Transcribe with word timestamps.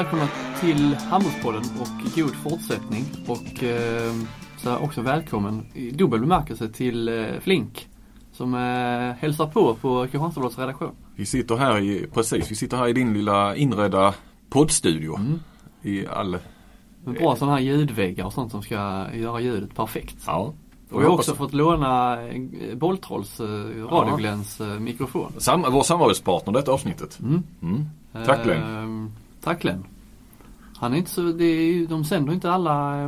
välkomna 0.00 0.28
till 0.60 0.94
Handbollspodden 0.94 1.62
och 1.80 2.14
god 2.16 2.34
fortsättning. 2.34 3.04
Och 3.26 3.64
eh, 3.64 4.12
så 4.56 4.76
också 4.76 5.00
välkommen 5.02 5.66
i 5.74 5.90
dubbel 5.90 6.20
bemärkelse 6.20 6.68
till 6.68 7.08
eh, 7.08 7.24
Flink 7.40 7.88
som 8.32 8.54
eh, 8.54 9.20
hälsar 9.20 9.46
på 9.46 9.74
på 9.74 10.02
Kristianstadsbladets 10.02 10.58
redaktion. 10.58 10.94
Vi 11.16 11.26
sitter 11.26 11.56
här 11.56 11.78
i, 11.78 12.06
precis, 12.14 12.50
vi 12.50 12.54
sitter 12.54 12.76
här 12.76 12.88
i 12.88 12.92
din 12.92 13.14
lilla 13.14 13.56
inredda 13.56 14.14
poddstudio. 14.50 15.16
Mm. 15.16 15.40
I 15.82 16.06
all, 16.06 16.38
Med 17.04 17.14
bra 17.14 17.36
sådana 17.36 17.56
här 17.56 17.62
ljudväggar 17.62 18.24
och 18.24 18.32
sånt 18.32 18.50
som 18.50 18.62
ska 18.62 19.06
göra 19.14 19.40
ljudet 19.40 19.74
perfekt. 19.74 20.16
ja. 20.26 20.54
Och 20.90 21.00
vi 21.00 21.04
har 21.04 21.12
också 21.12 21.34
fått 21.34 21.52
låna 21.52 22.22
eh, 22.22 22.40
Bolltrolls 22.74 23.40
eh, 23.40 23.46
Radiogläns 23.90 24.60
eh, 24.60 24.66
mikrofon. 24.66 25.32
Sam, 25.38 25.64
vår 25.70 25.82
samarbetspartner 25.82 26.52
detta 26.52 26.72
avsnittet. 26.72 27.18
Mm. 27.20 27.42
Mm. 27.62 27.86
Tack 28.26 28.44
Glenn. 28.44 29.12
Tack 29.40 29.62
Glenn. 29.62 29.84
Han 30.76 30.92
är 30.92 30.96
inte 30.96 31.10
så, 31.10 31.20
det 31.22 31.44
är, 31.44 31.62
ju- 31.72 31.86
de 31.86 32.04
sänder 32.04 32.32
inte 32.32 32.50
alla 32.52 33.02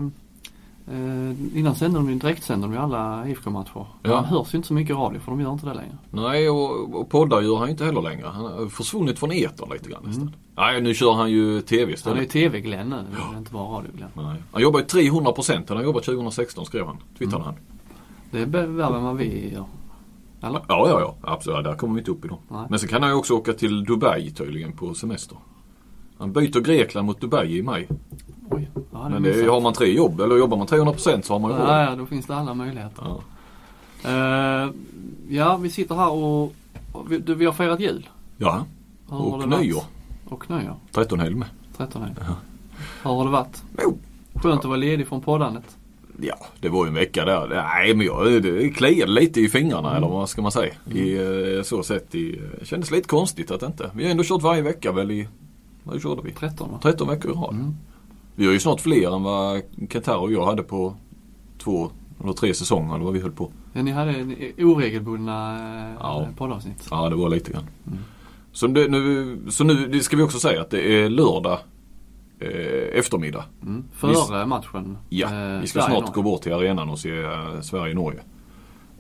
eh, 0.90 1.58
Innan 1.58 1.74
sände 1.74 1.98
de 1.98 2.10
ju 2.10 2.14
direktsände 2.18 2.66
de 2.66 2.72
ju 2.72 2.78
alla 2.78 3.28
IFK-matcher. 3.28 3.86
Ja. 4.02 4.14
Han 4.16 4.24
hörs 4.24 4.54
ju 4.54 4.56
inte 4.56 4.68
så 4.68 4.74
mycket 4.74 4.96
radio 4.96 5.20
för 5.20 5.30
de 5.30 5.40
gör 5.40 5.52
inte 5.52 5.66
det 5.66 5.74
längre. 5.74 5.96
Nej 6.10 6.50
och, 6.50 6.94
och 7.00 7.08
poddar 7.10 7.40
gör 7.40 7.56
han 7.56 7.66
ju 7.66 7.70
inte 7.72 7.84
heller 7.84 8.02
längre. 8.02 8.26
Han 8.26 8.44
har 8.44 8.66
försvunnit 8.68 9.18
från 9.18 9.32
etern 9.32 9.70
lite 9.72 9.90
grann 9.90 10.02
nästan. 10.04 10.22
Mm. 10.22 10.34
Nej 10.56 10.80
nu 10.80 10.94
kör 10.94 11.12
han 11.12 11.30
ju 11.30 11.60
TV 11.60 11.80
Han 11.80 11.84
är 11.84 11.88
ju 11.88 11.94
istället. 11.94 12.30
TV-Glenn 12.30 12.88
nu, 12.88 12.96
är 13.34 13.38
inte 13.38 13.52
bara 13.52 13.78
radio-Glenn. 13.78 14.10
Nej. 14.14 14.42
Han 14.52 14.62
jobbar 14.62 14.80
ju 14.80 14.86
300 14.86 15.32
procent. 15.32 15.68
Han 15.68 15.78
har 15.78 15.84
jobbat 15.84 16.04
2016 16.04 16.66
skrev 16.66 16.86
han. 16.86 16.96
Twittrade 17.18 17.44
han. 17.44 17.54
Det 18.30 18.40
är 18.40 18.46
värre 18.46 18.96
än 18.96 19.04
vad 19.04 19.16
vi 19.16 19.52
gör. 19.52 19.64
Eller? 20.42 20.60
Ja, 20.68 20.88
ja, 20.88 21.00
ja. 21.00 21.16
Absolut. 21.32 21.56
Ja, 21.56 21.62
Där 21.70 21.76
kommer 21.76 21.94
vi 21.94 22.00
inte 22.00 22.10
upp 22.10 22.24
idag. 22.24 22.38
Nej. 22.48 22.66
Men 22.70 22.78
sen 22.78 22.88
kan 22.88 23.02
han 23.02 23.10
ju 23.10 23.16
också 23.16 23.34
åka 23.34 23.52
till 23.52 23.84
Dubai 23.84 24.30
tydligen 24.30 24.72
på 24.72 24.94
semester. 24.94 25.36
Han 26.22 26.32
byter 26.32 26.60
Grekland 26.60 27.06
mot 27.06 27.20
Dubai 27.20 27.58
i 27.58 27.62
maj. 27.62 27.88
Oj, 28.50 28.70
ja, 28.92 28.98
det 28.98 29.08
Men 29.10 29.22
det, 29.22 29.46
har 29.50 29.60
man 29.60 29.72
tre 29.72 29.86
jobb, 29.94 30.20
eller 30.20 30.36
jobbar 30.36 30.56
man 30.56 30.66
300 30.66 30.92
procent 30.92 31.24
så 31.24 31.32
har 31.34 31.38
man 31.40 31.50
ju. 31.50 31.56
Ja, 31.56 31.84
ja, 31.84 31.96
då 31.96 32.06
finns 32.06 32.26
det 32.26 32.36
alla 32.36 32.54
möjligheter. 32.54 33.04
Ja. 33.04 33.20
Eh, 34.64 34.70
ja, 35.28 35.56
vi 35.56 35.70
sitter 35.70 35.94
här 35.94 36.10
och, 36.10 36.42
och 36.92 37.12
vi, 37.12 37.18
du, 37.18 37.34
vi 37.34 37.44
har 37.44 37.52
firat 37.52 37.80
jul. 37.80 38.08
ja. 38.38 38.64
Hur 39.10 39.18
Och 39.18 39.48
nyår. 39.48 39.82
Och 40.28 40.50
nyår. 40.50 40.76
13 40.92 41.20
helg 41.20 41.34
med. 41.34 41.48
13 41.76 42.02
helg. 42.02 42.14
Hur 43.02 43.10
har 43.10 43.24
det 43.24 43.30
varit? 43.30 43.62
Jo. 43.82 43.98
Skönt 44.34 44.60
att 44.60 44.64
vara 44.64 44.76
ledig 44.76 45.06
från 45.08 45.20
poddandet. 45.20 45.76
Ja, 46.20 46.34
det 46.60 46.68
var 46.68 46.84
ju 46.84 46.88
en 46.88 46.94
vecka 46.94 47.24
där. 47.24 47.48
Nej, 47.48 47.94
men 47.94 48.06
jag 48.06 48.42
det 48.42 48.70
kliade 48.70 49.12
lite 49.12 49.40
i 49.40 49.48
fingrarna 49.48 49.90
Mm. 49.90 49.96
eller 50.02 50.12
vad 50.14 50.28
ska 50.28 50.42
man 50.42 50.52
säga. 50.52 50.72
I 50.94 51.16
eh, 51.56 51.62
så 51.62 51.82
sätt. 51.82 52.14
I, 52.14 52.40
det 52.60 52.66
kändes 52.66 52.90
lite 52.90 53.08
konstigt 53.08 53.50
att 53.50 53.62
inte. 53.62 53.90
Vi 53.94 54.04
har 54.04 54.10
ändå 54.10 54.24
kört 54.24 54.42
varje 54.42 54.62
vecka 54.62 54.92
väl 54.92 55.10
i, 55.10 55.28
vad 55.84 56.02
körde 56.02 56.22
vi? 56.22 56.32
13 56.32 56.70
va? 56.72 56.78
13 56.82 57.08
veckor 57.08 57.30
i 57.30 57.34
rad. 57.34 57.54
Mm. 57.54 57.74
Vi 58.34 58.46
har 58.46 58.52
ju 58.52 58.58
snart 58.60 58.80
fler 58.80 59.16
än 59.16 59.22
vad 59.22 59.62
Qatar 59.88 60.16
och 60.16 60.32
jag 60.32 60.46
hade 60.46 60.62
på 60.62 60.94
två 61.58 61.90
eller 62.22 62.32
tre 62.32 62.54
säsonger 62.54 62.94
eller 62.94 63.04
vad 63.04 63.14
vi 63.14 63.20
höll 63.20 63.32
på. 63.32 63.50
Ja, 63.72 63.82
ni 63.82 63.90
hade 63.90 64.12
oregelbundna 64.58 65.56
eh, 65.88 65.94
Ja. 66.00 66.28
poddavsnitt. 66.36 66.88
Ja, 66.90 67.08
det 67.08 67.16
var 67.16 67.28
lite 67.28 67.52
grann. 67.52 67.66
Mm. 67.86 67.98
Så, 68.52 68.66
det, 68.66 68.88
nu, 68.88 69.38
så 69.48 69.64
nu 69.64 70.00
ska 70.00 70.16
vi 70.16 70.22
också 70.22 70.38
säga 70.38 70.60
att 70.60 70.70
det 70.70 71.02
är 71.02 71.08
lördag 71.10 71.58
eh, 72.38 72.98
eftermiddag. 72.98 73.44
Mm. 73.62 73.84
Före 73.92 74.46
matchen. 74.46 74.98
Ja, 75.08 75.54
eh, 75.54 75.60
vi 75.60 75.66
ska 75.66 75.82
snart 75.82 76.14
gå 76.14 76.22
bort 76.22 76.42
till 76.42 76.52
arenan 76.52 76.88
och 76.88 76.98
se 76.98 77.22
eh, 77.22 77.60
Sverige-Norge. 77.62 78.20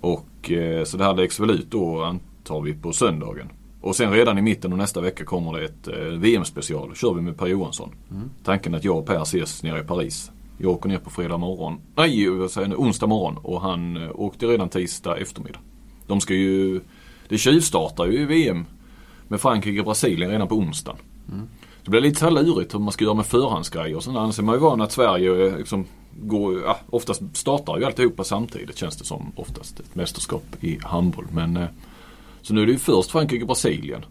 Och 0.00 0.50
eh, 0.50 0.84
så 0.84 0.96
det 0.96 1.04
här 1.04 1.14
läggs 1.14 1.40
väl 1.40 1.50
ut 1.50 1.70
då 1.70 2.02
antar 2.02 2.60
vi 2.60 2.74
på 2.74 2.92
söndagen. 2.92 3.48
Och 3.82 3.96
sen 3.96 4.12
redan 4.12 4.38
i 4.38 4.42
mitten 4.42 4.72
av 4.72 4.78
nästa 4.78 5.00
vecka 5.00 5.24
kommer 5.24 5.52
det 5.52 5.64
ett 5.64 5.88
eh, 5.88 5.94
VM-special. 5.94 6.94
kör 6.94 7.14
vi 7.14 7.20
med 7.20 7.38
Per 7.38 7.46
Johansson. 7.46 7.94
Mm. 8.10 8.30
Tanken 8.44 8.74
att 8.74 8.84
jag 8.84 8.98
och 8.98 9.06
Per 9.06 9.22
ses 9.22 9.62
nere 9.62 9.80
i 9.80 9.84
Paris. 9.84 10.30
Jag 10.58 10.70
åker 10.70 10.88
ner 10.88 10.98
på 10.98 11.10
fredag 11.10 11.36
morgon, 11.36 11.80
nej 11.94 12.28
vad 12.28 12.50
säger 12.50 12.68
jag 12.68 12.80
onsdag 12.80 13.06
morgon 13.06 13.36
och 13.42 13.60
han 13.60 13.96
eh, 13.96 14.10
åkte 14.14 14.46
redan 14.46 14.68
tisdag 14.68 15.16
eftermiddag. 15.16 15.58
De 16.06 16.20
ska 16.20 16.34
ju, 16.34 16.80
det 17.28 17.38
tjuvstartar 17.38 18.06
ju 18.06 18.20
i 18.20 18.24
VM 18.24 18.64
med 19.28 19.40
Frankrike 19.40 19.78
och 19.78 19.84
Brasilien 19.84 20.30
redan 20.30 20.48
på 20.48 20.54
onsdagen. 20.54 20.98
Mm. 21.32 21.48
Det 21.84 21.90
blir 21.90 22.00
lite 22.00 22.20
så 22.20 22.24
här 22.24 22.32
lurigt 22.32 22.74
hur 22.74 22.78
man 22.78 22.92
ska 22.92 23.04
göra 23.04 23.14
med 23.14 23.26
förhandsgrejer 23.26 23.96
och 23.96 24.02
sånt. 24.04 24.18
Annars 24.18 24.38
är 24.38 24.42
man 24.42 24.54
ju 24.54 24.60
van 24.60 24.80
att 24.80 24.92
Sverige 24.92 25.46
eh, 25.46 25.58
liksom 25.58 25.86
går, 26.20 26.60
ja, 26.60 26.78
oftast 26.90 27.22
startar 27.32 27.78
ju 27.78 27.84
alltihopa 27.84 28.24
samtidigt 28.24 28.76
känns 28.76 28.96
det 28.96 29.04
som 29.04 29.32
oftast. 29.36 29.80
Ett 29.80 29.94
mästerskap 29.94 30.44
i 30.60 30.78
handboll. 30.82 31.26
Men, 31.32 31.58
så 32.42 32.54
nu 32.54 32.62
är 32.62 32.66
det 32.66 32.72
ju 32.72 32.78
först 32.78 33.10
Frankrike 33.10 33.42
och 33.42 33.48
Brasilien. 33.48 34.04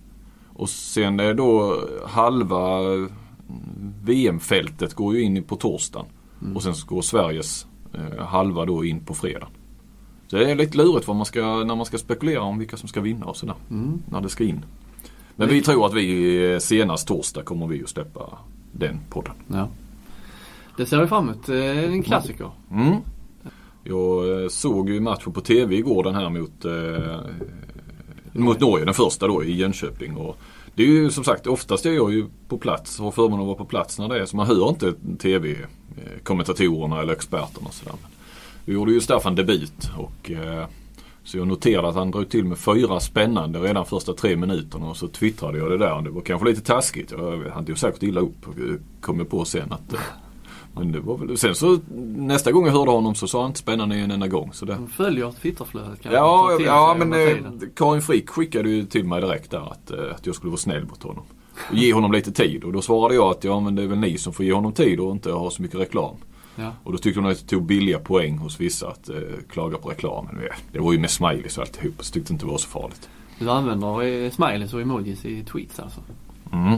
Och 0.53 0.69
sen 0.69 1.19
är 1.19 1.33
då 1.33 1.79
halva 2.05 2.93
eh, 2.93 3.07
VM-fältet 4.03 4.93
går 4.93 5.15
ju 5.15 5.21
in 5.21 5.43
på 5.43 5.55
torsdagen. 5.55 6.07
Mm. 6.41 6.55
Och 6.55 6.63
sen 6.63 6.75
så 6.75 6.87
går 6.87 7.01
Sveriges 7.01 7.67
eh, 7.93 8.25
halva 8.25 8.65
då 8.65 8.85
in 8.85 9.05
på 9.05 9.13
fredag. 9.13 9.47
Så 10.27 10.37
det 10.37 10.51
är 10.51 10.55
lite 10.55 10.77
lurigt 10.77 11.07
vad 11.07 11.17
man 11.17 11.25
ska, 11.25 11.63
när 11.63 11.75
man 11.75 11.85
ska 11.85 11.97
spekulera 11.97 12.41
om 12.41 12.59
vilka 12.59 12.77
som 12.77 12.89
ska 12.89 13.01
vinna 13.01 13.25
och 13.25 13.37
sådär. 13.37 13.55
Mm. 13.69 14.01
När 14.09 14.21
det 14.21 14.29
ska 14.29 14.43
in. 14.43 14.65
Men 15.35 15.49
vi 15.49 15.61
tror 15.61 15.85
att 15.85 15.93
vi 15.93 16.53
eh, 16.53 16.59
senast 16.59 17.07
torsdag 17.07 17.43
kommer 17.43 17.67
vi 17.67 17.83
att 17.83 17.89
släppa 17.89 18.37
den 18.71 18.99
podden. 19.09 19.33
Ja. 19.47 19.69
Det 20.77 20.85
ser 20.85 21.01
vi 21.01 21.07
fram 21.07 21.29
emot. 21.29 21.49
Är 21.49 21.87
en 21.87 22.03
klassiker. 22.03 22.49
Mm. 22.71 22.95
Jag 23.83 24.43
eh, 24.43 24.47
såg 24.47 24.89
ju 24.89 24.99
matchen 24.99 25.33
på 25.33 25.41
TV 25.41 25.75
igår 25.75 26.03
den 26.03 26.15
här 26.15 26.29
mot, 26.29 26.65
eh, 26.65 27.19
mot 28.33 28.59
Norge, 28.59 28.85
den 28.85 28.93
första 28.93 29.27
då 29.27 29.43
i 29.43 29.55
Jönköping. 29.55 30.15
Och 30.15 30.37
det 30.75 30.83
är 30.83 30.87
ju 30.87 31.11
som 31.11 31.23
sagt 31.23 31.47
oftast 31.47 31.85
är 31.85 31.91
jag 31.91 32.13
ju 32.13 32.25
på 32.47 32.57
plats, 32.57 32.99
har 32.99 33.11
förmånen 33.11 33.39
att 33.39 33.47
vara 33.47 33.57
på 33.57 33.65
plats 33.65 33.99
när 33.99 34.09
det 34.09 34.21
är 34.21 34.25
så 34.25 34.35
man 34.35 34.47
hör 34.47 34.69
inte 34.69 34.93
TV-kommentatorerna 35.19 36.95
eh, 36.95 37.01
eller 37.01 37.13
experterna 37.13 37.67
och 37.67 37.73
sådär. 37.73 37.95
Men 38.01 38.11
Vi 38.65 38.73
gjorde 38.73 38.91
ju 38.91 39.01
Staffan 39.01 39.35
debut 39.35 39.91
och 39.97 40.31
eh, 40.31 40.65
så 41.23 41.37
jag 41.37 41.47
noterade 41.47 41.87
att 41.89 41.95
han 41.95 42.11
drog 42.11 42.29
till 42.29 42.45
med 42.45 42.57
fyra 42.57 42.99
spännande 42.99 43.59
redan 43.59 43.85
första 43.85 44.13
tre 44.13 44.35
minuterna 44.35 44.85
och 44.85 44.97
så 44.97 45.07
twittrade 45.07 45.57
jag 45.57 45.71
det 45.71 45.77
där. 45.77 46.01
Det 46.01 46.09
var 46.09 46.21
kanske 46.21 46.47
lite 46.47 46.61
taskigt. 46.61 47.11
Jag, 47.11 47.43
han 47.53 47.65
tog 47.65 47.77
säkert 47.77 48.03
illa 48.03 48.21
upp 48.21 48.47
och 48.47 48.53
kom 49.01 49.19
jag 49.19 49.29
på 49.29 49.45
sen 49.45 49.71
att 49.71 49.93
eh, 49.93 49.99
men 50.73 50.91
det 50.91 50.99
var 50.99 51.17
väl, 51.17 51.37
sen 51.37 51.55
så 51.55 51.79
nästa 52.15 52.51
gång 52.51 52.65
jag 52.65 52.73
hörde 52.73 52.91
honom 52.91 53.15
så 53.15 53.27
sa 53.27 53.41
han 53.41 53.49
inte 53.49 53.59
spännande 53.59 53.95
en 53.95 54.11
enda 54.11 54.27
gång. 54.27 54.53
Så 54.53 54.65
det, 54.65 54.73
De 54.73 54.87
följer 54.87 55.31
Twitterflödet 55.31 56.01
kanske. 56.01 56.17
ja, 56.17 56.57
ja 56.65 56.95
men 56.99 57.13
eh. 57.13 57.37
Karin 57.75 58.01
Frick 58.01 58.29
skickade 58.29 58.69
ju 58.69 58.85
till 58.85 59.05
mig 59.05 59.21
direkt 59.21 59.51
där 59.51 59.71
att, 59.71 59.91
eh, 59.91 59.99
att 60.15 60.25
jag 60.25 60.35
skulle 60.35 60.49
vara 60.49 60.59
snäll 60.59 60.85
mot 60.85 61.03
honom. 61.03 61.23
Och 61.69 61.75
ge 61.75 61.93
honom 61.93 62.11
lite 62.11 62.31
tid 62.31 62.63
och 62.63 62.73
då 62.73 62.81
svarade 62.81 63.15
jag 63.15 63.31
att 63.31 63.43
ja 63.43 63.59
men 63.59 63.75
det 63.75 63.83
är 63.83 63.87
väl 63.87 63.97
ni 63.97 64.17
som 64.17 64.33
får 64.33 64.45
ge 64.45 64.53
honom 64.53 64.71
tid 64.73 64.99
och 64.99 65.11
inte 65.11 65.31
ha 65.31 65.51
så 65.51 65.61
mycket 65.61 65.79
reklam. 65.79 66.15
Ja. 66.55 66.71
Och 66.83 66.91
då 66.91 66.97
tyckte 66.97 67.19
hon 67.19 67.29
att 67.31 67.41
jag 67.41 67.49
tog 67.49 67.65
billiga 67.65 67.99
poäng 67.99 68.37
hos 68.37 68.59
vissa 68.59 68.87
att 68.87 69.09
eh, 69.09 69.15
klaga 69.49 69.77
på 69.77 69.89
reklamen. 69.89 70.39
Det 70.71 70.79
var 70.79 70.93
ju 70.93 70.99
med 70.99 71.09
smileys 71.09 71.57
och 71.57 71.63
alltihop 71.63 71.93
så 72.05 72.13
tyckte 72.13 72.33
inte 72.33 72.45
det 72.45 72.51
var 72.51 72.57
så 72.57 72.67
farligt. 72.67 73.09
Du 73.39 73.49
använder 73.49 74.03
eh, 74.03 74.31
smileys 74.31 74.73
och 74.73 74.81
emojis 74.81 75.25
i 75.25 75.43
tweets 75.43 75.79
alltså? 75.79 76.01
Mm. 76.51 76.77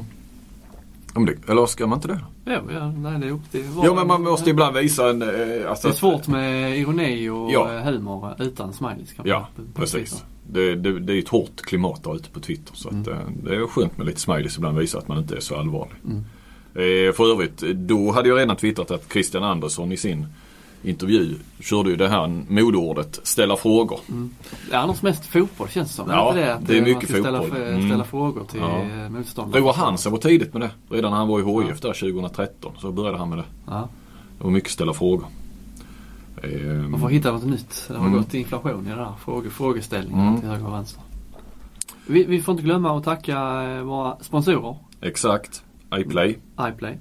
Men 1.15 1.25
det, 1.25 1.49
eller 1.49 1.65
ska 1.65 1.87
man 1.87 1.97
inte 1.97 2.07
det? 2.07 2.19
Ja, 2.45 2.59
ja 2.73 2.91
nej 2.91 3.19
det 3.19 3.27
är 3.27 3.31
upp 3.31 3.51
till 3.51 3.63
var- 3.63 3.85
Ja 3.85 3.93
men 3.95 4.07
man 4.07 4.23
måste 4.23 4.49
ibland 4.49 4.77
visa 4.77 5.09
en... 5.09 5.21
Eh, 5.21 5.69
alltså, 5.69 5.87
Det 5.87 5.91
är 5.93 5.95
svårt 5.95 6.27
med 6.27 6.77
ironi 6.79 7.29
och 7.29 7.51
Ja. 7.51 7.73
eh, 7.75 7.81
humor 7.81 8.35
utan 8.39 8.73
smileys. 8.73 9.13
Ja, 9.23 9.47
på- 9.55 9.61
på 9.61 9.67
precis. 9.81 10.23
Det, 10.51 10.75
det, 10.75 10.99
det 10.99 11.13
är 11.13 11.19
ett 11.19 11.27
hårt 11.29 11.61
klimat 11.61 12.03
där 12.03 12.15
ute 12.15 12.29
på 12.29 12.39
Twitter 12.39 12.75
så 12.75 12.87
att, 12.87 12.93
Mm. 12.93 13.09
eh, 13.13 13.19
det 13.43 13.55
är 13.55 13.67
skönt 13.67 13.97
med 13.97 14.07
lite 14.07 14.19
smileys 14.19 14.57
ibland 14.57 14.77
visa 14.77 14.97
att 14.97 15.07
man 15.07 15.17
inte 15.17 15.35
är 15.35 15.39
så 15.39 15.55
allvarlig. 15.55 15.95
Mm. 16.05 16.17
Eh, 16.75 17.13
för 17.13 17.31
övrigt, 17.31 17.57
då 17.75 18.11
hade 18.11 18.29
jag 18.29 18.37
redan 18.39 18.55
twittrat 18.55 18.91
att 18.91 19.11
Christian 19.13 19.43
Andersson 19.43 19.91
i 19.91 19.97
sin 19.97 20.25
intervju 20.83 21.35
körde 21.59 21.89
ju 21.89 21.95
det 21.95 22.07
här 22.09 22.27
modeordet 22.47 23.19
ställa 23.23 23.55
frågor. 23.57 23.99
Mm. 24.09 24.29
Det 24.69 24.75
är 24.75 24.79
annars 24.79 25.01
mest 25.01 25.25
fotboll 25.25 25.69
känns 25.69 25.89
det 25.89 25.95
som. 25.95 26.09
Ja, 26.09 26.31
det, 26.33 26.53
att 26.55 26.67
det 26.67 26.73
är 26.73 26.77
eh, 26.77 26.83
mycket 26.83 27.09
man 27.09 27.21
ska 27.21 27.21
ställa, 27.21 27.41
fotboll. 27.41 27.61
f- 27.61 27.67
Mm. 27.69 27.87
ställa 27.89 28.03
frågor 28.03 28.43
till 28.51 28.59
Ja. 28.59 28.83
ja. 29.03 29.09
motståndare. 29.09 29.61
Roar 29.61 29.73
Hansen 29.73 30.11
var 30.11 30.19
tidigt 30.19 30.53
med 30.53 30.61
det. 30.61 30.95
Redan 30.95 31.11
när 31.11 31.17
han 31.17 31.27
var 31.27 31.39
i 31.39 31.65
HIF 31.67 31.81
där 31.81 31.93
2013 31.93 32.71
så 32.77 32.91
började 32.91 33.17
han 33.17 33.29
med 33.29 33.37
det. 33.37 33.45
Ja. 33.67 33.89
Det 34.37 34.43
var 34.43 34.51
mycket 34.51 34.71
ställa 34.71 34.93
frågor. 34.93 35.25
Eh, 36.43 36.71
Man 36.73 36.99
får 36.99 37.09
hitta 37.09 37.31
något 37.31 37.45
nytt. 37.45 37.85
Det 37.87 37.93
har 37.97 38.05
Mm. 38.07 38.17
gått 38.17 38.33
inflation 38.33 38.87
i 38.87 38.89
det 38.89 38.95
där 38.95 39.11
fråge, 39.25 39.49
frågeställningen 39.49 40.27
Mm. 40.27 40.39
till 40.39 40.49
höger 40.49 40.67
och 40.67 40.73
vänster. 40.73 41.01
Vi, 42.07 42.23
vi 42.23 42.41
får 42.41 42.51
inte 42.51 42.63
glömma 42.63 42.97
att 42.97 43.03
tacka 43.03 43.63
eh, 43.63 43.81
våra 43.81 44.17
sponsorer. 44.21 44.75
Exakt. 45.01 45.63
iPlay 45.95 46.37
iPlay. 46.69 46.97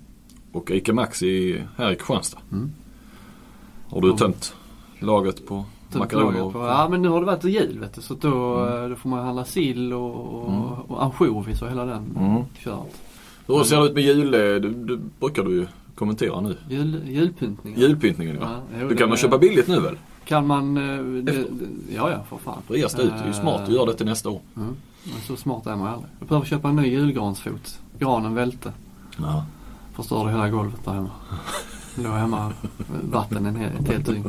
och 0.53 0.71
ICA 0.71 0.93
Maxi 0.93 1.63
här 1.77 1.93
i 1.93 1.97
Kristianstad. 1.97 2.39
Mm. 2.53 2.73
Har 3.93 4.01
du 4.01 4.13
tömt 4.17 4.55
lagret 4.99 5.47
på 5.47 5.65
makaroner? 5.95 6.67
Ja 6.69 6.89
men 6.91 7.03
nu 7.03 7.09
har 7.09 7.21
det 7.21 7.27
varit 7.27 7.45
jul 7.45 7.79
vet 7.79 7.95
du. 7.95 8.01
Så 8.01 8.15
då, 8.15 8.57
Mm. 8.59 8.83
eh, 8.85 8.89
då 8.91 8.97
får 8.97 9.09
man 9.09 9.25
handla 9.25 9.45
sill 9.45 9.93
och, 9.93 10.49
Mm. 10.49 10.63
och 10.63 11.03
ansjovis 11.05 11.63
och 11.63 11.69
hela 11.69 11.85
den 11.85 12.17
Mm. 12.19 12.43
köret. 12.59 13.01
Hur 13.47 13.63
ser 13.65 13.81
det 13.81 13.87
ut 13.87 13.95
med 13.95 14.03
jul? 14.05 14.35
eh, 14.35 14.41
Du, 14.41 14.71
du 14.71 15.01
brukar 15.21 15.43
du 15.45 15.55
ju 15.55 15.67
kommentera 15.95 16.41
nu. 16.41 16.57
Jul, 16.69 17.03
julpyntningen. 17.09 17.81
Julpyntningen 17.81 18.39
ja. 18.41 18.43
Ja, 18.51 18.59
jo, 18.75 18.79
Du 18.81 18.89
det 18.89 18.97
kan 18.97 19.09
man 19.09 19.19
köpa 19.19 19.39
billigt 19.39 19.69
nu 19.69 19.81
väl? 19.81 19.97
Kan 20.25 20.47
man... 20.47 20.77
eh, 20.77 20.83
Det, 21.05 21.33
det, 21.33 21.45
ja 21.95 22.11
ja 22.11 22.19
för 22.29 22.37
fan. 22.37 22.63
Reas 22.69 22.95
det 22.95 23.03
ut. 23.03 23.11
Det 23.19 23.23
är 23.23 23.27
ju 23.27 23.33
smart 23.33 23.61
att 23.61 23.69
göra 23.73 23.87
det 23.87 23.95
till 23.95 24.07
nästa 24.07 24.31
år. 24.31 24.41
Mm. 24.57 24.77
Men 25.05 25.21
så 25.27 25.37
smart 25.37 25.67
är 25.67 25.77
man 25.77 25.87
aldrig. 25.87 26.11
Jag 26.19 26.29
behöver 26.29 26.47
köpa 26.47 26.69
en 26.69 26.77
ny 26.77 26.87
julgransfot. 26.89 27.79
Granen 27.99 28.35
välte. 28.35 28.73
Ja. 29.19 29.45
Förstörde 29.95 30.31
hela 30.31 30.49
golvet 30.49 30.85
där 30.85 30.93
hemma. 30.93 31.11
Låg 31.95 32.13
hemma 32.13 32.53
vatten 33.11 33.47
en 33.47 33.57
hel, 33.57 33.71
ett 33.81 33.89
helt 33.89 34.07
dygn. 34.07 34.25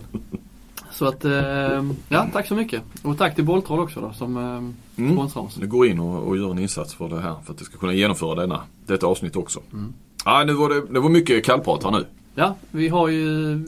Så 0.92 1.06
att, 1.06 1.26
eh, 1.26 1.84
ja 2.10 2.28
tack 2.34 2.48
så 2.48 2.56
mycket. 2.56 2.82
Och 3.04 3.18
tack 3.18 3.36
till 3.36 3.44
Boltroll 3.46 3.80
också 3.80 4.02
då 4.02 4.14
som 4.14 4.38
eh, 4.38 4.74
Mm. 4.98 5.14
sponsrar 5.14 5.42
oss. 5.42 5.58
Nu 5.58 5.68
går 5.68 5.88
in 5.88 6.00
och, 6.00 6.28
och 6.28 6.38
gör 6.38 6.52
en 6.52 6.60
insats 6.60 6.94
för 6.94 7.10
det 7.10 7.20
här 7.20 7.36
för 7.46 7.54
att 7.54 7.60
det 7.60 7.66
ska 7.66 7.78
kunna 7.78 7.94
genomföra 7.94 8.36
denna, 8.36 8.62
detta 8.86 9.08
avsnitt 9.08 9.36
också. 9.36 9.60
Mm. 9.74 9.94
Ah, 10.26 10.44
nu 10.44 10.54
var 10.54 10.70
det, 10.70 10.86
det 10.94 11.00
var 11.00 11.10
mycket 11.10 11.46
kallprat 11.46 11.84
här 11.84 11.92
nu. 11.92 12.06
Ja, 12.36 12.56
vi 12.72 12.88
har 12.88 13.08
ju 13.08 13.60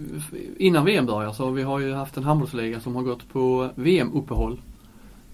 innan 0.58 0.86
VM 0.86 1.06
börjar 1.06 1.32
så 1.34 1.52
vi 1.52 1.64
har 1.64 1.80
ju 1.80 1.94
haft 1.94 2.18
en 2.18 2.24
handbollsliga 2.24 2.80
som 2.80 2.96
har 2.96 3.04
gått 3.04 3.30
på 3.34 3.70
VM-uppehåll. 3.76 4.58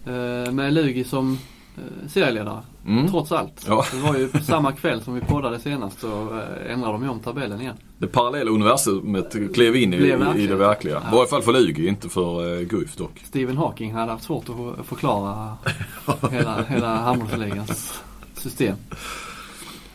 Eh, 0.06 0.52
med 0.52 0.74
Lugi 0.74 1.04
som 1.04 1.38
eh, 1.78 2.08
serieledare. 2.10 2.60
Mm. 2.88 3.08
Trots 3.08 3.32
allt. 3.32 3.66
Ja. 3.68 3.86
Det 3.94 4.00
var 4.02 4.16
ju 4.18 4.30
samma 4.30 4.72
kväll 4.72 5.02
som 5.02 5.14
vi 5.14 5.22
poddade 5.22 5.60
senast 5.60 6.00
så 6.00 6.08
eh, 6.40 6.74
ändrade 6.74 6.94
de 6.94 7.04
ju 7.04 7.10
om 7.10 7.20
tabellen 7.20 7.62
igen. 7.62 7.76
Det 8.02 8.08
parallella 8.08 8.52
universumet 8.52 9.54
klev 9.54 9.76
in 9.76 9.94
i, 9.94 9.98
i, 9.98 10.44
i 10.44 10.48
det 10.48 10.56
verkliga. 10.56 11.02
Ja. 11.04 11.10
I 11.10 11.16
varje 11.16 11.28
fall 11.28 11.42
för 11.42 11.54
Lugi, 11.54 11.88
inte 11.88 12.10
för 12.10 12.46
uh, 12.46 12.68
Guif 12.68 12.96
dock. 12.96 13.22
Stephen 13.24 13.58
Hawking 13.58 13.94
hade 13.94 14.12
haft 14.12 14.24
svårt 14.24 14.50
att 14.50 14.86
förklara 14.86 15.58
hela, 16.32 16.64
hela 16.64 16.96
handbollsligans 16.96 18.02
system. 18.34 18.76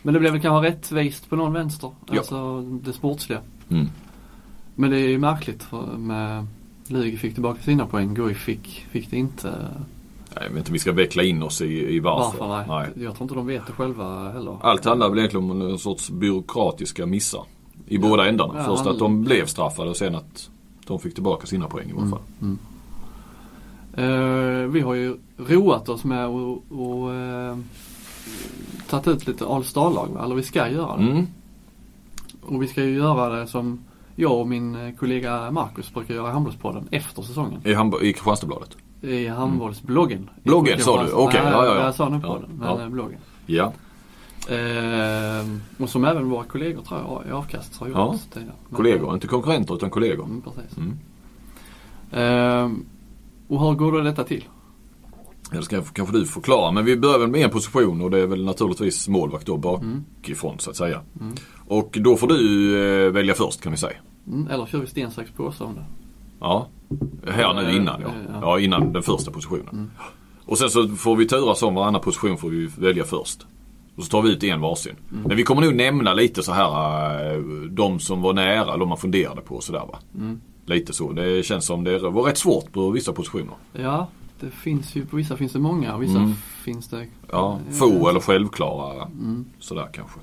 Men 0.03 0.15
det 0.15 0.21
blev 0.21 0.33
väl 0.33 0.43
kanske 0.43 0.69
rättvist 0.69 1.31
på 1.31 1.37
någon 1.37 1.53
vänster. 1.53 1.91
Ja. 2.11 2.19
Alltså 2.19 2.61
det 2.61 2.93
sportsliga. 2.93 3.41
Mm. 3.69 3.87
Men 4.75 4.91
det 4.91 4.97
är 4.97 5.09
ju 5.09 5.19
märkligt 5.19 5.63
för 5.63 5.87
med 5.97 6.47
Lugi 6.87 7.17
fick 7.17 7.35
tillbaka 7.35 7.63
sina 7.63 7.87
poäng. 7.87 8.15
Guif 8.15 8.39
fick, 8.39 8.87
fick 8.91 9.11
det 9.11 9.17
inte. 9.17 9.49
Nej, 9.49 10.45
jag 10.45 10.49
vet 10.49 10.59
inte, 10.59 10.73
vi 10.73 10.79
ska 10.79 10.93
veckla 10.93 11.23
in 11.23 11.43
oss 11.43 11.61
i, 11.61 11.95
i 11.95 12.01
varför. 12.01 12.47
Varför? 12.47 12.75
Nej. 12.79 13.05
Jag 13.05 13.15
tror 13.15 13.25
inte 13.25 13.35
de 13.35 13.47
vet 13.47 13.67
det 13.67 13.73
själva 13.73 14.33
heller. 14.33 14.57
Allt 14.61 14.85
handlar 14.85 15.09
väl 15.09 15.19
egentligen 15.19 15.51
om 15.51 15.63
en 15.63 15.79
sorts 15.79 16.11
byråkratiska 16.11 17.07
missar. 17.07 17.45
I 17.87 17.99
båda 17.99 18.29
ändarna. 18.29 18.55
Ja, 18.57 18.65
Först 18.65 18.87
att 18.87 18.99
de 18.99 19.23
blev 19.25 19.47
straffade 19.47 19.91
och 19.91 19.97
sen 19.97 20.15
att 20.15 20.51
de 20.87 20.99
fick 20.99 21.15
tillbaka 21.15 21.47
sina 21.47 21.69
poäng 21.69 21.91
i 21.91 21.93
varje 21.93 22.11
fall. 22.11 22.21
Mm. 22.43 22.59
Eh, 23.97 24.69
vi 24.69 24.81
har 24.81 24.95
ju 24.95 25.17
roat 25.37 25.89
oss 25.89 26.05
med 26.05 26.25
att 26.27 26.59
och, 26.71 27.15
eh, 27.15 27.57
tagit 28.89 29.09
ut 29.09 29.27
lite 29.27 29.47
All 29.47 29.65
Star-lag 29.65 30.09
va? 30.15 30.25
Eller 30.25 30.35
vi 30.35 30.43
ska 30.43 30.69
göra 30.69 30.97
det. 30.97 31.03
Mm. 31.03 31.27
Och 32.43 32.63
vi 32.63 32.67
ska 32.67 32.85
ju 32.85 32.95
göra 32.95 33.29
det 33.29 33.47
som 33.47 33.85
jag 34.17 34.41
och 34.41 34.49
min 34.49 34.75
eh, 34.75 34.95
kollega 34.95 35.51
Marcus 35.51 35.95
brukar 35.95 36.15
göra 36.15 36.29
i 36.29 36.33
Handbollspodden 36.33 36.89
efter 36.91 37.23
säsongen. 37.23 37.61
I, 37.65 37.75
Hamburg, 37.75 38.03
i 38.03 38.13
Kristianstadsbladet. 38.13 38.77
I 39.03 39.27
handbollsbloggen. 39.27 40.31
Bloggen 40.43 40.81
sa 40.81 41.03
du? 41.03 41.13
Okej, 41.13 41.41
Nej, 41.45 41.53
ja, 41.53 41.65
ja, 41.65 41.75
ja. 41.75 41.85
Jag 41.85 41.95
sa 41.95 42.11
Ja, 42.23 42.29
podden, 42.29 42.51
men 42.59 42.81
ja. 42.81 42.89
bloggen. 42.89 43.19
Ja. 43.47 43.73
Eh, 44.49 45.47
och 45.83 45.89
som 45.91 46.05
även 46.05 46.31
våra 46.31 46.45
kollegor 46.45 46.83
tror 46.83 47.01
jag 47.01 47.23
i 47.29 47.33
Avkast 47.33 47.77
har 47.81 47.87
gjort 47.87 47.97
Ja. 47.97 48.15
tidigare. 48.33 48.55
Men- 48.69 48.77
Kollegor, 48.77 49.15
inte 49.15 49.27
konkurrenter 49.27 49.75
utan 49.75 49.91
kollegor. 49.91 50.25
Mm, 50.25 50.43
precis. 50.43 50.77
Mm. 50.79 50.99
Eh, 52.13 52.71
och 53.49 53.61
hur 53.61 53.75
går 53.75 53.93
då 53.93 54.01
detta 54.01 54.25
till? 54.25 54.45
Ja, 55.51 55.57
det 55.59 55.63
ska 55.63 55.83
kanske 55.83 56.17
du 56.19 56.27
förklara. 56.27 56.71
Men 56.73 56.85
vi 56.85 56.97
börjar 56.97 57.19
väl 57.19 57.29
med 57.29 57.41
en 57.41 57.51
position 57.51 58.01
och 58.03 58.11
det 58.11 58.19
är 58.21 58.27
väl 58.27 58.45
naturligtvis 58.45 59.09
målvakt 59.09 59.47
då 59.47 59.57
bakifrån 59.57 60.59
så 60.59 60.71
att 60.71 60.77
säga. 60.77 61.01
Mm. 61.21 61.35
Och 61.69 61.97
då 62.01 62.17
får 62.17 62.29
du 62.29 63.07
eh, 63.07 63.13
välja 63.13 63.35
först 63.35 63.61
kan 63.61 63.73
vi 63.73 63.79
säga. 63.79 63.97
Mm, 64.27 64.49
eller 64.51 64.67
kör 64.67 64.79
vi 64.79 64.87
sten, 64.87 65.11
sax, 65.11 65.31
påse 65.31 65.65
om 65.65 65.75
det? 65.75 65.85
Ja. 66.41 66.67
Här 67.31 67.55
nu 67.55 67.77
innan 67.77 68.01
ja. 68.01 68.07
Eh, 68.09 68.15
ja. 68.33 68.39
Ja, 68.43 68.61
innan 68.61 68.93
den 68.93 69.03
första 69.03 69.31
positionen. 69.31 69.69
Mm. 69.73 69.91
Och 70.47 70.59
sen 70.59 70.71
så 70.71 70.89
får 70.89 71.17
vi 71.17 71.27
turas 71.29 71.63
om 71.63 71.75
varannan 71.75 72.01
position 72.01 72.39
får 72.39 72.49
vi 72.51 72.67
välja 72.79 73.05
först. 73.05 73.47
Och 73.97 74.05
så 74.05 74.11
tar 74.11 74.23
vi 74.23 74.31
ut 74.33 74.45
en 74.45 74.61
varsin. 74.61 74.97
Mm. 75.13 75.23
Men 75.29 75.37
vi 75.37 75.43
kommer 75.43 75.63
nog 75.63 75.75
nämna 75.75 76.15
lite 76.15 76.43
så 76.43 76.53
här 76.53 77.35
eh, 77.35 77.41
de 77.71 78.01
som 78.01 78.23
var 78.23 78.33
nära, 78.33 78.77
de 78.77 78.89
man 78.89 78.99
funderade 78.99 79.41
på 79.41 79.55
och 79.55 79.65
sådär 79.65 79.79
va. 79.93 79.99
Mm. 80.15 80.41
Lite 80.67 80.93
så. 80.93 81.13
Det 81.13 81.47
känns 81.47 81.67
som 81.67 81.85
det 81.85 81.99
var 81.99 82.23
rätt 82.23 82.39
svårt 82.39 82.73
på 82.73 82.91
vissa 82.91 83.13
positioner. 83.13 83.55
Ja, 83.73 84.09
det 84.41 84.51
finns 84.51 84.97
ju, 84.97 85.07
på 85.07 85.17
vissa 85.17 85.37
finns 85.37 85.53
det 85.53 85.59
många 85.59 85.95
och 85.95 86.03
vissa 86.03 86.19
Mm. 86.19 86.33
finns 86.65 86.89
det 86.89 87.07
Ja, 87.31 87.59
eh, 87.69 87.75
få 87.75 88.09
eller 88.09 88.21
självklara. 88.21 89.03
Mm. 89.03 89.45
Sådär 89.59 89.89
kanske. 89.93 90.21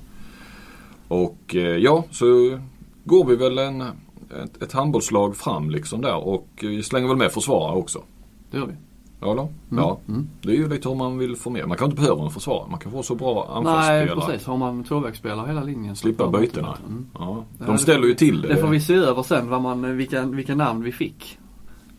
Och 1.08 1.54
eh, 1.54 1.76
ja, 1.76 2.04
så 2.10 2.58
går 3.04 3.24
vi 3.26 3.36
väl 3.36 3.58
en, 3.58 3.80
ett, 3.80 4.62
ett 4.62 4.72
handbollslag 4.72 5.36
fram 5.36 5.70
liksom 5.70 6.00
där 6.00 6.16
och 6.26 6.64
slänger 6.84 7.08
väl 7.08 7.16
med 7.16 7.32
försvarare 7.32 7.76
också. 7.76 8.02
Det 8.50 8.56
gör 8.56 8.66
vi. 8.66 8.74
Ja, 9.20 9.32
eller? 9.32 9.42
Mm. 9.42 9.54
ja. 9.70 9.98
Mm. 10.08 10.28
Det 10.42 10.48
är 10.52 10.56
ju 10.56 10.68
lite 10.68 10.88
hur 10.88 10.96
man 10.96 11.18
vill 11.18 11.36
få 11.36 11.50
med. 11.50 11.68
Man 11.68 11.76
kan 11.76 11.90
inte 11.90 12.00
behöva 12.02 12.24
en 12.24 12.30
försvarare. 12.30 12.70
Man 12.70 12.80
kan 12.80 12.92
få 12.92 13.02
så 13.02 13.14
bra 13.14 13.34
Nej, 13.34 13.56
anfallsspelare. 13.72 14.26
precis. 14.30 14.46
Har 14.46 14.56
man 14.56 14.84
tvåvägsspelare 14.84 15.46
hela 15.46 15.62
linjen 15.62 15.96
Slippa 15.96 16.28
bytena. 16.28 16.78
Mm. 16.88 17.06
Ja, 17.18 17.44
de 17.58 17.72
det 17.72 17.78
ställer 17.78 18.06
ju 18.06 18.14
till 18.14 18.42
det. 18.42 18.48
Det 18.48 18.56
får 18.56 18.68
vi 18.68 18.80
se 18.80 18.94
över 18.94 19.22
sen 19.22 19.48
vad 19.48 19.62
man, 19.62 19.96
vilka, 19.96 20.22
vilka 20.22 20.54
namn 20.54 20.82
vi 20.82 20.92
fick. 20.92 21.38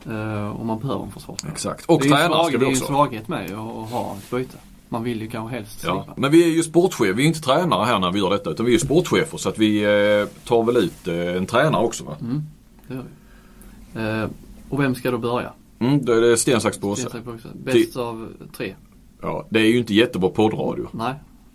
Uh, 0.08 0.62
om 0.62 0.68
man 0.68 0.80
behöver 0.80 1.04
en 1.06 1.12
försvarsspelare. 1.12 1.54
Exakt. 1.54 1.86
Och 1.86 2.02
det 2.02 2.10
tränare 2.10 2.44
ska 2.44 2.52
Det 2.52 2.58
vi 2.58 2.66
är 2.66 2.70
ju 2.70 2.76
en 2.76 2.82
också. 2.82 2.86
svaghet 2.94 3.28
med 3.28 3.46
att 3.52 3.90
ha 3.92 4.16
ett 4.18 4.32
byte. 4.32 4.58
Man 4.90 5.04
vill 5.04 5.22
ju 5.22 5.28
kanske 5.28 5.56
helst 5.56 5.84
Ja. 5.88 6.04
slippa. 6.04 6.14
Men 6.22 6.32
vi 6.32 6.44
är 6.44 6.48
ju 6.56 6.64
sportchef. 6.64 7.16
Vi 7.16 7.24
är 7.24 7.28
inte 7.28 7.42
tränare 7.42 7.86
här 7.86 8.00
när 8.00 8.12
vi 8.12 8.20
gör 8.20 8.30
detta. 8.30 8.50
Utan 8.50 8.66
vi 8.66 8.72
är 8.72 8.74
ju 8.74 8.80
sportchefer. 8.80 9.38
Så 9.38 9.50
att 9.50 9.58
vi 9.58 9.84
eh, 9.84 10.28
tar 10.48 10.64
väl 10.64 10.78
ut 10.78 11.08
eh, 11.08 11.36
en 11.38 11.46
tränare 11.46 11.84
också 11.86 12.04
va? 12.04 12.16
Mm, 12.22 12.44
det 12.88 12.94
gör 12.94 13.04
vi. 13.04 14.22
Eh, 14.22 14.30
och 14.70 14.80
vem 14.80 14.96
ska 14.96 15.12
då 15.12 15.18
börja? 15.18 15.52
Mm, 15.86 16.06
då 16.06 16.14
är 16.14 16.22
det 16.22 16.38
sten, 16.38 16.62
sax, 16.62 16.78
påse. 16.78 17.10
Bäst 17.54 17.96
av 17.98 18.30
tre? 18.58 18.76
Ja, 19.22 19.46
det 19.50 19.60
är 19.60 19.66
ju 19.66 19.78
inte 19.78 19.94
jättebra 19.94 20.30
poddradio. 20.30 20.88
Nej. 20.92 21.14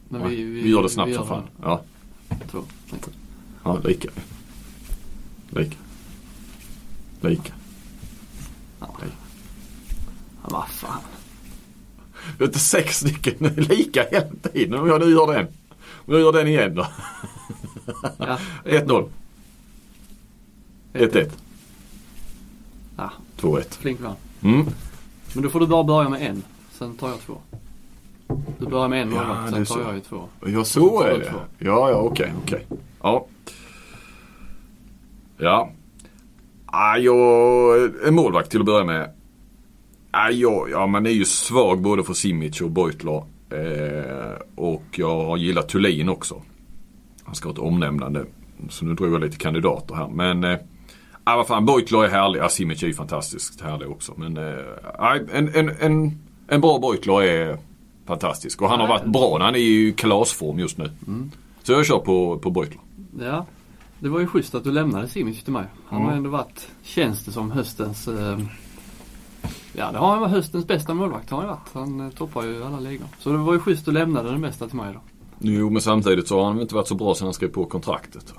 Men 0.09 0.29
vi, 0.29 0.37
vi, 0.37 0.61
vi 0.63 0.71
gör 0.71 0.83
det 0.83 0.89
snabbt 0.89 1.11
vi 1.11 1.15
som 1.15 1.27
fan. 1.27 1.43
Ja. 1.63 1.83
Två. 2.51 2.63
Ja 3.65 3.79
lika. 3.85 4.09
Lika. 5.51 5.77
Lika. 7.21 7.53
Ja. 8.81 8.89
Ja, 10.43 10.49
vad 10.51 10.69
fan. 10.69 11.01
Det 12.39 12.45
är 12.45 12.47
inte 12.49 12.59
sex 12.59 12.99
stycken 12.99 13.35
lika 13.57 14.07
hela 14.11 14.27
tiden. 14.53 14.81
Om 14.81 14.89
jag 14.89 15.01
nu 15.01 15.11
gör 15.11 15.35
den. 15.35 15.47
Om 16.07 16.15
jag 16.15 16.21
gör 16.21 16.33
den 16.33 16.47
igen 16.49 16.75
då. 16.75 16.87
Ja, 18.19 18.39
1-0. 18.65 19.09
1-1. 20.93 21.31
Ja, 22.97 23.13
2-1. 23.41 23.79
flink 23.79 24.01
vann. 24.01 24.17
Mm. 24.43 24.67
Men 25.35 25.43
då 25.43 25.49
får 25.51 25.61
du 25.61 25.67
bara 25.67 25.85
börja 25.85 26.09
med 26.09 26.23
en. 26.23 26.43
Sen 26.71 26.97
tar 26.97 27.09
jag 27.09 27.19
två. 27.21 27.35
Du 28.59 28.67
börjar 28.67 28.89
med 28.89 29.03
en 29.03 29.13
Ja, 29.13 29.17
målvakt, 29.17 29.49
är 29.49 29.53
sen 29.53 29.67
tar 29.67 29.75
så. 29.75 29.81
jag 29.81 29.95
ju 29.95 30.01
två. 30.01 30.29
Ja, 30.47 30.65
så 30.65 31.03
är 31.03 31.19
det. 31.19 31.25
två. 31.25 31.39
Ja, 31.59 31.91
ja, 31.91 31.97
okej, 31.97 32.33
okej. 32.45 32.67
Ja. 33.03 33.27
Ja. 35.39 35.71
Ah, 36.67 36.97
jag, 36.97 37.77
en 38.07 38.15
målvakt 38.15 38.51
till 38.51 38.61
att 38.61 38.67
börja 38.67 38.85
med. 38.85 39.11
Ah, 40.11 40.31
ja, 40.31 40.67
ja, 40.71 40.87
man 40.87 41.07
är 41.07 41.11
ju 41.11 41.25
svag 41.25 41.81
både 41.81 42.05
för 42.05 42.15
Simic 42.15 42.61
och 42.61 42.71
Beutler. 42.71 43.25
Eh, 43.51 44.41
och 44.55 44.83
jag 44.91 45.25
har 45.25 45.37
gillat 45.37 45.69
Thulin 45.69 46.09
också. 46.09 46.43
Han 47.25 47.35
ska 47.35 47.49
ha 47.49 47.53
ett 47.53 47.59
omnämnande. 47.59 48.25
Så 48.69 48.85
nu 48.85 48.95
drog 48.95 49.13
jag 49.15 49.21
lite 49.21 49.37
kandidater 49.37 49.95
här. 49.95 50.09
Men 50.09 50.45
eh, 50.45 50.59
ah, 51.25 51.37
vad 51.37 51.47
fan, 51.47 51.67
Beutler 51.67 52.05
är 52.05 52.09
härlig. 52.09 52.41
Ah, 52.41 52.49
Simic 52.49 52.83
är 52.83 52.93
fantastiskt 52.93 53.61
härlig 53.61 53.91
också. 53.91 54.15
Men 54.17 54.37
eh, 54.37 54.55
ah, 54.99 55.15
en, 55.33 55.55
en, 55.55 55.71
en, 55.81 56.19
en 56.49 56.61
bra 56.61 56.79
Beutler 56.79 57.23
är 57.23 57.59
fantastisk. 58.07 58.63
Och 58.63 58.69
han 58.69 58.81
har 58.81 58.89
varit 58.89 59.05
bra. 59.05 59.39
Han 59.41 59.55
är 59.55 59.59
i 59.59 59.93
kalasform 59.97 60.59
just 60.59 60.79
nu. 60.79 60.91
Mm. 61.07 61.31
Så 61.63 61.73
jag 61.73 61.87
kör 61.87 61.99
på, 61.99 62.39
på 62.39 62.51
Beutler. 62.51 62.81
Ja, 63.21 63.47
det 63.99 64.09
var 64.09 64.21
ju 64.21 64.27
schysst 64.27 64.55
att 64.55 64.65
du 64.65 64.73
lämnade 64.73 65.09
Simic 65.09 65.43
till 65.45 65.53
mig. 65.53 65.65
Han 65.87 65.99
Mm. 65.99 66.11
har 66.11 66.17
ändå 66.17 66.31
varit, 66.31 66.69
känns 66.83 67.25
det 67.25 67.33
som, 67.33 67.51
höstens 67.51 68.09
eh, 68.09 68.39
Ja, 69.73 69.93
det 69.93 69.99
har 69.99 70.11
han 70.11 70.21
varit 70.21 70.31
höstens 70.33 70.67
bästa 70.67 70.95
målvakt 70.95 71.31
har 71.31 71.39
han 71.39 71.49
varit. 71.49 71.69
Han 71.73 72.01
eh, 72.01 72.11
toppar 72.13 72.43
ju 72.45 72.65
alla 72.65 72.81
ligor. 72.81 73.07
Så 73.19 73.31
det 73.33 73.39
var 73.39 73.53
ju 73.53 73.59
schysst 73.59 73.89
att 73.89 73.95
lämna 73.95 74.23
den 74.23 74.41
bästa 74.41 74.67
till 74.69 74.77
mig 74.77 74.95
då. 74.95 75.01
Jo, 75.39 75.71
men 75.71 75.83
samtidigt 75.83 76.29
så 76.29 76.39
har 76.39 76.45
han 76.47 76.61
inte 76.61 76.75
varit 76.75 76.89
så 76.89 76.95
bra 76.95 77.15
sen 77.15 77.27
han 77.27 77.35
skrev 77.35 77.49
på 77.49 77.65
kontraktet. 77.65 78.35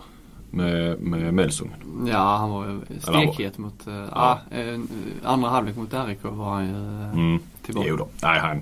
Med, 0.53 0.99
med 1.01 1.33
Melsungen. 1.33 2.07
Ja, 2.07 2.37
han 2.37 2.49
var 2.49 2.79
stekhet 2.99 3.57
mot, 3.57 3.87
eh, 3.87 3.93
ja. 3.93 4.39
eh, 4.51 4.79
andra 5.23 5.49
halvlek 5.49 5.75
mot 5.77 5.93
RIK 5.93 6.19
var 6.23 6.53
han 6.53 6.65
ju 6.67 7.01
eh, 7.03 7.13
Mm. 7.13 7.39
tillbaka. 7.65 7.87
Jo 7.89 7.95
då. 7.97 8.07
Nej, 8.23 8.39
han, 8.39 8.61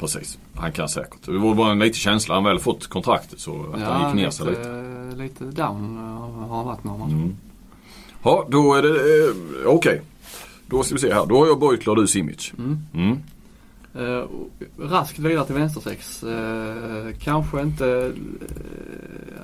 precis. 0.00 0.38
Han 0.54 0.72
kan 0.72 0.88
säkert. 0.88 1.26
Det 1.26 1.38
var 1.38 1.54
bara 1.54 1.72
en 1.72 1.78
liten 1.78 1.94
känsla. 1.94 2.34
Han 2.34 2.44
väl 2.44 2.58
fått 2.58 2.86
kontraktet 2.86 3.40
så 3.40 3.66
att 3.74 3.80
han 3.80 4.06
gick 4.06 4.14
ner 4.24 4.30
sig 4.30 4.46
lite. 4.46 4.58
lite. 5.16 5.22
lite 5.22 5.44
down 5.62 5.96
har 6.48 6.56
han 6.56 6.66
varit 6.66 6.84
några 6.84 6.98
matcher. 6.98 7.12
Mm. 7.12 7.36
Ja, 8.22 8.46
då 8.50 8.74
är 8.74 8.82
det 8.82 8.88
eh, 8.88 9.66
okej. 9.74 10.02
Då 10.66 10.82
ska 10.82 10.94
vi 10.94 11.00
se 11.00 11.14
här. 11.14 11.26
Då 11.26 11.38
har 11.38 11.46
jag 11.46 11.60
Beutler 11.60 11.88
och 11.94 12.00
du 12.00 12.06
Simic. 12.06 12.52
Mm. 12.58 12.78
Mm. 12.94 13.18
Eh, 13.94 14.24
raskt 14.78 15.18
vidare 15.18 15.46
till 15.46 15.54
vänstersex. 15.54 16.22
Eh, 16.22 17.14
kanske 17.18 17.62
inte, 17.62 18.12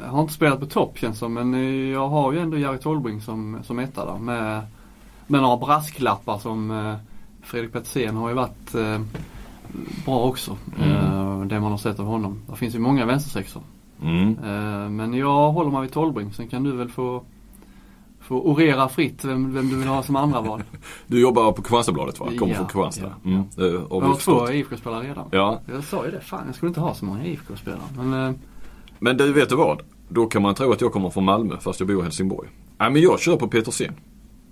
eh, 0.02 0.10
har 0.10 0.20
inte 0.20 0.34
spelat 0.34 0.60
på 0.60 0.66
topp 0.66 0.98
känns 0.98 1.18
som 1.18 1.34
men 1.34 1.54
eh, 1.54 1.90
jag 1.90 2.08
har 2.08 2.32
ju 2.32 2.38
ändå 2.38 2.58
Jerry 2.58 2.78
Tolbring 2.78 3.20
som, 3.20 3.58
som 3.64 3.78
etta 3.78 4.12
där 4.12 4.18
med, 4.18 4.66
med 5.26 5.42
några 5.42 5.56
brasklappar 5.56 6.38
som 6.38 6.70
eh, 6.70 6.94
Fredrik 7.42 7.72
Petersen 7.72 8.16
har 8.16 8.28
ju 8.28 8.34
varit 8.34 8.74
eh, 8.74 9.00
bra 10.04 10.24
också. 10.24 10.56
Mm. 10.78 10.90
Eh, 10.90 11.40
det 11.40 11.60
man 11.60 11.70
har 11.70 11.78
sett 11.78 12.00
av 12.00 12.06
honom. 12.06 12.42
Det 12.50 12.56
finns 12.56 12.74
ju 12.74 12.78
många 12.78 13.06
vänstersexor. 13.06 13.62
Mm. 14.02 14.38
Eh, 14.44 14.88
men 14.90 15.14
jag 15.14 15.52
håller 15.52 15.70
mig 15.70 15.82
vid 15.82 15.92
Tolbring. 15.92 16.32
Sen 16.32 16.48
kan 16.48 16.62
du 16.62 16.72
väl 16.72 16.88
få, 16.88 17.22
få 18.20 18.40
orera 18.40 18.88
fritt 18.88 19.24
vem, 19.24 19.54
vem 19.54 19.68
du 19.70 19.76
vill 19.76 19.88
ha 19.88 20.02
som 20.02 20.16
andra 20.16 20.40
val. 20.40 20.62
Du 21.06 21.20
jobbar 21.20 21.52
på 21.52 21.62
Kristianstadsbladet 21.62 22.20
va? 22.20 22.26
Kommer 22.38 22.52
Ja, 22.52 22.56
från 22.58 22.66
Kristianstad. 22.66 23.12
ja, 23.22 23.30
Mm. 23.30 23.42
det 23.56 23.62
har 23.62 23.70
Jag 23.90 24.00
har 24.00 24.14
två. 24.16 24.50
IFK-spelare 24.52 25.08
redan. 25.08 25.28
Ja, 25.32 25.60
Jag 25.72 25.84
sa 25.84 26.04
ju 26.04 26.10
det. 26.10 26.20
Fan 26.20 26.42
jag 26.46 26.54
skulle 26.54 26.68
inte 26.68 26.80
ha 26.80 26.94
så 26.94 27.04
många 27.04 27.24
IFK-spelare. 27.26 27.80
Men 27.96 28.28
eh, 28.28 28.34
men 28.98 29.16
du 29.16 29.32
vet 29.32 29.48
du 29.48 29.56
vad? 29.56 29.82
Då 30.08 30.26
kan 30.26 30.42
man 30.42 30.54
tro 30.54 30.72
att 30.72 30.80
jag 30.80 30.92
kommer 30.92 31.10
från 31.10 31.24
Malmö 31.24 31.56
fast 31.60 31.80
jag 31.80 31.86
bor 31.88 32.00
i 32.00 32.02
Helsingborg. 32.02 32.48
Nej 32.78 32.90
men 32.90 33.02
jag 33.02 33.20
kör 33.20 33.36
på 33.36 33.48
Petersen. 33.48 33.94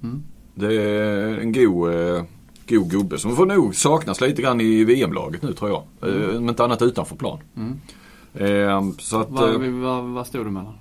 Mm. 0.03 0.23
Det 0.55 0.75
är 0.75 1.39
en 1.39 1.53
god, 1.53 1.95
eh, 1.95 2.23
god 2.69 2.91
gubbe 2.91 3.19
som 3.19 3.37
får 3.37 3.47
nog 3.47 3.75
saknas 3.75 4.21
lite 4.21 4.43
grann 4.43 4.61
i 4.61 4.85
VM-laget 4.85 5.43
nu 5.43 5.53
tror 5.53 5.71
jag. 5.71 5.83
Eh, 6.11 6.37
om 6.37 6.49
inte 6.49 6.65
annat 6.65 6.83
utanför 6.83 7.17
plan. 7.17 7.39
mm. 7.57 7.81
Eh, 8.35 8.83
så 8.99 9.21
att, 9.21 9.31
vad, 9.31 9.65
eh, 9.65 9.71
vad, 9.71 10.05
vad 10.05 10.27
stod 10.27 10.47
du 10.47 10.51
mellan? 10.51 10.75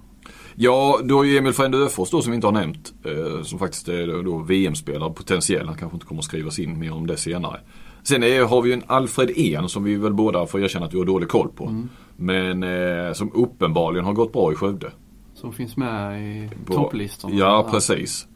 Ja, 0.56 1.00
då 1.04 1.22
är 1.22 1.26
ju 1.26 1.38
Emil 1.38 1.54
Frände 1.54 1.78
Öfors 1.78 2.10
då 2.10 2.22
som 2.22 2.32
vi 2.32 2.36
inte 2.36 2.48
har 2.48 2.52
nämnt. 2.52 2.94
Eh, 3.06 3.44
som 3.44 3.60
faktiskt 3.60 3.88
är 3.88 4.24
då 4.24 4.38
VM-spelare 4.38 5.14
potentiell. 5.14 5.68
Han 5.68 5.78
kanske 5.78 5.96
inte 5.96 6.06
kommer 6.06 6.22
att 6.22 6.26
skrivas 6.26 6.60
in 6.60 6.80
mer 6.80 6.94
om 6.94 7.08
det 7.08 7.18
senare. 7.18 7.60
Sen 8.04 8.24
är, 8.24 8.44
har 8.44 8.62
vi 8.62 8.70
ju 8.70 8.74
en 8.74 8.84
Alfred 8.88 9.30
En 9.38 9.70
som 9.70 9.84
vi 9.84 9.96
väl 9.96 10.14
båda 10.14 10.46
får 10.46 10.60
erkänna 10.60 10.86
att 10.86 10.94
vi 10.94 10.98
har 10.98 11.06
dålig 11.06 11.30
koll 11.30 11.50
på. 11.56 11.66
Mm. 11.66 11.90
Men 12.16 12.64
eh, 12.64 13.14
som 13.14 13.32
uppenbarligen 13.34 14.06
har 14.06 14.14
gått 14.14 14.34
bra 14.34 14.52
i 14.52 14.56
Skövde. 14.56 14.92
Som 15.34 15.54
finns 15.54 15.78
med 15.78 16.22
i 16.22 16.50
topplistorna. 16.68 17.36
Ja, 17.36 17.68
precis. 17.72 18.28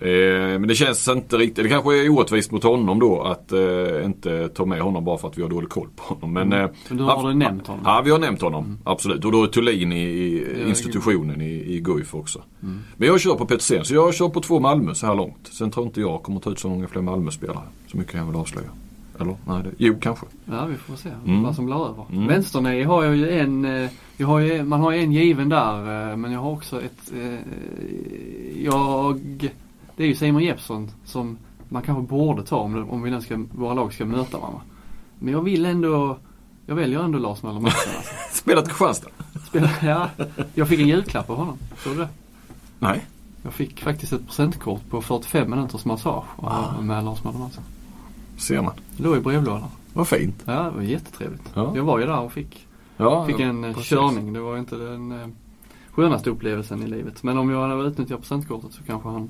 Eh, 0.00 0.58
men 0.58 0.68
det 0.68 0.74
känns 0.74 1.08
inte 1.08 1.36
riktigt, 1.36 1.64
det 1.64 1.70
kanske 1.70 2.04
är 2.04 2.08
orättvist 2.10 2.50
mot 2.52 2.62
honom 2.62 2.98
då 2.98 3.22
att 3.22 3.52
eh, 3.52 4.04
inte 4.04 4.48
ta 4.48 4.64
med 4.64 4.80
honom 4.80 5.04
bara 5.04 5.18
för 5.18 5.28
att 5.28 5.38
vi 5.38 5.42
har 5.42 5.48
dålig 5.48 5.68
koll 5.68 5.88
på 5.96 6.02
honom. 6.14 6.32
Men, 6.32 6.52
Mm. 6.52 6.64
eh, 6.64 6.70
Men 6.88 6.98
du 6.98 7.04
har 7.04 7.28
du 7.28 7.34
nämnt 7.34 7.66
honom? 7.66 7.82
Ja, 7.86 8.02
vi 8.04 8.10
har 8.10 8.18
nämnt 8.18 8.40
honom. 8.42 8.78
Absolut. 8.84 9.24
Och 9.24 9.32
då 9.32 9.42
är 9.42 9.46
Thulin 9.46 9.92
i, 9.92 9.96
i 10.02 10.68
institutionen 10.68 11.40
i, 11.40 11.74
i 11.74 11.80
Guif 11.80 12.14
också. 12.14 12.42
Mm. 12.62 12.78
Men 12.96 13.08
jag 13.08 13.20
kör 13.20 13.34
på 13.34 13.46
Petersen, 13.46 13.84
så 13.84 13.94
jag 13.94 14.14
kör 14.14 14.28
på 14.28 14.40
två 14.40 14.60
Malmö 14.60 14.94
så 14.94 15.06
här 15.06 15.14
långt. 15.14 15.48
Sen 15.52 15.70
tror 15.70 15.86
inte 15.86 16.00
jag 16.00 16.22
kommer 16.22 16.40
ta 16.40 16.50
ut 16.50 16.58
så 16.58 16.68
många 16.68 16.88
fler 16.88 17.02
Malmö-spelare. 17.02 17.58
Så 17.86 17.96
mycket 17.96 18.12
kan 18.12 18.20
jag 18.20 18.26
väl 18.26 18.36
avslöja. 18.40 18.68
Eller? 19.20 19.36
Nej, 19.46 19.62
det, 19.64 19.70
jo 19.78 19.94
kanske. 20.00 20.26
Ja, 20.44 20.66
vi 20.66 20.74
får 20.74 20.96
se 20.96 21.08
Mm. 21.26 21.42
vad 21.42 21.54
som 21.54 21.66
blir 21.66 21.76
över. 21.90 22.04
Mm. 22.12 22.26
Vänsternäge 22.26 22.84
har 22.84 23.04
jag 23.04 23.16
ju 23.16 23.30
en, 23.38 23.64
eh, 23.64 23.90
jag 24.16 24.26
har 24.26 24.38
ju, 24.38 24.62
man 24.62 24.80
har 24.80 24.92
ju 24.92 24.98
en 24.98 25.12
given 25.12 25.48
där 25.48 26.16
men 26.16 26.32
jag 26.32 26.40
har 26.40 26.50
också 26.50 26.82
ett, 26.82 27.12
jag, 28.56 29.20
det 29.98 30.04
är 30.04 30.06
ju 30.08 30.14
Simon 30.14 30.42
Jeppsson 30.42 30.90
som 31.04 31.38
man 31.68 31.82
kanske 31.82 32.02
borde 32.02 32.42
ta 32.42 32.56
om, 32.56 32.90
om 32.90 33.02
vi 33.02 33.10
nu 33.10 33.20
ska, 33.20 33.44
våra 33.54 33.74
lag 33.74 33.92
ska 33.92 34.04
möta 34.04 34.38
varandra. 34.38 34.60
Men 35.18 35.32
jag 35.32 35.42
vill 35.42 35.66
ändå, 35.66 36.18
jag 36.66 36.74
väljer 36.74 37.00
ändå 37.00 37.18
Lars 37.18 37.42
Möller 37.42 37.60
Mattsson 37.60 37.92
alltså. 37.96 38.14
Spelat 38.32 38.68
Kristianstad? 38.68 39.08
Spela, 39.48 39.70
ja, 39.82 40.08
jag 40.54 40.68
fick 40.68 40.80
en 40.80 40.88
julklapp 40.88 41.30
av 41.30 41.36
honom, 41.36 41.56
såg 41.78 41.92
du 41.92 41.98
det? 41.98 42.08
Nej. 42.78 43.06
Jag 43.42 43.52
fick 43.52 43.80
faktiskt 43.80 44.12
ett 44.12 44.26
presentkort 44.26 44.80
på 44.90 45.02
45 45.02 45.50
minuters 45.50 45.84
massage 45.84 46.24
Ah. 46.36 46.80
med 46.80 47.04
Lars 47.04 47.24
Möller 47.24 47.38
Mattsson. 47.38 47.64
Ser 48.36 48.62
man. 48.62 48.72
Det 48.96 49.02
låg 49.02 49.16
i 49.16 49.20
brevlådan. 49.20 49.68
Vad 49.92 50.08
fint. 50.08 50.42
Ja, 50.46 50.52
det 50.62 50.70
var 50.70 50.82
jättetrevligt. 50.82 51.42
Ja. 51.54 51.72
Jag 51.76 51.82
var 51.84 51.98
ju 51.98 52.06
där 52.06 52.20
och 52.20 52.32
fick 52.32 52.66
Ja, 52.96 53.26
Fick 53.26 53.40
en 53.40 53.64
eh, 53.64 53.70
precis. 53.74 53.88
körning. 53.90 54.32
Det 54.32 54.40
var 54.40 54.58
inte 54.58 54.76
den 54.76 55.12
eh, 55.12 55.28
skönaste 55.90 56.30
upplevelsen 56.30 56.82
i 56.82 56.86
livet. 56.86 57.22
Men 57.22 57.38
om 57.38 57.50
jag 57.50 57.68
hade 57.68 57.88
utnyttjat 57.88 58.20
presentkortet 58.20 58.72
så 58.72 58.82
kanske 58.86 59.08
han 59.08 59.28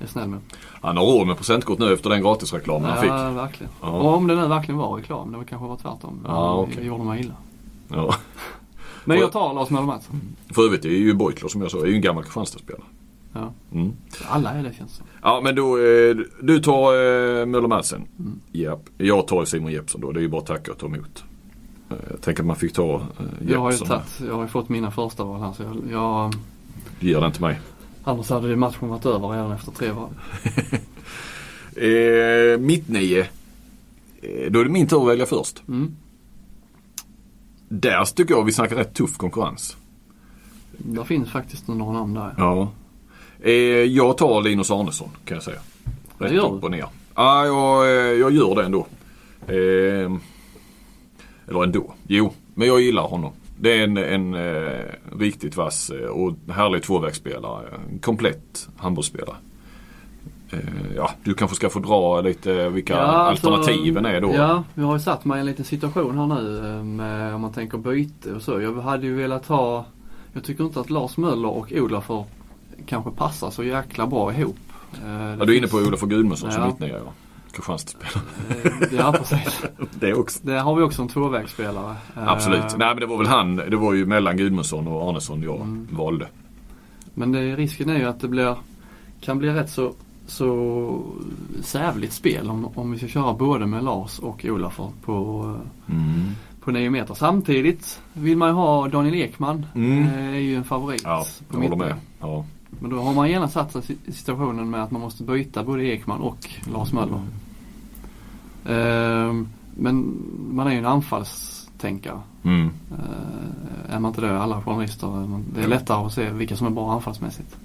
är 0.00 0.06
snäll 0.06 0.28
med 0.28 0.40
Han 0.82 0.96
har 0.96 1.04
råd 1.04 1.26
med 1.26 1.36
presentkort 1.36 1.78
nu 1.78 1.92
efter 1.92 2.10
den 2.10 2.22
gratisreklamen 2.22 2.90
han 2.90 3.00
fick. 3.00 3.10
Ja, 3.10 3.30
verkligen. 3.30 3.72
Ja. 3.82 3.88
Och 3.88 4.14
om 4.16 4.26
det 4.26 4.34
nu 4.36 4.46
verkligen 4.48 4.78
var 4.78 4.96
reklam. 4.96 5.32
Det 5.32 5.36
var 5.38 5.44
kanske 5.44 5.68
var 5.68 5.76
tvärtom. 5.76 6.20
Ja, 6.26 6.66
Det 6.68 6.72
okej. 6.72 6.86
gjorde 6.86 7.04
mig 7.04 7.20
illa. 7.20 7.34
Ja. 7.88 8.14
Men 9.04 9.18
jag 9.18 9.32
tar 9.32 9.54
Lars 9.54 9.70
Möller 9.70 9.86
Mattsson. 9.86 10.20
För 10.54 10.62
övrigt 10.62 10.84
är 10.84 10.88
ju 10.88 11.14
Beutler 11.14 11.48
som 11.48 11.62
jag 11.62 11.70
sa, 11.70 11.78
är 11.78 11.86
ju 11.86 11.94
en 11.94 12.00
gammal 12.00 12.24
Kristianstadsspelare. 12.24 12.82
Ja. 13.32 13.52
Mm. 13.72 13.92
Alla 14.28 14.50
är 14.50 14.62
det 14.62 14.74
känns 14.78 14.90
det 14.90 14.96
som. 14.96 15.06
Ja 15.22 15.40
men 15.44 15.54
då, 15.54 15.76
eh, 15.78 16.16
du 16.42 16.58
tar 16.58 16.92
eh, 16.92 17.46
Möller 17.46 17.68
Madsen. 17.68 18.04
Mm. 18.18 18.40
Japp. 18.52 18.80
Jag 18.98 19.26
tar 19.28 19.44
Simon 19.44 19.72
Jeppsson 19.72 20.00
då. 20.00 20.12
Det 20.12 20.20
är 20.20 20.22
ju 20.22 20.28
bara 20.28 20.40
att 20.40 20.46
tacka 20.46 20.72
och 20.72 20.78
ta 20.78 20.86
emot. 20.86 21.24
Eh, 21.90 21.96
Jag 22.10 22.20
tänker 22.22 22.42
att 22.42 22.46
man 22.46 22.56
fick 22.56 22.72
ta 22.72 22.94
eh, 22.94 23.00
Jag 23.48 23.58
har 23.60 23.70
ju 23.70 23.76
Jeppsson. 23.76 23.88
tagit, 23.88 24.20
jag 24.28 24.34
har 24.34 24.46
fått 24.46 24.68
mina 24.68 24.90
första 24.90 25.24
val 25.24 25.40
här 25.40 25.52
så 25.52 25.62
jag, 25.62 25.76
jag 25.90 26.34
Ger 27.00 27.20
den 27.20 27.32
till 27.32 27.42
mig. 27.42 27.60
Annars 28.08 28.30
hade 28.30 28.48
ju 28.48 28.56
matchen 28.56 28.88
varit 28.88 29.06
över 29.06 29.28
redan 29.28 29.52
efter 29.52 29.72
tre 29.72 29.90
val. 29.90 30.10
Eh, 31.76 32.58
mitt 32.58 32.88
nio. 32.88 33.20
Eh, 34.22 34.50
då 34.50 34.60
är 34.60 34.64
det 34.64 34.70
min 34.70 34.86
tur 34.86 35.02
att 35.02 35.08
välja 35.08 35.26
först. 35.26 35.62
Mm. 35.68 35.96
Där 37.68 38.04
tycker 38.04 38.34
jag 38.34 38.44
vi 38.44 38.52
snackar 38.52 38.76
rätt 38.76 38.94
tuff 38.94 39.16
konkurrens. 39.16 39.76
Det 40.78 41.04
finns 41.04 41.30
faktiskt 41.30 41.68
några 41.68 41.92
namn 41.92 42.14
där. 42.14 42.34
Ja. 42.38 42.72
Eh, 43.40 43.52
jag 43.82 44.18
tar 44.18 44.42
Linus 44.42 44.70
Arnesson 44.70 45.08
kan 45.24 45.34
jag 45.34 45.44
säga. 45.44 45.60
Rätt 46.18 46.32
Det 46.32 46.38
upp 46.38 46.64
och 46.64 46.70
ner. 46.70 46.86
Ja, 47.14 47.46
jag, 47.46 47.84
eh, 47.84 48.12
jag 48.20 48.32
gör 48.32 48.54
det 48.54 48.64
ändå. 48.64 48.86
Eh, 49.46 50.12
eller 51.48 51.62
ändå. 51.62 51.94
Jo, 52.06 52.32
men 52.54 52.68
jag 52.68 52.80
gillar 52.80 53.02
honom. 53.02 53.32
Det 53.60 53.80
är 53.80 53.84
en, 53.84 53.96
en 53.96 54.34
eh, 54.34 54.84
riktigt 55.18 55.56
vass 55.56 55.90
eh, 55.90 56.06
och 56.08 56.34
härlig 56.52 56.82
tvåvägsspelare. 56.82 57.66
En 57.92 57.98
komplett 57.98 58.68
handbollsspelare. 58.76 59.36
Eh, 60.50 60.58
ja, 60.96 61.10
du 61.24 61.34
kanske 61.34 61.56
ska 61.56 61.68
få 61.70 61.78
dra 61.78 62.20
lite 62.20 62.68
vilka 62.68 62.96
alltså, 62.96 63.50
alternativen 63.50 64.06
är 64.06 64.20
då. 64.20 64.34
Ja, 64.34 64.64
vi 64.74 64.82
har 64.82 64.92
ju 64.94 65.00
satt 65.00 65.24
mig 65.24 65.36
i 65.36 65.40
en 65.40 65.46
liten 65.46 65.64
situation 65.64 66.18
här 66.18 66.26
nu 66.26 66.58
eh, 66.76 66.84
med, 66.84 67.34
om 67.34 67.40
man 67.40 67.52
tänker 67.52 67.78
byte 67.78 68.32
och 68.32 68.42
så. 68.42 68.60
Jag 68.60 68.80
hade 68.80 69.06
ju 69.06 69.14
velat 69.14 69.46
ha, 69.46 69.84
jag 70.32 70.44
tycker 70.44 70.64
inte 70.64 70.80
att 70.80 70.90
Lars 70.90 71.16
Möller 71.16 71.48
och 71.48 71.72
Olafur 71.72 72.24
kanske 72.86 73.10
passar 73.10 73.50
så 73.50 73.64
jäkla 73.64 74.06
bra 74.06 74.34
ihop. 74.34 74.56
Eh, 75.04 75.36
Ja, 75.38 75.44
du 75.44 75.52
är 75.54 75.58
inne 75.58 75.68
på 75.68 75.76
Olof 75.76 76.00
Gudmundsson 76.00 76.52
som 76.52 76.62
Ja. 76.62 76.66
mitt 76.68 76.78
nya 76.78 76.98
ja. 76.98 77.12
Kristianstadsspelare. 77.56 78.22
Eh, 78.90 78.94
Ja, 78.98 79.12
precis. 79.12 79.62
Det 80.00 80.14
också. 80.14 80.38
Där 80.42 80.58
har 80.60 80.74
vi 80.76 80.82
också 80.82 81.02
en 81.02 81.08
tvåvägsspelare. 81.08 81.94
Eh, 82.16 82.28
Absolut. 82.28 82.64
Nej 82.78 82.88
men 82.88 82.96
det 83.00 83.06
var 83.06 83.18
väl 83.18 83.26
han, 83.26 83.56
det 83.56 83.76
var 83.76 83.92
ju 83.94 84.06
mellan 84.06 84.36
Gudmundsson 84.36 84.86
och 84.88 85.08
Arnesson 85.10 85.42
jag 85.42 85.56
Mm. 85.60 85.88
valde. 85.90 86.26
Men 87.14 87.32
det, 87.32 87.56
risken 87.56 87.90
är 87.90 87.98
ju 87.98 88.04
att 88.04 88.20
det 88.20 88.28
blir, 88.28 88.56
kan 89.20 89.38
bli 89.38 89.48
rätt 89.52 89.70
så, 89.70 89.92
så 90.26 91.02
sävligt 91.62 92.12
spel 92.12 92.50
om, 92.50 92.68
om 92.74 92.92
vi 92.92 92.98
ska 92.98 93.06
köra 93.08 93.32
både 93.34 93.66
med 93.66 93.84
Lars 93.84 94.18
och 94.18 94.44
Olafur 94.44 94.90
på, 95.04 95.42
Mm. 95.90 96.24
på 96.60 96.70
9 96.70 96.90
meter. 96.90 97.14
Samtidigt 97.14 98.00
vill 98.12 98.36
man 98.36 98.48
ju 98.48 98.54
ha 98.54 98.88
Daniel 98.88 99.14
Ekman. 99.14 99.66
Mm. 99.74 100.02
Eh, 100.02 100.14
är 100.34 100.38
ju 100.38 100.56
en 100.56 100.64
favorit 100.64 101.02
Ja, 101.04 101.24
på 101.48 101.56
jag 101.56 101.62
håller 101.68 101.76
med. 101.84 101.94
Ja. 102.20 102.44
Men 102.80 102.90
då 102.90 102.98
har 103.00 103.14
man 103.14 103.30
gärna 103.30 103.48
satt 103.48 103.72
sig 103.72 103.96
i 104.06 104.12
situationen 104.12 104.70
med 104.70 104.82
att 104.82 104.90
man 104.90 105.00
måste 105.00 105.22
byta 105.22 105.64
både 105.64 105.84
Ekman 105.84 106.20
och 106.20 106.50
Lars 106.72 106.92
Möller. 106.92 107.20
Ehm, 108.68 109.48
men 109.74 110.22
man 110.52 110.66
är 110.66 110.70
ju 110.70 110.78
en 110.78 110.86
anfallstänkare. 110.86 112.20
Mm. 112.42 112.70
Eh, 112.90 113.94
är 113.94 114.00
man 114.00 114.08
inte 114.08 114.20
det, 114.20 114.40
alla 114.40 114.62
journalister, 114.62 115.28
det 115.54 115.62
är 115.62 115.68
lättare 115.68 116.06
att 116.06 116.12
se 116.12 116.30
vilka 116.30 116.56
som 116.56 116.66
är 116.66 116.70
bra 116.70 116.92
anfallsmässigt. 116.92 117.56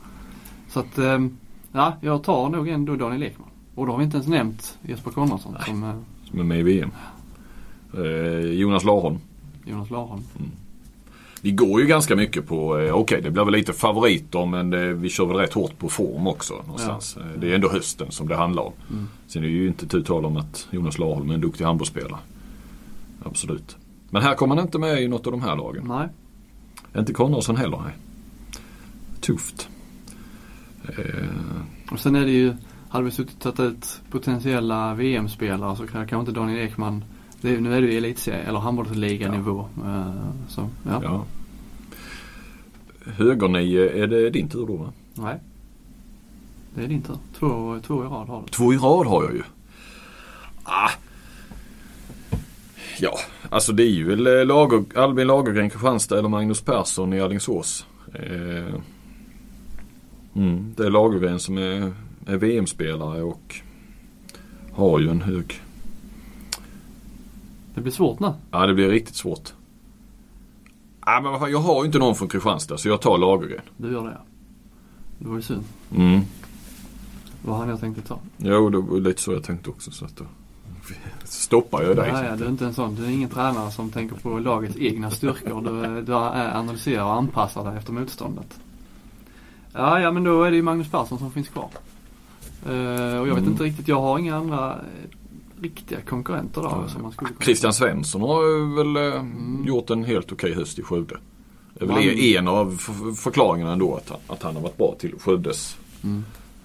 Så 0.69 0.79
att, 0.79 0.97
ehm, 0.97 1.37
ja, 1.71 1.93
jag 2.01 2.23
tar 2.23 2.49
nog 2.49 2.67
ändå 2.67 2.95
Daniel 2.95 3.23
Ekman. 3.23 3.47
Och 3.75 3.85
då 3.85 3.93
har 3.93 3.97
vi 3.97 4.03
inte 4.03 4.17
ens 4.17 4.27
nämnt 4.27 4.77
Jesper 4.81 5.11
Konradsson 5.11 5.55
som 5.65 5.83
eh, 5.83 5.95
Som 6.29 6.39
är 6.39 6.43
med 6.43 6.59
i 6.59 6.63
VM. 6.63 6.91
Eh, 7.93 8.51
Jonas 8.51 8.83
Larholm. 8.83 9.17
Jonas 9.65 9.89
Larholm. 9.89 10.23
Vi 11.43 11.51
går 11.51 11.81
ju 11.81 11.87
ganska 11.87 12.15
mycket 12.15 12.47
på, 12.47 12.77
eh, 12.79 12.93
okej 12.93 13.21
det 13.21 13.31
blir 13.31 13.43
väl 13.45 13.53
lite 13.53 13.73
favoriter 13.73 14.45
men 14.45 14.69
det, 14.69 14.93
vi 14.93 15.09
kör 15.09 15.25
väl 15.25 15.37
rätt 15.37 15.53
hårt 15.53 15.77
på 15.77 15.89
form 15.89 16.27
också 16.27 16.53
någonstans. 16.65 17.17
Eh, 17.17 17.39
Det 17.39 17.51
är 17.51 17.55
ändå 17.55 17.69
hösten 17.69 18.11
som 18.11 18.27
det 18.27 18.35
handlar 18.35 18.63
om. 18.63 18.73
Mm. 18.91 19.07
Sen 19.27 19.43
är 19.43 19.47
det 19.47 19.53
ju 19.53 19.67
inte 19.67 19.87
tu 19.87 20.03
tal 20.03 20.25
om 20.25 20.37
att 20.37 20.67
Jonas 20.71 20.97
Larholm 20.99 21.29
är 21.29 21.33
en 21.33 21.41
duktig 21.41 21.65
handbollsspelare. 21.65 22.19
Absolut. 23.23 23.77
Men 24.09 24.21
här 24.21 24.35
kommer 24.35 24.55
han 24.55 24.65
inte 24.65 24.79
med 24.79 25.01
i 25.03 25.07
något 25.07 25.25
av 25.27 25.31
de 25.31 25.41
här 25.41 25.55
lagen. 25.55 25.83
Nej, 25.87 26.07
Inte 26.97 27.13
Konradsson 27.13 27.55
heller, 27.55 27.77
nej. 27.85 27.93
Tufft. 29.21 29.69
Eh, 30.83 31.25
och 31.91 31.99
sen 31.99 32.15
är 32.15 32.25
det 32.25 32.31
ju, 32.31 32.53
hade 32.89 33.05
vi 33.05 33.11
suttit 33.11 33.45
och 33.45 33.55
tagit 33.55 33.71
ut 33.71 34.01
potentiella 34.11 34.93
VM-spelare 34.93 35.75
så 35.75 35.87
kan- 35.87 36.07
kanske 36.07 36.19
inte 36.19 36.31
Daniel 36.39 36.59
Ekman 36.67 37.03
det 37.41 37.61
nu 37.61 37.73
är 37.75 37.81
det 37.81 37.87
ju 37.87 37.97
elitserie 37.97 38.43
eller 38.43 38.59
handbollsliganivå. 38.59 39.59
Eh, 39.85 40.11
så 40.47 40.69
ja. 40.85 41.01
ja. 41.03 41.25
Högernio, 43.05 43.89
är 43.89 44.07
det 44.07 44.29
din 44.29 44.49
tur 44.49 44.67
då 44.67 44.75
va? 44.75 44.93
Nej. 45.13 45.39
Det 46.75 46.83
är 46.83 46.87
din 46.87 47.01
tur. 47.01 47.17
Två, 47.39 47.79
två 47.87 48.03
i 48.03 48.07
rad 48.07 48.27
har 48.27 48.41
du. 48.41 48.47
Två 48.47 48.73
i 48.73 48.77
rad 48.77 49.07
har 49.07 49.23
jag 49.23 49.33
ju. 49.33 49.43
Ah. 50.63 50.89
Ja, 52.99 53.17
alltså 53.49 53.73
det 53.73 53.83
är 53.83 53.91
ju 53.91 54.07
väl 54.07 54.27
eh, 54.27 54.45
Lager, 54.45 54.83
Albin 54.95 55.27
Lagergren 55.27 55.69
Kristianstad 55.69 56.19
eller 56.19 56.29
Magnus 56.29 56.61
Persson 56.61 57.13
i 57.13 57.21
Alingsås. 57.21 57.85
Eh. 58.13 58.75
Mm, 60.35 60.73
det 60.77 60.85
är 60.85 60.89
Lagergren 60.89 61.39
som 61.39 61.57
är, 61.57 61.93
är 62.25 62.37
VM-spelare 62.37 63.21
och 63.21 63.55
har 64.71 64.99
ju 64.99 65.09
en 65.09 65.21
hög. 65.21 65.61
Det 67.75 67.81
blir 67.81 67.91
svårt 67.93 68.19
nu. 68.19 68.33
Ja, 68.51 68.65
det 68.67 68.73
blir 68.73 68.89
riktigt 68.89 69.15
svårt. 69.15 69.53
Nej 71.07 71.21
men 71.21 71.31
vad 71.31 71.39
fan, 71.41 71.51
jag 71.51 71.59
har 71.59 71.81
ju 71.83 71.85
inte 71.85 71.99
någon 71.99 72.15
från 72.15 72.27
Kristianstad 72.27 72.77
så 72.77 72.87
jag 72.89 73.01
tar 73.01 73.17
Lagergren. 73.17 73.61
Du 73.77 73.91
gör 73.91 74.03
det 74.03 74.11
ja. 74.11 74.23
Det 75.19 75.27
var 75.27 75.35
ju 75.35 75.41
synd. 75.41 75.63
Mm. 75.95 76.21
Vad 77.45 77.57
hade 77.57 77.71
jag 77.71 77.79
tänkt 77.79 78.07
ta? 78.07 78.19
Jo, 78.37 78.69
det 78.69 78.77
var 78.77 78.99
lite 78.99 79.21
så 79.21 79.33
jag 79.33 79.43
tänkte 79.43 79.69
också. 79.69 79.91
Så 79.91 80.05
att 80.05 80.15
då 80.15 80.23
stoppar 81.23 81.81
jag 81.83 81.95
dig. 81.95 82.11
Nej, 82.13 82.25
ja, 82.25 82.35
du 82.35 82.43
är 82.45 82.49
inte 82.49 82.65
en 82.65 82.73
sån. 82.73 82.95
Du 82.95 83.05
är 83.05 83.09
ingen 83.09 83.29
tränare 83.29 83.71
som 83.71 83.89
tänker 83.89 84.15
på 84.15 84.39
lagets 84.39 84.77
egna 84.77 85.11
styrkor. 85.11 85.61
Du, 85.61 86.01
du 86.01 86.15
analyserar 86.15 87.03
och 87.03 87.13
anpassar 87.13 87.63
dig 87.63 87.77
efter 87.77 87.93
motståndet. 87.93 88.59
Ja, 89.73 89.99
ja 89.99 90.11
men 90.11 90.23
då 90.23 90.43
är 90.43 90.49
det 90.51 90.55
ju 90.57 90.63
Magnus 90.63 90.91
Persson 90.91 91.19
som 91.19 91.31
finns 91.31 91.49
kvar. 91.49 91.69
Uh, 92.69 93.19
och 93.19 93.27
jag 93.27 93.35
vet 93.35 93.37
Mm. 93.37 93.51
inte 93.51 93.63
riktigt, 93.63 93.87
jag 93.87 94.01
har 94.01 94.19
inga 94.19 94.35
andra 94.35 94.79
riktiga 95.61 96.01
konkurrenter 96.01 96.61
där 96.61 96.87
som 96.87 97.01
man 97.01 97.11
skulle. 97.11 97.29
Christian 97.41 97.73
Svensson 97.73 98.21
har 98.21 98.75
väl 98.77 99.13
eh, 99.13 99.19
Mm. 99.19 99.63
gjort 99.67 99.89
en 99.89 100.03
helt 100.03 100.31
okej 100.31 100.53
höst 100.53 100.79
i 100.79 100.83
Skövde. 100.83 101.17
Det 101.73 101.83
är 101.83 101.87
väl 101.87 101.95
Man- 101.95 102.03
en 102.37 102.47
av 102.47 102.77
förklaringarna 103.17 103.71
ändå 103.73 103.95
att 103.95 104.09
han, 104.09 104.19
att 104.27 104.43
han 104.43 104.55
har 104.55 104.61
varit 104.63 104.77
bra 104.77 104.95
till 104.99 105.13
Skövdes 105.19 105.77
Mm. 106.03 106.23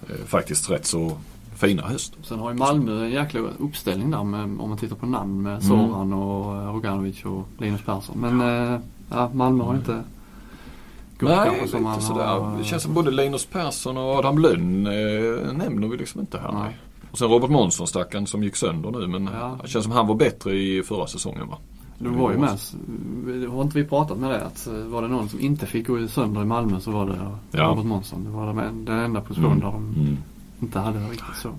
eh, 0.09 0.15
faktiskt 0.25 0.69
rätt 0.69 0.85
så 0.85 1.17
fina 1.55 1.81
höst. 1.81 2.13
Sen 2.23 2.39
har 2.39 2.51
ju 2.51 2.57
Malmö 2.57 3.05
en 3.05 3.11
jäkla 3.11 3.39
uppställning 3.59 4.11
där 4.11 4.23
med, 4.23 4.43
om 4.43 4.69
man 4.69 4.77
tittar 4.77 4.95
på 4.95 5.05
namn 5.05 5.41
med 5.41 5.63
Soran 5.63 6.13
och 6.13 6.55
eh, 6.55 6.73
Roganovic 6.73 7.25
och 7.25 7.47
Linus 7.57 7.81
Persson. 7.81 8.17
Men 8.19 8.41
eh, 8.73 8.79
ja, 9.09 9.29
Malmö 9.33 9.63
har 9.63 9.75
inte 9.75 10.03
gått 11.19 11.29
Nej, 11.29 11.45
kanske 11.49 11.67
som 11.67 11.83
man 11.83 11.93
lite 11.95 12.05
sådär. 12.07 12.25
har... 12.25 12.57
Det 12.57 12.63
känns 12.63 12.83
som 12.83 12.93
både 12.93 13.11
Linus 13.11 13.45
Persson 13.45 13.97
och 13.97 14.03
Adam 14.15 14.39
Lönn 14.39 14.87
eh, 14.87 15.53
nämner 15.53 15.87
vi 15.87 15.97
liksom 15.97 16.21
inte 16.21 16.37
här. 16.39 16.51
Nej. 16.51 16.61
Nej. 16.63 16.77
Och 17.17 17.19
sen 17.19 17.29
Robert 17.29 17.49
Månsson 17.49 17.87
stackaren 17.87 18.27
som 18.27 18.43
gick 18.43 18.55
sönder 18.55 18.91
nu 18.91 19.07
men 19.07 19.29
Ja. 19.33 19.57
det 19.61 19.67
känns 19.67 19.83
som 19.85 19.93
han 19.93 20.07
var 20.07 20.15
bättre 20.15 20.55
i 20.55 20.83
förra 20.83 21.07
säsongen 21.07 21.47
va? 21.47 21.57
Du 21.99 22.09
var 22.09 22.31
ju 22.31 22.37
med. 22.37 22.59
Har 23.51 23.61
inte 23.61 23.77
vi 23.77 23.83
pratat 23.85 24.17
med 24.17 24.29
det? 24.29 24.45
Att 24.45 24.67
eh, 24.67 24.73
var 24.73 25.01
det 25.01 25.07
någon 25.07 25.29
som 25.29 25.39
inte 25.39 25.65
fick 25.65 25.87
gå 25.87 26.07
sönder 26.07 26.41
i 26.41 26.45
Malmö 26.45 26.79
så 26.79 26.91
var 26.91 27.05
det 27.05 27.19
Ja. 27.51 27.63
Robert 27.63 27.85
Månsson. 27.85 28.23
Det 28.23 28.29
var 28.29 28.53
den- 28.53 28.87
enda 28.87 29.21
positionen 29.21 29.59
där 29.59 29.65
de 29.67 29.75
Mm. 29.95 30.17
inte 30.61 30.79
hade 30.79 30.99
det 30.99 31.05
riktigt 31.05 31.35
så. 31.41 31.49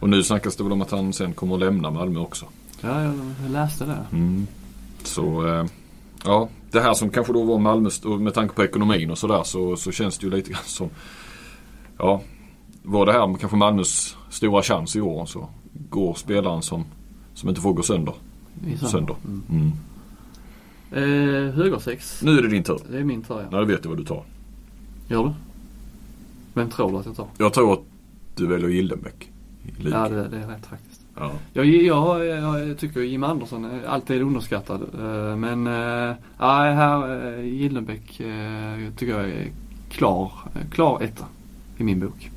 Och 0.00 0.08
nu 0.08 0.22
snackas 0.22 0.56
det 0.56 0.62
väl 0.62 0.72
om 0.72 0.82
att 0.82 0.90
han 0.90 1.12
sen 1.12 1.32
kommer 1.32 1.54
att 1.54 1.60
lämna 1.60 1.90
Malmö 1.90 2.20
också. 2.20 2.46
Ja, 2.80 3.02
jag, 3.02 3.14
läste 3.50 3.84
det. 3.84 4.04
Mm. 4.16 4.46
Så 5.02 5.46
eh, 5.48 5.64
ja, 6.24 6.48
det 6.70 6.80
här 6.80 6.94
som 6.94 7.10
kanske 7.10 7.32
då 7.32 7.44
var 7.44 7.58
Malmö 7.58 7.90
med 8.18 8.34
tanke 8.34 8.54
på 8.54 8.64
ekonomin 8.64 9.10
och 9.10 9.18
sådär 9.18 9.42
så, 9.44 9.76
så 9.76 9.92
känns 9.92 10.18
det 10.18 10.26
ju 10.26 10.32
lite 10.32 10.50
grann 10.50 10.62
som 10.64 10.88
Ja, 11.98 12.20
var 12.82 13.06
det 13.06 13.12
här 13.12 13.36
kanske 13.40 13.56
Malmös 13.56 14.16
stora 14.30 14.62
chans 14.62 14.96
i 14.96 15.00
år 15.00 15.26
så 15.26 15.48
går 15.90 16.14
spelaren 16.14 16.62
som, 16.62 16.84
som 17.34 17.48
inte 17.48 17.60
får 17.60 17.72
gå 17.72 17.82
sönder. 17.82 18.14
Sönder. 18.90 19.16
Mm. 19.24 19.42
Mm. 19.50 19.72
Eh, 20.92 21.54
högersex. 21.54 22.22
Nu 22.22 22.38
är 22.38 22.42
det 22.42 22.48
din 22.48 22.62
tur. 22.62 22.78
Det 22.90 22.98
är 22.98 23.04
min 23.04 23.22
tur 23.22 23.34
ja. 23.34 23.42
Nej, 23.50 23.60
då 23.60 23.64
vet 23.64 23.82
du 23.82 23.88
vad 23.88 23.98
du 23.98 24.04
tar. 24.04 24.22
Gör 25.08 25.24
du? 25.24 25.32
Vem 26.54 26.70
tror 26.70 26.92
du 26.92 26.98
att 26.98 27.06
jag 27.06 27.16
tar? 27.16 27.26
Jag 27.38 27.52
tror 27.52 27.72
att 27.72 27.82
du 28.34 28.46
väljer 28.46 28.68
Gildenbäck. 28.68 29.30
Ja, 29.78 30.08
det, 30.08 30.28
det 30.28 30.36
är 30.36 30.46
rätt 30.46 30.66
faktiskt. 30.66 31.00
ja. 31.16 31.30
Jag, 31.52 31.66
jag, 31.66 32.26
jag 32.26 32.78
tycker 32.78 33.00
Jim 33.00 33.24
Andersson 33.24 33.64
är 33.64 33.84
alltid 33.86 34.22
underskattad. 34.22 34.80
Eh, 34.82 35.36
Men 35.36 35.66
äh, 35.66 36.14
här 36.38 37.38
äh, 37.38 37.44
Gildenbäck 37.44 38.20
äh, 38.20 38.92
tycker 38.96 39.18
jag 39.20 39.30
är 39.30 39.48
klar, 39.90 40.32
klar 40.70 41.00
etta 41.02 41.24
i 41.76 41.84
min 41.84 42.00
bok. 42.00 42.30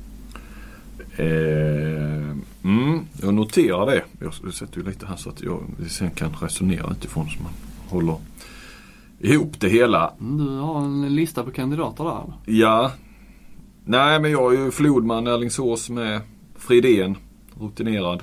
Eh, 1.16 2.36
mm, 2.64 3.00
jag 3.22 3.34
noterar 3.34 3.86
det. 3.86 4.04
Jag 4.20 4.54
sätter 4.54 4.78
ju 4.78 4.84
lite 4.84 5.06
här 5.06 5.16
så 5.16 5.30
att 5.30 5.42
jag 5.42 5.62
sen 5.88 6.10
kan 6.10 6.32
resonera 6.40 6.90
utifrån 6.90 7.30
så 7.30 7.42
man 7.42 7.52
håller 7.88 8.16
ihop 9.18 9.60
det 9.60 9.68
hela. 9.68 10.12
Du 10.18 10.48
har 10.48 10.80
en 10.80 11.14
lista 11.14 11.44
på 11.44 11.50
kandidater 11.50 12.04
där? 12.04 12.54
Ja. 12.54 12.92
Nej 13.84 14.20
men 14.20 14.30
jag 14.30 14.54
är 14.54 14.58
ju 14.58 14.70
Flodman, 14.70 15.26
Erlingsås 15.26 15.90
med 15.90 16.20
Fridén, 16.56 17.16
rutinerad. 17.60 18.22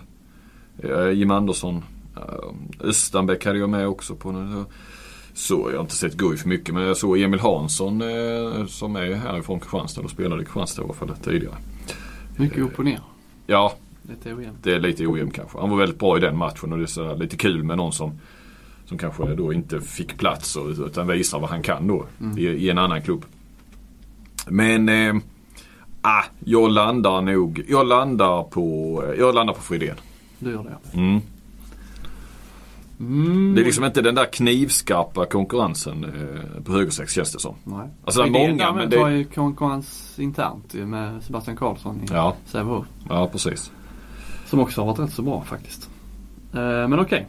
Eh, 0.83 1.09
Jim 1.09 1.31
Andersson. 1.31 1.83
Eh, 2.17 2.87
Östanbäck 2.87 3.45
hade 3.45 3.59
jag 3.59 3.69
med 3.69 3.87
också 3.87 4.15
på 4.15 4.31
den. 4.31 4.65
Så 5.33 5.69
jag 5.71 5.77
har 5.77 5.81
inte 5.81 5.95
sett 5.95 6.17
Guif 6.17 6.41
för 6.41 6.49
mycket 6.49 6.73
men 6.73 6.83
jag 6.83 6.97
såg 6.97 7.19
Emil 7.19 7.39
Hansson 7.39 8.01
eh, 8.01 8.65
som 8.65 8.95
är 8.95 9.13
härifrån 9.13 9.59
Kristianstad 9.59 10.01
och 10.01 10.09
spelade 10.09 10.41
i 10.41 10.45
Kristianstad 10.45 10.81
i 10.81 10.85
alla 10.85 10.93
fall 10.93 11.15
tidigare. 11.23 11.55
Mycket 12.39 12.59
upp 12.59 12.79
och 12.79 12.85
ner. 12.85 12.99
Ja, 13.47 13.73
Lite 14.09 14.33
ojämnt. 14.33 14.57
det 14.63 14.73
är 14.75 14.79
lite 14.79 15.07
ojämnt 15.07 15.33
kanske. 15.33 15.59
Han 15.59 15.69
var 15.69 15.77
väldigt 15.77 15.99
bra 15.99 16.17
i 16.17 16.19
den 16.19 16.37
matchen 16.37 16.71
och 16.71 16.77
det 16.77 16.83
är 16.83 16.87
så 16.87 17.15
lite 17.15 17.37
kul 17.37 17.63
med 17.63 17.77
någon 17.77 17.93
som 17.93 18.11
som 18.85 18.97
kanske 18.97 19.35
då 19.35 19.53
inte 19.53 19.81
fick 19.81 20.17
plats 20.17 20.55
och, 20.55 20.67
utan 20.69 21.07
visar 21.07 21.39
vad 21.39 21.49
han 21.49 21.61
kan 21.63 21.87
då 21.87 22.05
Mm. 22.21 22.37
i, 22.37 22.41
i 22.41 22.69
en 22.69 22.77
annan 22.77 23.01
klubb. 23.01 23.25
Men 24.47 24.89
eh, 24.89 25.15
ah, 26.01 26.23
jag 26.45 26.71
landar 26.71 27.21
nog, 27.21 27.63
jag 27.67 27.87
landar 27.87 28.43
på, 28.43 29.03
jag 29.17 29.35
landar 29.35 29.53
på 29.53 29.61
Fridén. 29.61 29.95
Du 30.39 30.51
gör 30.51 30.63
det. 30.63 30.97
Mm. 30.99 31.21
Mm. 32.99 33.55
Det 33.55 33.61
är 33.61 33.65
liksom 33.65 33.83
inte 33.85 34.01
den 34.01 34.15
där 34.15 34.25
knivskarpa 34.25 35.25
konkurrensen 35.25 36.03
eh, 36.03 36.63
på 36.63 36.71
högersex 36.71 37.13
känns 37.13 37.31
det 37.33 37.39
som. 37.39 37.55
Nej. 37.63 37.89
Alltså, 38.05 38.21
det 38.23 38.27
är 38.27 38.31
många, 38.31 38.57
däremot 38.63 38.75
men 38.81 38.89
det- 38.89 38.97
har 38.97 39.09
ju 39.09 39.23
konkurrens 39.23 40.19
internt 40.19 40.73
med 40.73 41.23
Sebastian 41.23 41.57
Karlsson 41.57 41.95
i 41.95 42.07
Ja, 42.11 42.35
Sävehof. 42.45 42.85
ja 43.09 43.27
precis. 43.31 43.71
Som 44.45 44.59
också 44.59 44.81
har 44.81 44.85
varit 44.87 44.99
rätt 44.99 45.13
så 45.13 45.21
bra 45.21 45.41
faktiskt. 45.43 45.89
Eh, 46.53 46.59
men 46.87 46.99
okej. 46.99 47.27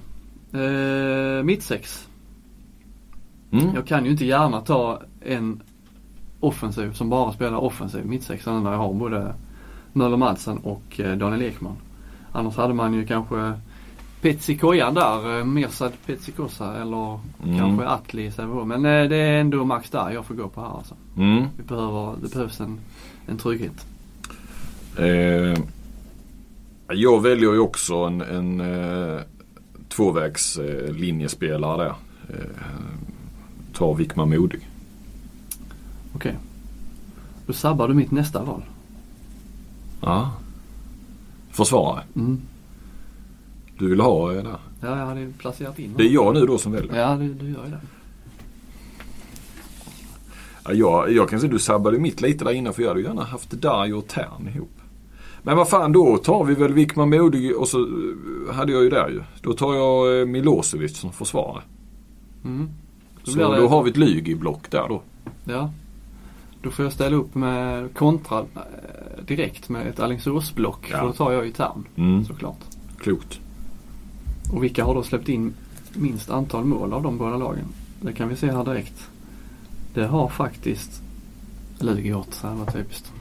Eh, 0.52 1.42
mitt 1.44 1.62
sex. 1.62 2.08
Mm. 3.52 3.74
Jag 3.74 3.86
kan 3.86 4.04
ju 4.04 4.10
inte 4.10 4.24
gärna 4.26 4.60
ta 4.60 5.02
en 5.24 5.62
offensiv 6.40 6.92
som 6.92 7.08
bara 7.10 7.32
spelar 7.32 7.56
offensiv 7.58 8.06
mittsexa 8.06 8.60
när 8.60 8.70
jag 8.70 8.78
har 8.78 8.94
både 8.94 9.34
Möller 9.92 10.16
Madsen 10.16 10.58
och 10.58 11.00
eh, 11.00 11.16
Daniel 11.16 11.42
Ekman. 11.42 11.76
Annars 12.32 12.56
hade 12.56 12.74
man 12.74 12.94
ju 12.94 13.06
kanske 13.06 13.52
Petsi 14.20 14.56
Kojan 14.58 14.94
där, 14.94 15.38
eh, 15.38 15.44
Mirsad 15.44 15.92
Petsikosa 16.06 16.76
eller 16.76 17.20
Mm. 17.44 17.58
kanske 17.58 17.86
Atli 17.86 18.30
Sävehof. 18.32 18.66
Men 18.66 18.84
eh, 18.84 19.08
det 19.08 19.16
är 19.16 19.40
ändå 19.40 19.64
Max 19.64 19.90
där 19.90 20.10
jag 20.10 20.24
får 20.24 20.34
gå 20.34 20.48
på 20.48 20.60
här 20.60 20.76
alltså. 20.76 20.94
Mm. 21.16 21.44
Vi 21.56 21.62
behöver, 21.62 22.14
det 22.22 22.32
behövs 22.34 22.60
en, 22.60 22.78
en 23.26 23.38
trygghet. 23.38 23.86
Eh, 24.98 25.58
jag 26.88 27.22
väljer 27.22 27.52
ju 27.52 27.58
också 27.58 27.94
en, 27.94 28.20
en 28.20 28.60
eh, 28.60 29.20
tvåvägs 29.88 30.56
eh, 30.58 30.92
linjespelare 30.94 31.84
där. 31.84 31.94
Tar 33.72 33.94
Wickman 33.94 34.30
Modig. 34.30 34.68
Okej. 36.14 36.34
Då 37.46 37.52
sabbar 37.52 37.88
du 37.88 37.94
mitt 37.94 38.10
nästa 38.10 38.42
val. 38.44 38.62
Ja. 40.00 40.32
Försvarare. 41.50 42.02
Mm. 42.16 42.40
Du 43.80 43.88
vill 43.88 44.00
ha 44.00 44.32
där. 44.32 44.44
Ja, 44.80 44.88
jag 44.98 45.06
hade 45.06 45.32
placerat 45.38 45.78
in 45.78 45.94
Det 45.96 46.02
är 46.04 46.08
jag 46.08 46.34
nu 46.34 46.46
då 46.46 46.58
som 46.58 46.72
väljer. 46.72 46.96
Ja, 47.00 47.16
du, 47.16 47.34
du 47.34 47.44
gör 47.50 47.64
ju 47.64 47.70
det. 47.70 47.80
Ja, 50.64 50.72
jag, 50.72 51.12
jag 51.12 51.28
kan 51.28 51.40
säga 51.40 51.52
du 51.52 51.58
sabbade 51.58 51.98
mitt 51.98 52.20
lite 52.20 52.44
där 52.44 52.52
innan 52.52 52.72
för 52.74 52.82
jag 52.82 52.88
hade 52.88 53.00
gärna 53.00 53.24
haft 53.24 53.50
Dario 53.50 53.94
och 53.94 54.06
Tern 54.08 54.48
ihop. 54.54 54.70
Men 55.42 55.56
vad 55.56 55.68
fan 55.68 55.92
då 55.92 56.16
tar 56.16 56.44
vi 56.44 56.54
väl 56.54 56.72
Wickman 56.72 57.10
Modig 57.10 57.56
och 57.56 57.68
så 57.68 57.78
eh, 57.80 58.54
hade 58.54 58.72
jag 58.72 58.82
ju 58.82 58.90
där 58.90 59.08
ju. 59.08 59.22
Då 59.42 59.52
tar 59.52 59.74
jag 59.74 60.20
eh, 60.20 60.26
Milosevic 60.26 60.96
som 60.98 61.12
försvarare. 61.12 61.62
Mm. 62.44 62.68
Då 63.24 63.30
Så 63.30 63.38
det- 63.38 63.56
då 63.60 63.68
har 63.68 63.82
vi 63.82 63.90
ett 63.90 63.96
lyg 63.96 64.28
i 64.28 64.34
block 64.34 64.70
där 64.70 64.88
då. 64.88 65.02
Ja. 65.44 65.70
Då 66.62 66.70
får 66.70 66.84
jag 66.84 66.92
ställa 66.92 67.16
upp 67.16 67.34
med 67.34 67.94
kontra 67.94 68.38
eh, 68.38 69.24
direkt 69.26 69.68
med 69.68 69.86
ett 69.86 70.00
Alingsåsblock. 70.00 70.88
Ja. 70.90 70.98
För 70.98 71.06
då 71.06 71.12
tar 71.12 71.32
jag 71.32 71.46
ju 71.46 71.52
Tern 71.52 71.84
Mm. 71.96 72.24
såklart. 72.24 72.58
Klokt. 73.00 73.40
Och 74.54 74.64
vilka 74.64 74.84
har 74.84 74.94
då 74.94 75.02
släppt 75.02 75.28
in 75.28 75.54
minst 75.94 76.30
antal 76.30 76.64
mål 76.64 76.92
av 76.92 77.02
de 77.02 77.18
båda 77.18 77.36
lagen? 77.36 77.64
Det 78.00 78.12
kan 78.12 78.28
vi 78.28 78.36
se 78.36 78.50
här 78.52 78.64
direkt. 78.64 79.08
Det 79.94 80.06
har 80.06 80.28
faktiskt 80.28 81.02
Lugi 81.78 82.08
gjort. 82.08 82.26
Så 82.34 82.48
här 82.48 82.54
var 82.54 82.66
typiskt. 82.66 83.12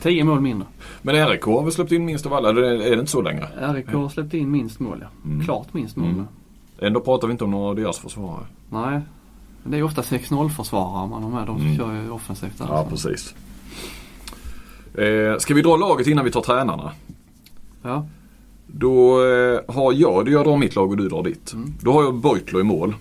10 0.00 0.24
mål 0.24 0.40
mindre. 0.40 0.66
Men 1.02 1.28
RIK 1.28 1.42
har 1.42 1.62
väl 1.62 1.72
släppt 1.72 1.92
in 1.92 2.04
minst 2.04 2.26
av 2.26 2.34
alla? 2.34 2.48
Är 2.48 2.54
det 2.90 2.92
inte 3.00 3.06
så 3.10 3.22
längre? 3.22 3.48
RIK 3.74 3.88
har 3.88 4.08
släppt 4.08 4.34
in 4.34 4.50
minst 4.50 4.80
mål 4.80 4.98
ja. 5.00 5.30
Mm. 5.30 5.44
Klart 5.44 5.74
minst 5.74 5.96
mål. 5.96 6.08
Mm. 6.08 6.24
Ändå 6.78 7.00
pratar 7.00 7.28
vi 7.28 7.32
inte 7.32 7.44
om 7.44 7.50
några 7.50 7.68
av 7.68 7.76
deras 7.76 7.98
försvarare. 7.98 8.46
Nej. 8.70 9.00
Men 9.62 9.72
det 9.72 9.78
är 9.78 9.82
ofta 9.82 10.02
6-0 10.02 10.48
försvarare 10.48 11.08
man 11.08 11.22
har 11.22 11.30
med. 11.30 11.46
De 11.46 11.56
Mm. 11.60 11.76
kör 11.76 12.02
ju 12.02 12.10
offensivt 12.10 12.58
där. 12.58 12.66
Ja, 12.68 12.86
precis. 12.90 13.34
Eh, 14.94 15.38
ska 15.38 15.54
vi 15.54 15.62
dra 15.62 15.76
laget 15.76 16.06
innan 16.06 16.24
vi 16.24 16.30
tar 16.30 16.40
tränarna? 16.40 16.92
Ja. 17.82 18.06
Då 18.78 19.24
eh, 19.24 19.60
har 19.74 19.92
jag, 19.92 20.28
jag 20.28 20.44
drar 20.44 20.56
mitt 20.56 20.76
lag 20.76 20.90
och 20.90 20.96
du 20.96 21.08
drar 21.08 21.22
ditt. 21.22 21.52
Mm. 21.52 21.72
Då 21.80 21.92
har 21.92 22.02
jag 22.02 22.14
Beutler 22.14 22.60
i 22.60 22.64
mål. 22.64 22.94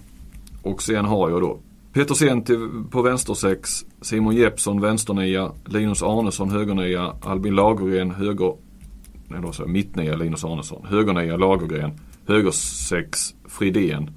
Och 0.62 0.82
sen 0.82 1.06
har 1.06 1.30
jag 1.30 1.42
då 1.42 1.60
Petersen 1.94 2.44
till, 2.44 2.70
på 2.92 3.02
vänstersex, 3.02 3.86
Simon 4.02 4.36
Jeppsson 4.36 4.82
vänsternia, 4.82 5.52
Linus 5.66 6.04
Arnesson 6.04 6.50
högernia, 6.50 7.14
Albin 7.22 7.56
Lagergren 7.56 8.12
höger, 8.12 8.56
nej 9.28 9.42
då 9.42 9.52
så, 9.52 9.66
mittnia 9.66 10.16
Linus 10.16 10.44
Arnesson, 10.44 10.86
högernia 10.86 11.38
Lagergren, 11.38 11.92
högersex 12.28 13.36
Fridén, 13.46 14.10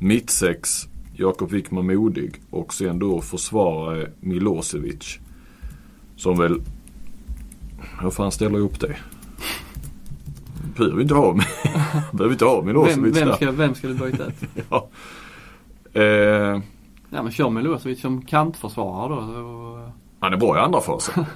mittsex 0.00 0.88
Jakob 1.16 1.50
Wickman 1.50 1.86
Modig 1.86 2.34
och 2.50 2.74
sen 2.74 2.98
då 2.98 3.20
försvarare 3.20 4.10
Milosevic. 4.20 5.18
Som 6.16 6.38
väl, 6.38 6.60
hur 8.00 8.10
fan 8.10 8.32
ställer 8.32 8.58
jag 8.58 8.64
upp 8.64 8.80
det? 8.80 8.96
Behöver 10.76 11.02
inte 11.02 11.14
ha, 11.14 11.32
behöver 12.12 12.32
inte 12.32 12.44
ha 12.44 12.56
Vem, 12.56 12.66
Milosevic 12.66 13.16
vem, 13.16 13.28
där. 13.28 13.36
ska, 13.36 13.50
vem 13.50 13.74
ska 13.74 13.88
du 13.88 13.94
byta 13.94 14.26
ut? 14.26 14.34
Ja. 14.70 14.88
Eh, 15.92 16.60
Ja 17.10 17.22
men 17.22 17.32
kör 17.32 17.50
Milosevic 17.50 18.00
som 18.00 18.22
kantförsvarare 18.22 19.08
då. 19.08 19.20
Så, 19.20 19.90
han 20.20 20.32
är 20.32 20.36
bra 20.36 20.56
i 20.56 20.60
andra 20.60 20.80
fasen. 20.80 21.24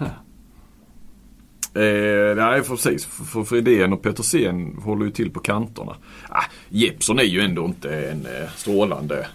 Eh, 1.74 2.36
nej 2.36 2.62
precis, 2.62 3.06
för, 3.06 3.44
Fridén 3.44 3.92
och 3.92 4.02
Petersen 4.02 4.78
håller 4.84 5.04
ju 5.04 5.10
till 5.10 5.30
på 5.30 5.40
kanterna. 5.40 5.96
Ah, 6.28 6.44
Jeppsson 6.68 7.18
är 7.18 7.22
ju 7.22 7.40
ändå 7.40 7.64
inte 7.64 8.08
en 8.10 8.26
eh, 8.26 8.48
strålande 8.56 9.26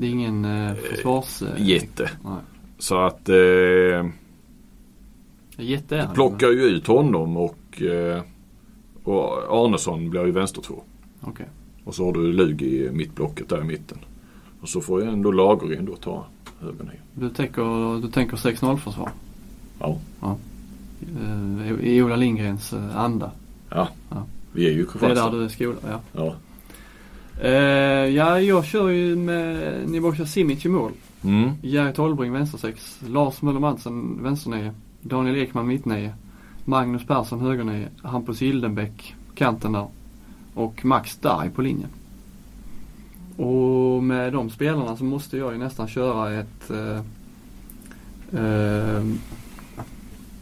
det 0.00 0.06
är 0.06 0.10
ingen 0.10 0.44
eh, 0.44 0.74
försvars... 0.74 1.42
Eh. 1.42 1.66
Så 2.78 3.00
att 3.00 3.28
eh, 3.28 4.06
Jätte 5.56 5.96
är 5.96 6.06
han. 6.06 6.14
plockar 6.14 6.48
ju 6.48 6.62
ut 6.62 6.86
honom 6.86 7.36
och, 7.36 7.82
eh, 7.82 8.22
och 9.08 9.64
Arnesson 9.64 10.10
blir 10.10 10.26
ju 10.26 10.32
vänstertvå. 10.32 10.82
Okej. 11.20 11.46
Och 11.84 11.94
så 11.94 12.04
har 12.04 12.12
du 12.12 12.32
Lug 12.32 12.62
i 12.62 12.90
mittblocket 12.92 13.48
där 13.48 13.60
i 13.60 13.64
mitten. 13.64 13.98
Och 14.60 14.68
så 14.68 14.80
får 14.80 15.02
ju 15.02 15.08
ändå 15.08 15.30
Lagergren 15.32 15.84
då 15.84 15.96
ta 15.96 16.26
höger 16.60 16.84
ner. 16.84 17.00
Du 17.14 17.30
tänker, 17.30 18.00
du 18.02 18.08
tänker 18.10 18.36
6-0 18.36 18.76
försvar? 18.76 19.10
Ja. 19.78 19.98
Eh, 21.20 21.72
I 21.80 22.02
Ola 22.02 22.16
Lindgrens 22.16 22.72
eh, 22.72 22.96
anda. 22.96 23.30
Ja. 23.70 23.88
Ja. 24.10 24.24
Vi 24.52 24.66
är 24.66 24.70
ju 24.70 24.76
Det 24.76 24.82
är 24.82 24.86
där 24.86 24.92
Kristianstad. 25.08 25.30
du 25.30 25.44
är 25.44 25.48
skolad, 25.48 25.76
ja. 25.86 26.00
Ja. 26.12 26.34
Eh, 27.40 27.50
ja, 28.14 28.40
jag 28.40 28.64
kör 28.64 28.88
ju 28.88 29.16
med 29.16 29.74
Niboka 29.88 30.26
Simic 30.26 30.64
i 30.64 30.68
mål. 30.68 30.92
Mm. 31.24 31.50
Jerry 31.62 31.92
Tolbring 31.92 32.32
vänstersex. 32.32 32.98
Lars 33.08 33.42
Möller 33.42 33.60
Madsen 33.60 34.22
vänsternio. 34.22 34.70
Daniel 35.02 35.36
Ekman 35.36 35.66
mittnio. 35.66 36.10
Magnus 36.68 37.06
Persson 37.06 37.40
Högernie, 37.40 37.88
Hampus 38.02 38.42
Hildenbäck 38.42 39.14
kanten 39.34 39.72
där. 39.72 39.86
Och 40.54 40.84
Max 40.84 41.16
Darj 41.16 41.50
på 41.50 41.62
linjen. 41.62 41.90
Och 43.36 44.02
med 44.02 44.32
de 44.32 44.50
spelarna 44.50 44.96
så 44.96 45.04
måste 45.04 45.36
jag 45.36 45.52
ju 45.52 45.58
nästan 45.58 45.88
köra 45.88 46.32
ett 46.32 46.70
eh, 46.70 47.00
eh, 48.40 49.04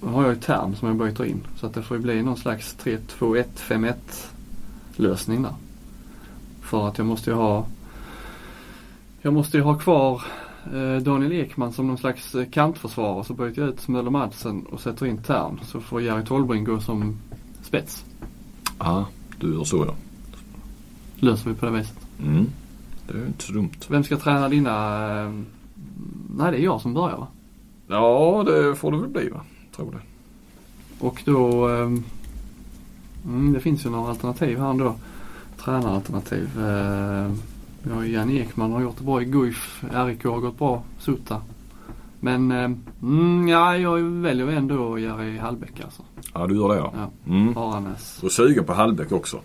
har 0.00 0.22
jag 0.22 0.34
ju 0.34 0.40
term 0.40 0.74
som 0.74 0.88
jag 0.88 0.96
byter 0.96 1.24
in. 1.24 1.40
Så 1.56 1.66
att 1.66 1.74
det 1.74 1.82
får 1.82 1.96
ju 1.96 2.02
bli 2.02 2.22
någon 2.22 2.36
slags 2.36 2.76
3-2-1-5-1 2.82 3.94
lösning 4.96 5.42
där. 5.42 5.54
För 6.60 6.88
att 6.88 6.98
jag 6.98 7.06
måste 7.06 7.30
ju 7.30 7.36
ha 7.36 7.66
Jag 9.22 9.32
måste 9.32 9.56
ju 9.56 9.62
ha 9.62 9.78
kvar 9.78 10.22
Daniel 11.02 11.32
Ekman 11.32 11.72
som 11.72 11.86
någon 11.86 11.98
slags 11.98 12.34
eh, 12.34 12.48
kantförsvarare. 12.50 13.24
Så 13.24 13.34
byter 13.34 13.58
jag 13.58 13.68
ut 13.68 13.88
Möller 13.88 14.10
Madsen 14.10 14.66
och 14.66 14.80
sätter 14.80 15.06
in 15.06 15.22
Tern. 15.22 15.60
Så 15.62 15.80
får 15.80 16.02
Jerry 16.02 16.24
Tolbring 16.24 16.64
gå 16.64 16.80
som 16.80 17.16
spets. 17.62 18.04
Ja, 18.78 19.06
du 19.40 19.54
gör 19.54 19.64
så 19.64 19.84
ja. 19.86 19.94
Löser 21.16 21.50
vi 21.50 21.56
på 21.56 21.66
det 21.66 21.72
viset. 21.72 21.98
Mm. 22.22 22.46
Det 23.06 23.18
är 23.18 23.26
inte 23.26 23.44
så 23.44 23.52
dumt. 23.52 23.70
Vem 23.88 24.04
ska 24.04 24.16
träna 24.16 24.48
dina 24.48 24.74
eh, 25.22 25.32
Nej 26.30 26.52
det 26.52 26.58
är 26.58 26.64
jag 26.64 26.80
som 26.80 26.94
börjar 26.94 27.16
va? 27.16 27.26
Ja, 27.88 28.44
det 28.46 28.76
får 28.76 28.92
det 28.92 28.98
väl 28.98 29.08
bli 29.08 29.28
va. 29.28 29.40
Tror 29.76 29.92
det. 29.92 30.00
Och 31.06 31.22
då 31.24 31.68
eh, 31.68 31.92
mm, 33.24 33.52
Det 33.52 33.60
finns 33.60 33.86
ju 33.86 33.90
några 33.90 34.10
alternativ 34.10 34.58
här 34.58 34.70
ändå. 34.70 34.94
Tränaralternativ. 35.56 36.64
Eh, 36.64 37.30
vi 37.86 37.92
har 37.92 38.02
ju 38.02 38.12
Jan 38.12 38.30
Ekman 38.30 38.72
har 38.72 38.80
gjort 38.82 38.98
det 38.98 39.04
bra 39.04 39.22
i 39.22 39.24
Guif. 39.24 39.82
RIK 39.92 40.24
har 40.24 40.40
gått 40.40 40.58
bra. 40.58 40.82
Sutta. 40.98 41.40
Men 42.20 42.50
eh, 42.52 42.70
mm, 43.02 43.48
ja, 43.48 43.76
jag 43.76 43.98
väljer 44.02 44.46
ändå 44.46 44.98
Jerry 44.98 45.38
Hallbäck 45.38 45.80
alltså. 45.84 46.02
Ja, 46.34 46.46
du 46.46 46.54
gör 46.56 46.68
det 46.68 46.76
ja. 46.76 46.92
Ja. 46.96 47.32
Mm. 47.32 47.56
Och 48.22 48.32
sugen 48.32 48.64
på 48.64 48.72
Hallbäck 48.72 49.12
också. 49.12 49.40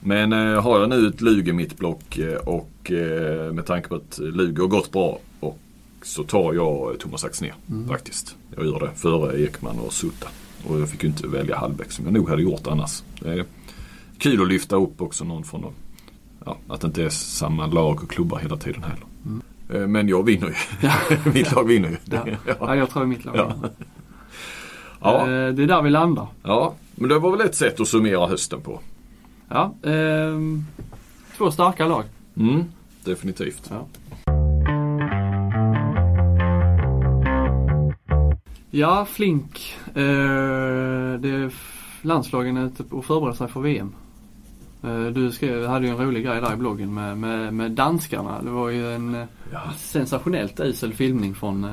Men 0.00 0.32
eh, 0.32 0.62
har 0.62 0.80
jag 0.80 0.88
nu 0.88 1.08
ett 1.08 1.20
Lugi 1.20 1.50
i 1.50 1.52
mitt 1.52 1.78
block 1.78 2.18
eh, 2.18 2.36
och 2.36 2.92
eh, 2.92 3.52
med 3.52 3.66
tanke 3.66 3.88
på 3.88 3.94
att 3.94 4.18
Lugi 4.18 4.60
har 4.60 4.68
gått 4.68 4.92
bra 4.92 5.18
och 5.40 5.58
så 6.02 6.22
tar 6.24 6.52
jag 6.54 6.90
eh, 6.90 6.96
Thomas 6.96 7.24
Axnér 7.24 7.54
Mm. 7.70 7.88
faktiskt. 7.88 8.36
Jag 8.56 8.66
gör 8.66 8.80
det 8.80 8.90
före 8.94 9.42
Ekman 9.42 9.78
och 9.78 9.92
Sutta. 9.92 10.28
Och 10.68 10.80
jag 10.80 10.88
fick 10.88 11.02
ju 11.02 11.08
inte 11.08 11.26
välja 11.28 11.56
Hallbäck 11.58 11.92
som 11.92 12.04
jag 12.04 12.14
nog 12.14 12.28
hade 12.28 12.42
gjort 12.42 12.66
annars. 12.66 13.02
Det 13.20 13.30
är 13.32 13.44
kul 14.18 14.42
att 14.42 14.48
lyfta 14.48 14.76
upp 14.76 15.02
också 15.02 15.24
någon 15.24 15.44
från 15.44 15.60
dem. 15.60 15.72
Ja, 16.46 16.56
att 16.68 16.80
det 16.80 16.86
inte 16.86 17.04
är 17.04 17.08
samma 17.08 17.66
lag 17.66 18.02
och 18.02 18.10
klubbar 18.10 18.38
hela 18.38 18.56
tiden 18.56 18.82
heller. 18.82 19.06
Mm. 19.26 19.42
Eh, 19.82 19.88
Men 19.88 20.08
jag 20.08 20.22
vinner 20.26 20.46
ju. 20.48 20.88
Mitt 21.32 21.52
lag 21.52 21.64
vinner 21.64 21.88
ju. 21.88 21.96
Ja. 22.04 22.22
Ja. 22.46 22.54
Ja, 22.60 22.76
jag 22.76 22.90
tror 22.90 23.06
mitt 23.06 23.24
lag. 23.24 23.36
Ja. 23.36 23.52
Ja. 25.00 25.20
Eh, 25.20 25.26
det 25.52 25.62
är 25.62 25.66
där 25.66 25.82
vi 25.82 25.90
landar. 25.90 26.26
ja, 26.42 26.74
men 26.94 27.08
det 27.08 27.18
var 27.18 27.30
väl 27.30 27.40
ett 27.40 27.54
sätt 27.54 27.80
att 27.80 27.88
summera 27.88 28.26
hösten 28.26 28.60
på. 28.60 28.80
Ja, 29.48 29.74
ehm, 29.84 30.64
två 31.36 31.50
starka 31.50 31.86
lag. 31.88 32.04
Mm, 32.36 32.64
definitivt. 33.04 33.70
Ja. 33.70 33.86
Ja, 38.70 39.04
Flink. 39.04 39.74
Eh, 39.94 41.20
det 41.20 41.50
landslagen 42.02 42.56
är 42.56 42.66
ute 42.66 42.82
och 42.90 43.04
förbereder 43.04 43.36
sig 43.36 43.48
för 43.48 43.60
VM. 43.60 43.94
Eh, 44.84 45.04
du 45.06 45.32
skrev, 45.32 45.66
hade 45.66 45.86
ju 45.86 45.92
en 45.92 45.98
rolig 46.06 46.24
grej 46.24 46.40
där 46.40 46.52
i 46.52 46.56
bloggen 46.56 46.94
med, 46.94 47.18
med, 47.18 47.54
med 47.54 47.70
danskarna. 47.70 48.42
Det 48.42 48.50
var 48.50 48.68
ju 48.68 48.94
en 48.94 49.14
eh, 49.14 49.24
Ja. 49.52 49.60
sensationellt 49.78 50.60
usel 50.60 50.92
filmning 50.92 51.34
från 51.34 51.64
eh, 51.64 51.70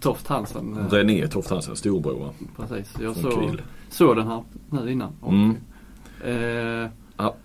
Toft 0.00 0.26
Hansen. 0.26 0.76
Eh, 0.78 0.86
René 0.90 1.28
Toft 1.28 1.50
Hansen, 1.50 1.76
storbror 1.76 2.18
va? 2.20 2.30
precis. 2.56 2.94
Jag 3.00 3.16
såg, 3.16 3.56
såg 3.90 4.16
den 4.16 4.26
här 4.26 4.42
nu 4.70 4.92
innan. 4.92 5.12
Och, 5.20 5.32
Mm. 5.32 5.56
eh, 6.24 6.90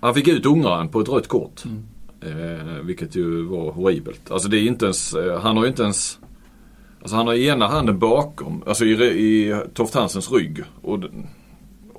Han- 0.02 0.13
fick 0.13 0.28
ut 0.28 0.45
ungraren 0.45 0.88
på 0.89 1.00
ett 1.02 1.10
rött 1.10 1.28
kort. 1.28 1.63
mm, 1.65 1.84
Eh, 2.24 2.65
vilket 2.84 3.15
ju 3.15 3.43
var 3.43 3.71
horribelt. 3.71 4.32
Alltså 4.32 4.50
det 4.50 4.58
är 4.58 4.67
inte 4.67 4.86
ens, 4.86 5.15
han 5.41 5.58
har 5.58 5.63
ju 5.63 5.69
inte 5.69 5.84
ens 5.84 6.19
Alltså 7.02 7.15
han 7.15 7.28
har 7.28 7.34
ena 7.34 7.67
handen 7.67 8.00
bakom, 8.00 8.63
alltså 8.67 8.86
i, 8.86 8.91
i 9.04 9.62
Toft 9.74 9.93
Hansens 9.95 10.32
rygg. 10.32 10.63
Och, 10.82 11.00
den- 11.00 11.28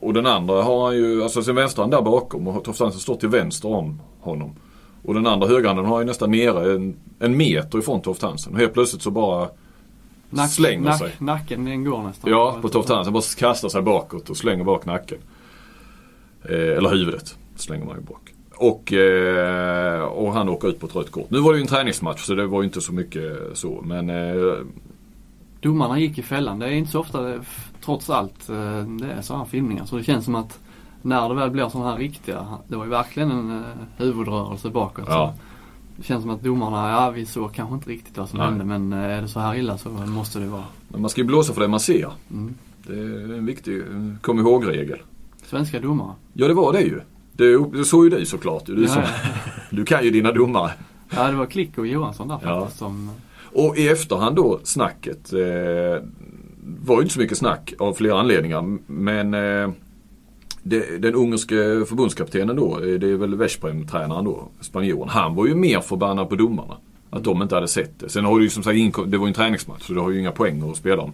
och 0.02 0.14
den 0.14 0.26
andra 0.26 0.62
har 0.62 0.84
han 0.84 0.96
ju, 0.96 1.22
alltså 1.22 1.42
sin 1.42 1.54
vänstra 1.54 1.86
där 1.86 2.02
bakom 2.02 2.48
och 2.48 2.66
Hansen 2.66 2.92
står 2.92 3.16
till 3.16 3.28
vänster 3.28 3.68
om 3.68 4.00
honom. 4.20 4.54
Och 5.02 5.14
den 5.14 5.26
andra 5.26 5.48
högerhanden 5.48 5.86
har 5.86 6.00
ju 6.00 6.06
nästan 6.06 6.30
nere 6.30 6.74
en, 6.74 6.96
en 7.18 7.36
meter 7.36 7.78
ifrån 7.78 8.00
Toft 8.00 8.22
Hansen. 8.22 8.52
Och 8.52 8.58
helt 8.58 8.72
plötsligt 8.72 9.02
så 9.02 9.10
bara 9.10 9.48
nack, 10.30 10.50
slänger 10.50 10.84
nack, 10.84 10.98
sig. 10.98 11.12
Nacken 11.18 11.64
den 11.64 11.84
går 11.84 12.02
nästan. 12.02 12.30
Ja, 12.30 12.58
på 12.62 12.68
Toft 12.68 12.88
Hansen. 12.88 13.12
Bara 13.12 13.22
kastar 13.38 13.68
sig 13.68 13.82
bakåt 13.82 14.30
och 14.30 14.36
slänger 14.36 14.64
bak 14.64 14.86
nacken. 14.86 15.18
Eh, 16.44 16.76
eller 16.76 16.90
huvudet 16.90 17.36
slänger 17.56 17.84
man 17.84 17.96
ju 17.96 18.02
bak. 18.02 18.34
Och, 18.54 18.92
eh, 18.92 20.02
och 20.02 20.32
han 20.32 20.48
åker 20.48 20.68
ut 20.68 20.80
på 20.80 20.86
ett 20.86 20.96
rött 20.96 21.10
kort. 21.10 21.30
Nu 21.30 21.40
var 21.40 21.52
det 21.52 21.58
ju 21.58 21.62
en 21.62 21.68
träningsmatch 21.68 22.20
så 22.20 22.34
det 22.34 22.46
var 22.46 22.62
ju 22.62 22.66
inte 22.66 22.80
så 22.80 22.92
mycket 22.92 23.32
så. 23.54 23.80
Men 23.84 24.10
eh, 24.10 24.54
Domarna 25.60 25.98
gick 25.98 26.18
i 26.18 26.22
fällan. 26.22 26.58
Det 26.58 26.66
är 26.66 26.70
inte 26.70 26.90
så 26.90 27.00
ofta 27.00 27.22
det, 27.22 27.40
trots 27.84 28.10
allt 28.10 28.48
eh, 28.48 28.56
det 28.86 29.12
är 29.12 29.22
sådana 29.22 29.44
här 29.44 29.50
filmningar. 29.50 29.84
Så 29.84 29.96
det 29.96 30.02
känns 30.04 30.24
som 30.24 30.34
att 30.34 30.58
när 31.02 31.28
det 31.28 31.34
väl 31.34 31.50
blir 31.50 31.68
sådana 31.68 31.90
här 31.90 31.98
riktiga, 31.98 32.46
det 32.68 32.76
var 32.76 32.84
ju 32.84 32.90
verkligen 32.90 33.30
en 33.30 33.50
eh, 33.50 33.62
huvudrörelse 33.96 34.70
bakåt. 34.70 35.04
Ja. 35.08 35.34
Så 35.36 35.42
det 35.96 36.02
känns 36.06 36.22
som 36.22 36.30
att 36.30 36.42
domarna, 36.42 36.90
ja 36.90 37.10
vi 37.10 37.26
såg 37.26 37.54
kanske 37.54 37.74
inte 37.74 37.90
riktigt 37.90 38.18
vad 38.18 38.28
som 38.28 38.38
Nej. 38.38 38.48
hände 38.48 38.64
men 38.64 38.92
eh, 38.92 38.98
är 39.18 39.22
det 39.22 39.28
så 39.28 39.40
här 39.40 39.54
illa 39.54 39.78
så 39.78 39.88
måste 39.88 40.38
det 40.38 40.46
vara. 40.46 40.64
men 40.88 41.00
man 41.00 41.10
ska 41.10 41.20
ju 41.20 41.26
blåsa 41.26 41.52
för 41.52 41.60
det 41.60 41.68
man 41.68 41.80
ser. 41.80 42.10
Mm. 42.30 42.54
Det 42.86 42.92
är 42.92 43.34
en 43.38 43.46
viktig 43.46 43.82
kom 44.20 44.38
ihåg-regel. 44.38 44.98
Svenska 45.46 45.80
domare. 45.80 46.12
Ja 46.32 46.48
det 46.48 46.54
var 46.54 46.72
det 46.72 46.80
ju. 46.80 47.00
Det, 47.32 47.58
det 47.78 47.84
såg 47.84 48.04
ju 48.04 48.10
du 48.10 48.26
såklart. 48.26 48.66
Du, 48.66 48.82
Ja, 48.82 48.88
som, 48.88 49.02
ja. 49.02 49.08
du 49.70 49.84
kan 49.84 50.04
ju 50.04 50.10
dina 50.10 50.32
domare. 50.32 50.70
ja 51.14 51.26
det 51.30 51.36
var 51.36 51.46
Klick 51.46 51.78
och 51.78 51.86
Johansson 51.86 52.28
där 52.28 52.38
Ja. 52.42 52.60
faktiskt 52.60 52.78
som 52.78 53.10
Och 53.54 53.76
i 53.78 53.88
efterhand 53.88 54.36
då 54.36 54.60
snacket. 54.64 55.32
Eh, 55.32 55.38
var 56.62 56.96
ju 56.96 57.02
inte 57.02 57.14
så 57.14 57.20
mycket 57.20 57.38
snack 57.38 57.74
av 57.78 57.94
flera 57.94 58.20
anledningar. 58.20 58.78
Men 58.86 59.34
eh, 59.34 59.70
det, 60.62 61.02
den 61.02 61.14
ungerske 61.14 61.84
förbundskaptenen 61.88 62.56
då, 62.56 62.78
eh, 62.78 62.98
det 62.98 63.08
är 63.08 63.16
väl 63.16 63.34
Veszprem-tränaren 63.34 64.24
då, 64.24 64.48
spanjoren. 64.60 65.08
Han 65.08 65.34
var 65.34 65.46
ju 65.46 65.54
mer 65.54 65.80
förbannad 65.80 66.28
på 66.28 66.34
domarna. 66.34 66.76
Att 67.10 67.24
de 67.24 67.42
inte 67.42 67.54
hade 67.54 67.68
sett 67.68 67.98
det. 67.98 68.08
Sen 68.08 68.24
har 68.24 68.38
det 68.38 68.44
ju 68.44 68.50
som 68.50 68.62
sagt 68.62 68.76
det 69.06 69.18
var 69.18 69.26
ju 69.26 69.28
en 69.28 69.34
träningsmatch 69.34 69.82
så 69.82 69.92
det 69.92 70.00
har 70.00 70.10
ju 70.10 70.20
inga 70.20 70.32
poäng 70.32 70.70
att 70.70 70.76
spela 70.76 71.02
om. 71.02 71.12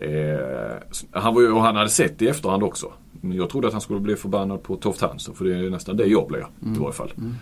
Eh, 0.00 0.10
han 1.10 1.34
var 1.34 1.42
ju, 1.42 1.52
och 1.52 1.62
han 1.62 1.76
hade 1.76 1.88
sett 1.88 2.18
det 2.18 2.24
i 2.24 2.28
efterhand 2.28 2.62
också. 2.62 2.92
Jag 3.20 3.50
trodde 3.50 3.66
att 3.66 3.72
han 3.72 3.80
skulle 3.80 4.00
bli 4.00 4.16
förbannad 4.16 4.62
på 4.62 4.76
Toft 4.76 5.00
Hansen 5.00 5.34
för 5.34 5.44
det 5.44 5.56
är 5.56 5.70
nästan 5.70 5.96
det 5.96 6.06
jag 6.06 6.28
blir 6.28 6.40
i 6.40 6.78
varje 6.78 6.92
fall. 6.92 7.12
Mm. 7.16 7.34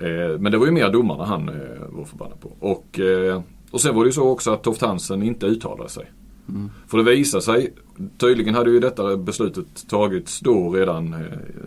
Eh, 0.00 0.38
men 0.38 0.52
det 0.52 0.58
var 0.58 0.66
ju 0.66 0.72
mer 0.72 0.90
domarna 0.90 1.24
han 1.24 1.48
eh, 1.48 1.54
var 1.88 2.04
förbannad 2.04 2.40
på. 2.40 2.50
Och, 2.60 3.00
eh, 3.00 3.42
och 3.70 3.80
sen 3.80 3.94
var 3.94 4.04
det 4.04 4.08
ju 4.08 4.12
så 4.12 4.28
också 4.28 4.52
att 4.52 4.62
Toft 4.62 4.80
Hansen 4.80 5.22
inte 5.22 5.46
uttalade 5.46 5.88
sig. 5.88 6.10
Mm. 6.52 6.70
För 6.86 6.98
det 6.98 7.04
visar 7.04 7.40
sig, 7.40 7.72
tydligen 8.18 8.54
hade 8.54 8.70
ju 8.70 8.80
detta 8.80 9.16
beslutet 9.16 9.88
tagits 9.88 10.40
då 10.40 10.70
redan 10.70 11.14
eh, 11.14 11.20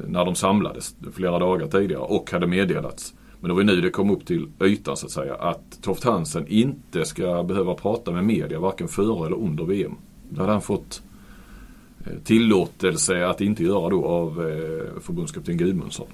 när 0.08 0.26
de 0.26 0.36
samlades 0.36 0.95
flera 1.13 1.39
dagar 1.39 1.67
tidigare 1.67 2.02
och 2.02 2.32
hade 2.32 2.48
meddelats. 2.48 3.13
Men 3.39 3.48
det 3.48 3.54
var 3.54 3.62
ju 3.62 3.67
nu 3.67 3.82
det 3.82 3.89
kom 3.89 4.10
upp 4.10 4.26
till 4.26 4.48
ytan 4.63 4.98
så 4.98 5.06
att 5.06 5.12
säga. 5.12 5.36
Att 5.36 5.82
Toft 5.82 6.04
Hansen 6.04 6.48
inte 6.48 7.06
ska 7.06 7.43
behöva 7.43 7.74
prata 7.74 8.12
med 8.12 8.24
media 8.24 8.60
varken 8.60 8.88
före 8.88 9.26
eller 9.26 9.38
under 9.38 9.63
VM. 9.63 9.95
Det 10.30 10.39
hade 10.39 10.52
han 10.52 10.62
fått 10.62 11.02
eh, 12.06 12.19
tillåtelse 12.24 13.28
att 13.28 13.41
inte 13.41 13.63
göra 13.63 13.89
då 13.89 14.06
av 14.06 14.30
eh, 14.30 15.02
förbundskapten 15.02 15.58
Gudmundsson. 15.58 16.08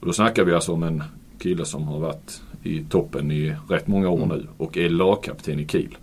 Och 0.00 0.06
då 0.06 0.12
snackar 0.12 0.44
vi 0.44 0.54
alltså 0.54 0.72
om 0.72 0.82
en 0.82 1.02
kille 1.38 1.64
som 1.64 1.82
har 1.82 2.00
varit 2.00 2.42
i 2.62 2.84
toppen 2.84 3.30
i 3.30 3.56
rätt 3.68 3.86
många 3.86 4.08
år 4.08 4.26
nu 4.26 4.46
och 4.56 4.76
är 4.76 4.88
lagkapten 4.88 5.60
i 5.60 5.66
Kiel. 5.66 5.96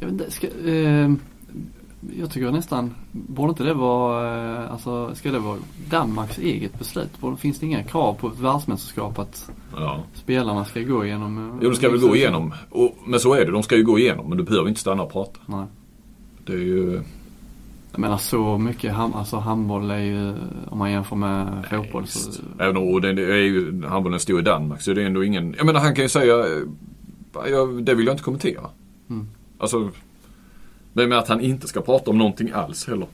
Jag, 0.00 0.06
vet 0.06 0.12
inte, 0.12 0.30
ska, 0.30 0.46
eh, 0.66 1.10
jag 2.18 2.30
tycker 2.30 2.50
nästan, 2.50 2.94
borde 3.12 3.50
inte 3.50 3.64
det 3.64 3.74
vara, 3.74 4.62
eh, 4.64 4.72
alltså 4.72 5.14
ska 5.14 5.30
det 5.32 5.38
vara 5.38 5.58
Danmarks 5.90 6.38
eget 6.38 6.78
beslut? 6.78 7.20
Borde, 7.20 7.36
finns 7.36 7.58
det 7.58 7.66
inga 7.66 7.82
krav 7.82 8.14
på 8.14 8.28
ett 8.28 8.38
världsmästerskap 8.38 9.18
att 9.18 9.50
Ja. 9.76 10.02
spelarna 10.14 10.64
ska 10.64 10.80
gå 10.80 11.04
igenom? 11.04 11.38
eh, 11.38 11.58
Jo, 11.62 11.70
de 11.70 11.76
ska 11.76 11.90
väl 11.90 12.00
gå 12.00 12.16
igenom. 12.16 12.52
Och, 12.70 12.96
men 13.06 13.20
så 13.20 13.34
är 13.34 13.44
det, 13.46 13.50
de 13.52 13.62
ska 13.62 13.76
ju 13.76 13.84
gå 13.84 13.98
igenom. 13.98 14.28
Men 14.28 14.38
du 14.38 14.44
behöver 14.44 14.68
inte 14.68 14.80
stanna 14.80 15.02
och 15.02 15.12
prata. 15.12 15.40
Nej. 15.46 15.64
Det 16.46 16.52
är 16.52 16.56
ju... 16.58 17.02
Jag 17.92 18.00
menar 18.00 18.16
så 18.16 18.58
mycket, 18.58 18.92
ham, 18.92 19.14
alltså 19.14 19.36
handboll 19.36 19.90
är 19.90 19.98
ju, 19.98 20.34
om 20.68 20.78
man 20.78 20.90
jämför 20.90 21.16
med 21.16 21.64
fotboll 21.70 22.06
så. 22.06 22.42
Även 22.58 22.76
om 22.76 23.00
det 23.00 23.08
är 23.08 23.36
ju, 23.36 23.82
handbollen 23.86 24.20
stor 24.20 24.38
i 24.40 24.42
Danmark 24.42 24.80
så 24.82 24.92
det 24.92 25.02
är 25.02 25.06
ändå 25.06 25.24
ingen, 25.24 25.54
jag 25.58 25.66
menar 25.66 25.80
han 25.80 25.94
kan 25.94 26.04
ju 26.04 26.08
säga, 26.08 26.34
jag, 27.50 27.84
det 27.84 27.94
vill 27.94 28.06
jag 28.06 28.12
inte 28.14 28.22
kommentera. 28.22 28.60
Mm. 29.10 29.28
Alltså, 29.60 29.90
det 30.92 31.06
med 31.06 31.18
att 31.18 31.28
han 31.28 31.40
inte 31.40 31.68
ska 31.68 31.80
prata 31.80 32.10
om 32.10 32.18
någonting 32.18 32.50
alls 32.50 32.86
heller. 32.86 33.06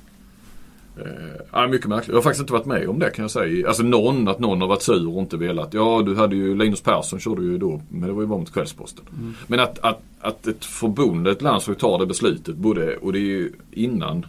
Eh, 1.52 1.68
mycket 1.68 1.86
märkligt. 1.86 2.08
Jag 2.08 2.16
har 2.16 2.22
faktiskt 2.22 2.40
inte 2.40 2.52
varit 2.52 2.66
med 2.66 2.88
om 2.88 2.98
det 2.98 3.10
kan 3.10 3.22
jag 3.22 3.30
säga. 3.30 3.68
Alltså 3.68 3.82
någon, 3.82 4.28
att 4.28 4.38
någon 4.38 4.60
har 4.60 4.68
varit 4.68 4.82
sur 4.82 5.08
och 5.16 5.20
inte 5.20 5.36
velat. 5.36 5.74
Ja, 5.74 6.02
du 6.06 6.16
hade 6.16 6.36
ju 6.36 6.56
Linus 6.56 6.80
Persson 6.80 7.20
körde 7.20 7.42
ju 7.42 7.58
då, 7.58 7.82
men 7.88 8.08
det 8.08 8.14
var 8.14 8.22
ju 8.22 8.28
bara 8.28 8.38
mot 8.38 8.52
Kvällsposten. 8.52 9.04
Mm. 9.18 9.34
Men 9.46 9.60
att, 9.60 9.78
att, 9.78 10.02
att 10.20 10.46
ett 10.46 10.64
förbund, 10.64 11.28
ett 11.28 11.42
landslag 11.42 11.78
tar 11.78 11.98
det 11.98 12.06
beslutet, 12.06 12.56
både, 12.56 12.96
och 12.96 13.12
det 13.12 13.18
är 13.18 13.20
ju 13.20 13.52
innan 13.70 14.26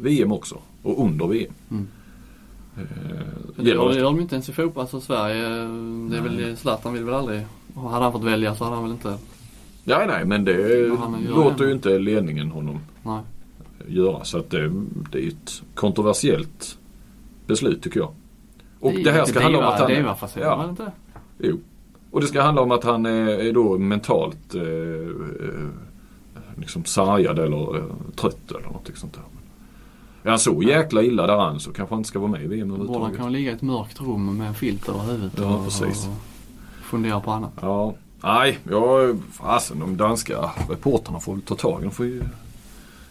VM 0.00 0.32
också 0.32 0.58
och 0.82 1.04
under 1.04 1.26
VM. 1.26 1.52
Mm. 1.70 1.88
Eh, 2.76 2.82
Det 3.56 3.70
gör, 3.70 4.02
de 4.02 4.20
inte 4.20 4.34
ens 4.34 4.48
i 4.48 4.52
fotboll, 4.52 4.80
alltså 4.80 5.00
Sverige, 5.00 5.42
det 6.10 6.16
är 6.16 6.20
väl, 6.20 6.56
Zlatan 6.56 6.92
vill 6.92 7.04
väl 7.04 7.14
aldrig, 7.14 7.46
hade 7.74 8.04
han 8.04 8.12
fått 8.12 8.24
välja 8.24 8.54
så 8.54 8.64
hade 8.64 8.76
han 8.76 8.84
väl 8.84 8.92
inte, 8.92 9.18
Nej, 9.88 10.06
nej, 10.06 10.24
men 10.24 10.44
det 10.44 10.88
Men 10.88 10.98
han 10.98 11.24
låter 11.24 11.58
det. 11.58 11.64
ju 11.66 11.72
inte 11.72 11.98
ledningen 11.98 12.50
honom 12.50 12.78
nej. 13.02 13.20
göra. 13.86 14.24
Så 14.24 14.38
att 14.38 14.50
det, 14.50 14.72
det 15.12 15.24
är 15.24 15.28
ett 15.28 15.62
kontroversiellt 15.74 16.78
beslut 17.46 17.82
tycker 17.82 18.00
jag. 18.00 18.10
Och 18.80 18.92
det, 18.92 19.08
är 19.10 19.12
här 19.12 19.24
ska 19.24 19.40
handla 19.40 19.58
om 19.58 19.64
att 19.64 19.80
han... 19.80 19.92
Ja. 20.40 20.56
var 20.56 20.64
det 20.64 20.70
inte? 20.70 20.92
Jo. 21.38 21.58
Och 22.10 22.20
det 22.20 22.26
ska 22.26 22.42
handla 22.42 22.62
om 22.62 22.70
att 22.70 22.84
han 22.84 23.06
är, 23.06 23.28
är 23.28 23.52
då 23.52 23.78
mentalt 23.78 24.54
eh, 24.54 24.62
eh, 24.62 25.68
liksom 26.58 26.84
sargad 26.84 27.38
eller 27.38 27.76
eh, 27.76 27.84
trött 28.16 28.50
eller 28.50 28.60
något 28.66 28.90
sånt 28.94 29.12
där. 29.14 29.22
Är 30.22 30.30
han 30.30 30.38
så 30.38 30.62
jäkla 30.62 31.02
illa 31.02 31.26
däran 31.26 31.60
så 31.60 31.72
kanske 31.72 31.94
han 31.94 32.00
inte 32.00 32.08
ska 32.08 32.18
vara 32.18 32.30
med 32.30 32.42
i 32.42 32.46
VM 32.46 32.70
han 32.70 32.80
överhuvudtaget. 32.80 33.16
kan 33.18 33.32
ligga 33.32 33.50
i 33.50 33.54
ett 33.54 33.62
mörkt 33.62 34.00
rum 34.00 34.38
med 34.38 34.48
en 34.48 34.54
filt 34.54 34.88
över 34.88 35.00
huvudet 35.04 35.32
Ja, 35.36 35.56
och, 35.56 35.64
precis. 35.64 36.06
och 36.06 36.12
fundera 36.84 37.20
på 37.20 37.30
annat. 37.30 37.52
Ja. 37.60 37.94
Nej, 38.26 38.58
jag, 38.70 39.22
fasen 39.32 39.78
de 39.78 39.96
danska 39.96 40.50
reportrarna 40.68 41.20
får 41.20 41.32
väl 41.32 41.42
ta 41.42 41.54
tag 41.54 41.80
i 41.80 41.84
De 41.84 41.90
får 41.92 42.06
ju 42.06 42.22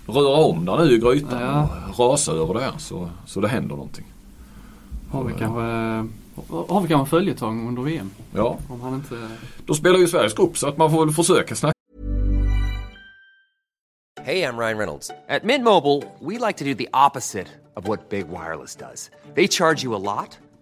röra 0.07 0.37
om 0.45 0.65
där 0.65 0.77
nu 0.77 0.91
i 0.91 0.97
grytan 0.97 1.41
Ja. 1.41 1.69
och 1.89 1.99
rasa 1.99 2.31
över 2.31 2.53
det 2.53 2.61
här 2.61 2.73
så, 2.77 3.09
så 3.25 3.41
det 3.41 3.47
händer 3.47 3.75
någonting. 3.75 4.05
Har 5.11 5.23
vi 5.23 5.33
kanske, 5.33 5.61
har 6.73 6.81
vi 6.81 6.87
kanske 6.87 6.95
en 6.95 7.05
följetong 7.05 7.67
under 7.67 7.81
VM? 7.81 8.09
Ja, 8.33 8.57
Om 8.69 8.81
han 8.81 8.93
inte, 8.93 9.27
då 9.65 9.73
spelar 9.73 9.99
ju 9.99 10.07
Sveriges 10.07 10.33
grupp 10.33 10.57
så 10.57 10.67
att 10.67 10.77
man 10.77 10.91
får 10.91 11.05
väl 11.05 11.13
försöka 11.13 11.55
snacka 11.55 11.75
Hey, 14.23 14.41
I'm 14.43 14.57
Ryan 14.57 14.77
Reynolds. 14.77 15.11
At 15.29 15.43
Mint 15.43 15.63
Mobile, 15.63 16.01
we 16.19 16.47
like 16.47 16.57
to 16.57 16.65
do 16.65 16.73
the 16.73 16.87
opposite 17.07 17.47
of 17.75 17.87
what 17.87 18.09
Big 18.09 18.25
Wireless 18.27 18.75
does. 18.75 19.11
They 19.35 19.47
charge 19.47 19.83
you 19.83 19.95
a 19.95 19.99
lot, 19.99 20.39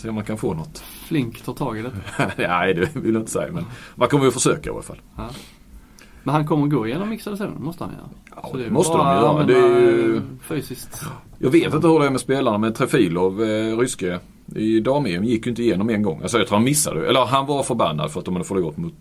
se 0.00 0.08
om 0.08 0.14
man 0.14 0.24
kan 0.24 0.38
få 0.38 0.54
något. 0.54 0.78
Flink 0.78 1.40
tar 1.42 1.52
tag 1.52 1.78
i 1.78 1.82
det. 1.82 1.90
Nej, 2.48 2.74
det 2.74 2.96
vill 2.96 3.12
jag 3.14 3.20
inte 3.22 3.30
säga 3.32 3.52
men 3.52 3.64
man 3.94 4.08
kommer 4.08 4.24
ju 4.24 4.30
försöka 4.30 4.70
i 4.70 4.72
alla 4.72 4.82
fall. 4.82 5.00
Men 6.22 6.34
han 6.34 6.46
kommer 6.46 6.66
gå 6.66 6.86
igenom 6.86 7.08
mixade 7.08 7.36
zonen, 7.36 7.62
måste 7.62 7.84
han 7.84 7.92
göra. 7.92 8.08
Ja, 8.52 8.58
det 8.58 8.70
måste 8.70 8.96
de 8.96 9.06
göra. 9.06 9.44
Det 9.44 9.54
är 9.58 9.80
ju- 9.80 10.16
eh, 10.16 10.22
Fysiskt. 10.42 11.02
Jag 11.38 11.50
vet 11.50 11.74
inte 11.74 11.88
hur 11.88 11.98
det 12.00 12.06
är 12.06 12.10
med 12.10 12.20
spelarna 12.20 12.58
men 12.58 12.72
Trefilov, 12.72 13.42
eh, 13.42 13.78
ryske, 13.78 14.18
i 14.56 14.80
dam-EM 14.80 15.24
gick 15.24 15.46
ju 15.46 15.50
inte 15.50 15.62
igenom 15.62 15.90
en 15.90 16.02
gång. 16.02 16.22
Alltså 16.22 16.38
jag 16.38 16.46
tror 16.46 16.56
han 16.56 16.64
missade. 16.64 17.08
Eller 17.08 17.24
han 17.26 17.46
var 17.46 17.62
förbannad 17.62 18.10
för 18.12 18.18
att 18.20 18.24
de 18.26 18.34
hade 18.34 18.44
förlorat 18.44 18.76
mot 18.76 18.94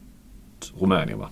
Rumänien 0.79 1.19
va. 1.19 1.29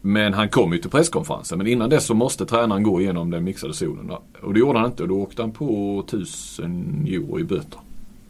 Men 0.00 0.34
han 0.34 0.48
kom 0.48 0.72
ju 0.72 0.78
till 0.78 0.90
presskonferensen. 0.90 1.58
Men 1.58 1.66
innan 1.66 1.90
dess 1.90 2.06
så 2.06 2.14
måste 2.14 2.46
tränaren 2.46 2.82
gå 2.82 3.00
igenom 3.00 3.30
den 3.30 3.44
mixade 3.44 3.74
zonen. 3.74 4.08
va. 4.08 4.22
Och 4.42 4.54
det 4.54 4.60
gjorde 4.60 4.78
han 4.78 4.90
inte 4.90 5.02
och 5.02 5.08
då 5.08 5.20
åkte 5.22 5.42
han 5.42 5.52
på 5.52 6.00
1000 6.08 7.06
euro 7.08 7.40
i 7.40 7.44
böter. 7.44 7.80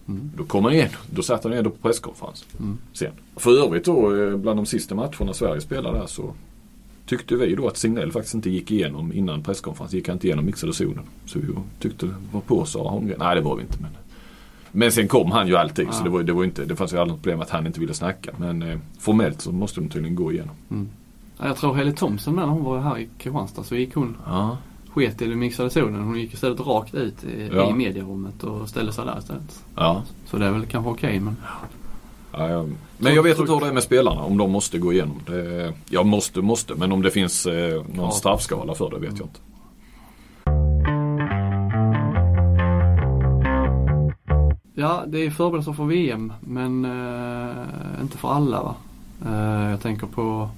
Då 0.06 0.44
kom 0.44 0.64
han 0.64 0.72
igen. 0.72 0.88
Då 1.10 1.22
satt 1.22 1.44
han 1.44 1.52
ändå 1.52 1.70
på 1.70 1.76
presskonferens. 1.76 2.44
Sen. 2.92 3.12
För 3.36 3.64
övrigt 3.66 3.84
då 3.84 4.16
eh, 4.16 4.36
bland 4.36 4.58
de 4.58 4.66
sista 4.66 4.94
matcherna 4.94 5.32
Sverige 5.32 5.60
spelade 5.60 5.98
där 5.98 6.06
så 6.06 6.34
tyckte 7.06 7.36
vi 7.36 7.54
då 7.54 7.68
att 7.68 7.76
Signell 7.76 8.12
faktiskt 8.12 8.34
inte 8.34 8.50
gick 8.50 8.70
igenom 8.70 9.12
innan 9.12 9.42
presskonferensen. 9.42 9.96
Gick 9.98 10.08
han 10.08 10.16
inte 10.16 10.26
igenom 10.26 10.44
mixade 10.46 10.72
zonen. 10.72 11.04
Så 11.26 11.38
vi 11.38 11.46
tyckte 11.80 12.06
det 12.06 12.14
var 12.32 12.40
på 12.40 12.64
Sara 12.64 12.88
Holmgren. 12.88 13.16
Nej 13.18 13.34
det 13.34 13.40
var 13.40 13.56
vi 13.56 13.62
inte 13.62 13.78
men. 13.80 13.90
Men 14.72 14.92
sen 14.92 15.08
kom 15.08 15.30
han 15.30 15.48
ju 15.48 15.56
alltid 15.56 15.88
så 15.92 16.04
det 16.04 16.10
var, 16.10 16.22
det 16.22 16.32
var 16.32 16.44
inte, 16.44 16.64
det 16.64 16.76
fanns 16.76 16.92
ju 16.92 16.96
aldrig 16.98 17.12
något 17.14 17.22
problem 17.22 17.40
att 17.40 17.50
han 17.50 17.66
inte 17.66 17.80
ville 17.80 17.94
snacka. 17.94 18.30
Men 18.38 18.62
eh, 18.62 18.78
formellt 18.98 19.40
så 19.40 19.52
måste 19.52 19.80
de 19.80 19.88
tydligen 19.88 20.16
gå 20.16 20.32
igenom. 20.32 20.54
Ja, 21.38 21.46
jag 21.46 21.56
tror 21.56 21.74
Helle 21.74 21.92
Thompson 21.92 22.36
när 22.36 22.46
hon 22.46 22.64
var 22.64 22.80
här 22.80 22.98
i 22.98 23.08
Kristianstad 23.18 23.64
så 23.64 23.74
gick 23.74 23.94
hon, 23.94 24.16
Ja. 24.26 24.56
Sket 24.94 25.22
i 25.22 25.34
mixade 25.34 25.70
zonen. 25.70 26.02
Hon 26.02 26.18
gick 26.20 26.34
istället 26.34 26.60
rakt 26.60 26.94
ut 26.94 27.24
i, 27.24 27.50
Ja. 27.52 27.70
i 27.70 27.72
medierummet 27.72 28.44
och 28.44 28.68
ställde 28.68 28.92
sig 28.92 29.04
där 29.04 29.18
istället. 29.18 29.62
Ja. 29.76 30.02
Så 30.26 30.36
det 30.36 30.46
är 30.46 30.50
väl 30.50 30.66
kanske 30.66 30.90
okej 30.90 31.20
men. 31.20 31.36
Ja, 32.32 32.48
jag, 32.50 32.70
men 32.98 33.14
jag 33.14 33.22
vet 33.22 33.38
inte 33.38 33.52
hur 33.52 33.60
det 33.60 33.66
är 33.66 33.72
med 33.72 33.82
spelarna. 33.82 34.20
Om 34.22 34.36
de 34.38 34.50
måste 34.50 34.78
gå 34.78 34.92
igenom. 34.92 35.20
Det, 35.26 35.72
jag 35.88 36.06
måste, 36.06 36.40
måste. 36.42 36.74
Men 36.74 36.92
om 36.92 37.02
det 37.02 37.10
finns 37.10 37.46
eh, 37.46 37.74
någon 37.74 38.04
Ja. 38.04 38.10
straffskala 38.10 38.74
för 38.74 38.90
det 38.90 38.98
vet 38.98 39.18
jag 39.18 39.26
inte. 39.26 39.40
Ja, 44.74 45.04
det 45.06 45.18
är 45.26 45.30
förberedelser 45.30 45.72
för 45.72 45.84
VM 45.84 46.32
men 46.40 46.84
eh, 46.84 48.02
inte 48.02 48.18
för 48.18 48.28
alla 48.28 48.62
va. 48.62 48.74
Eh, 49.26 49.70
jag 49.70 49.80
tänker 49.80 50.06
på 50.06 50.48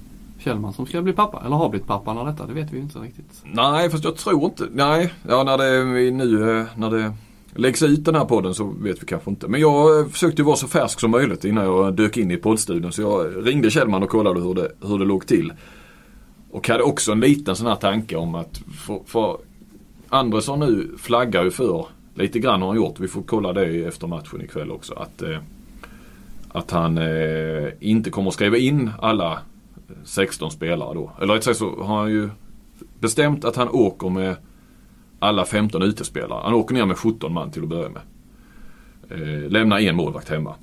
Kjellman 0.45 0.73
som 0.73 0.85
ska 0.85 1.01
bli 1.01 1.13
pappa, 1.13 1.41
eller 1.45 1.55
har 1.55 1.69
blivit 1.69 1.87
pappa 1.87 2.13
när 2.13 2.25
detta, 2.25 2.45
det 2.45 2.53
vet 2.53 2.71
vi 2.71 2.77
ju 2.77 2.83
inte 2.83 2.99
riktigt. 2.99 3.43
Nej, 3.43 3.89
fast 3.89 4.03
jag 4.03 4.15
tror 4.15 4.43
inte. 4.43 4.67
Nej, 4.71 5.13
ja, 5.27 5.43
när 5.43 5.57
det 5.57 6.11
nu 6.11 6.65
när 6.75 6.91
det 6.91 7.13
läggs 7.55 7.83
ut 7.83 8.05
den 8.05 8.15
här 8.15 8.25
podden 8.25 8.53
så 8.53 8.63
vet 8.63 9.01
vi 9.01 9.05
kanske 9.05 9.29
inte. 9.29 9.47
Men 9.47 9.61
jag 9.61 9.99
eh, 9.99 10.07
försökte 10.07 10.41
ju 10.41 10.45
vara 10.45 10.55
så 10.55 10.67
färsk 10.67 10.99
som 10.99 11.11
möjligt 11.11 11.45
innan 11.45 11.63
jag 11.63 11.93
dök 11.93 12.17
in 12.17 12.31
i 12.31 12.37
poddstudion. 12.37 12.91
Så 12.91 13.01
jag 13.01 13.47
ringde 13.47 13.71
Kjellman 13.71 14.03
och 14.03 14.09
kollade 14.09 14.41
hur 14.41 14.53
det, 14.53 14.71
hur 14.81 14.99
det 14.99 15.05
låg 15.05 15.27
till. 15.27 15.53
Och 16.51 16.69
hade 16.69 16.83
också 16.83 17.11
en 17.11 17.19
liten 17.19 17.55
sån 17.55 17.67
här 17.67 17.75
tanke 17.75 18.15
om 18.15 18.35
att 18.35 18.61
för, 18.85 18.99
för 19.05 19.37
Andersson 20.09 20.59
nu 20.59 20.91
flaggar 20.97 21.43
ju 21.43 21.51
för 21.51 21.85
lite 22.15 22.39
grann 22.39 22.61
har 22.61 22.67
han 22.67 22.77
gjort. 22.77 22.99
Vi 22.99 23.07
får 23.07 23.21
kolla 23.21 23.53
det 23.53 23.85
efter 23.85 24.07
matchen 24.07 24.41
ikväll 24.41 24.71
också. 24.71 24.93
Att, 24.93 25.21
eh, 25.21 25.37
att 26.49 26.71
han 26.71 26.97
eh, 26.97 27.69
inte 27.79 28.09
kommer 28.09 28.27
att 28.27 28.33
skriva 28.33 28.57
in 28.57 28.91
alla 29.01 29.39
16 30.03 30.51
spelare 30.51 30.93
då. 30.93 31.11
Eller 31.21 31.33
rätt 31.33 31.43
sagt 31.43 31.57
så 31.57 31.83
har 31.83 31.97
han 31.97 32.11
ju 32.11 32.29
bestämt 32.99 33.45
att 33.45 33.55
han 33.55 33.69
åker 33.69 34.09
med 34.09 34.35
alla 35.19 35.45
15 35.45 35.81
utespelare. 35.81 36.41
Han 36.43 36.53
åker 36.53 36.75
ner 36.75 36.85
med 36.85 36.97
17 36.97 37.33
man 37.33 37.51
till 37.51 37.63
att 37.63 37.69
börja 37.69 37.89
med. 37.89 38.01
Eh, 39.09 39.49
lämnar 39.49 39.79
en 39.79 39.95
målvakt 39.95 40.29
hemma. 40.29 40.55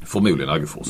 Förmodligen 0.00 0.50
Aggefors. 0.50 0.88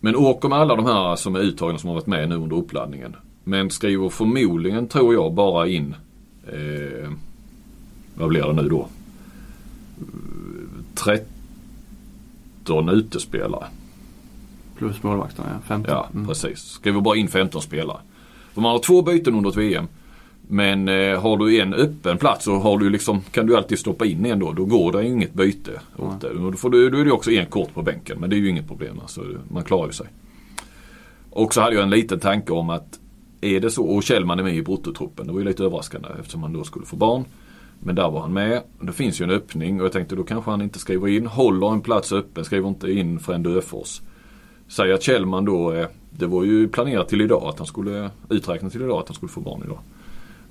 Men 0.00 0.16
åker 0.16 0.48
med 0.48 0.58
alla 0.58 0.76
de 0.76 0.86
här 0.86 1.16
som 1.16 1.36
är 1.36 1.40
uttagna 1.40 1.78
som 1.78 1.88
har 1.88 1.94
varit 1.94 2.06
med 2.06 2.28
nu 2.28 2.34
under 2.34 2.56
uppladdningen. 2.56 3.16
Men 3.44 3.70
skriver 3.70 4.08
förmodligen, 4.08 4.88
tror 4.88 5.14
jag, 5.14 5.34
bara 5.34 5.66
in 5.66 5.94
eh, 6.46 7.10
vad 8.14 8.28
blir 8.28 8.42
det 8.42 8.52
nu 8.52 8.68
då? 8.68 8.88
Eh, 10.00 10.06
13 10.94 12.88
utespelare. 12.88 13.66
Plus 14.80 15.02
målvakterna, 15.02 15.48
ja. 15.52 15.58
15. 15.68 15.94
Ja, 15.94 16.08
Mm. 16.14 16.26
precis. 16.26 16.58
Skriver 16.58 17.00
bara 17.00 17.16
in 17.16 17.28
15 17.28 17.62
spelare. 17.62 17.96
För 18.54 18.60
man 18.60 18.72
har 18.72 18.78
två 18.78 19.02
byten 19.02 19.34
under 19.34 19.50
ett 19.50 19.56
VM. 19.56 19.86
Men 20.52 20.88
eh, 20.88 21.20
har 21.22 21.36
du 21.36 21.60
en 21.60 21.74
öppen 21.74 22.18
plats 22.18 22.44
så 22.44 22.54
har 22.58 22.78
du 22.78 22.90
liksom, 22.90 23.20
kan 23.20 23.46
du 23.46 23.56
alltid 23.56 23.78
stoppa 23.78 24.06
in 24.06 24.26
en 24.26 24.38
då. 24.38 24.52
Då 24.52 24.64
går 24.64 24.92
det 24.92 25.06
inget 25.06 25.34
byte. 25.34 25.80
åt 25.96 26.20
det. 26.20 26.28
Och 26.30 26.52
Då, 26.52 26.58
får 26.58 26.70
du, 26.70 26.90
då 26.90 26.98
är 26.98 27.04
det 27.04 27.12
också 27.12 27.30
en 27.30 27.46
kort 27.46 27.74
på 27.74 27.82
bänken. 27.82 28.20
Men 28.20 28.30
det 28.30 28.36
är 28.36 28.38
ju 28.38 28.48
inget 28.48 28.68
problem. 28.68 29.00
Alltså, 29.00 29.24
man 29.48 29.64
klarar 29.64 29.86
ju 29.86 29.92
sig. 29.92 30.06
Och 31.30 31.54
så 31.54 31.60
hade 31.60 31.74
jag 31.74 31.82
en 31.82 31.90
liten 31.90 32.20
tanke 32.20 32.52
om 32.52 32.70
att 32.70 32.98
är 33.40 33.60
det 33.60 33.70
så, 33.70 33.84
och 33.84 34.02
Kjellman 34.02 34.38
är 34.38 34.42
med 34.42 34.54
i 34.54 34.62
bruttotruppen. 34.62 35.26
Det 35.26 35.32
var 35.32 35.40
ju 35.40 35.44
lite 35.46 35.64
överraskande 35.64 36.08
eftersom 36.20 36.42
han 36.42 36.52
då 36.52 36.64
skulle 36.64 36.86
få 36.86 36.96
barn. 36.96 37.24
Men 37.80 37.94
där 37.94 38.10
var 38.10 38.20
han 38.20 38.32
med. 38.32 38.62
Det 38.80 38.92
finns 38.92 39.20
ju 39.20 39.24
en 39.24 39.30
öppning 39.30 39.80
och 39.80 39.84
jag 39.84 39.92
tänkte 39.92 40.16
då 40.16 40.22
kanske 40.24 40.50
han 40.50 40.62
inte 40.62 40.78
skriver 40.78 41.08
in. 41.08 41.26
Håller 41.26 41.72
en 41.72 41.80
plats 41.80 42.12
öppen, 42.12 42.44
skriver 42.44 42.68
inte 42.68 42.92
in 42.92 43.18
för 43.20 43.32
en 43.32 43.42
Döfors. 43.42 44.00
Säg 44.70 44.92
att 44.92 45.02
Kjellman 45.02 45.44
då, 45.44 45.72
eh, 45.72 45.86
det 46.10 46.26
var 46.26 46.44
ju 46.44 46.68
planerat 46.68 47.08
till 47.08 47.20
idag 47.20 47.42
att 47.44 47.58
han 47.58 47.66
skulle, 47.66 48.10
uträknat 48.28 48.72
till 48.72 48.82
idag 48.82 48.98
att 48.98 49.08
han 49.08 49.14
skulle 49.14 49.30
få 49.30 49.40
barn 49.40 49.62
idag. 49.64 49.78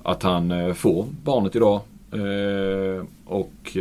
Att 0.03 0.23
han 0.23 0.51
eh, 0.51 0.73
får 0.73 1.05
barnet 1.23 1.55
idag. 1.55 1.82
Eh, 2.12 3.05
och 3.25 3.77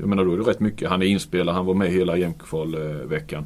jag 0.00 0.08
menar 0.08 0.24
då 0.24 0.32
är 0.32 0.36
det 0.36 0.42
rätt 0.42 0.60
mycket. 0.60 0.90
Han 0.90 1.02
är 1.02 1.06
inspelad, 1.06 1.54
han 1.54 1.66
var 1.66 1.74
med 1.74 1.90
hela 1.90 2.16
jämtkvalveckan. 2.16 3.44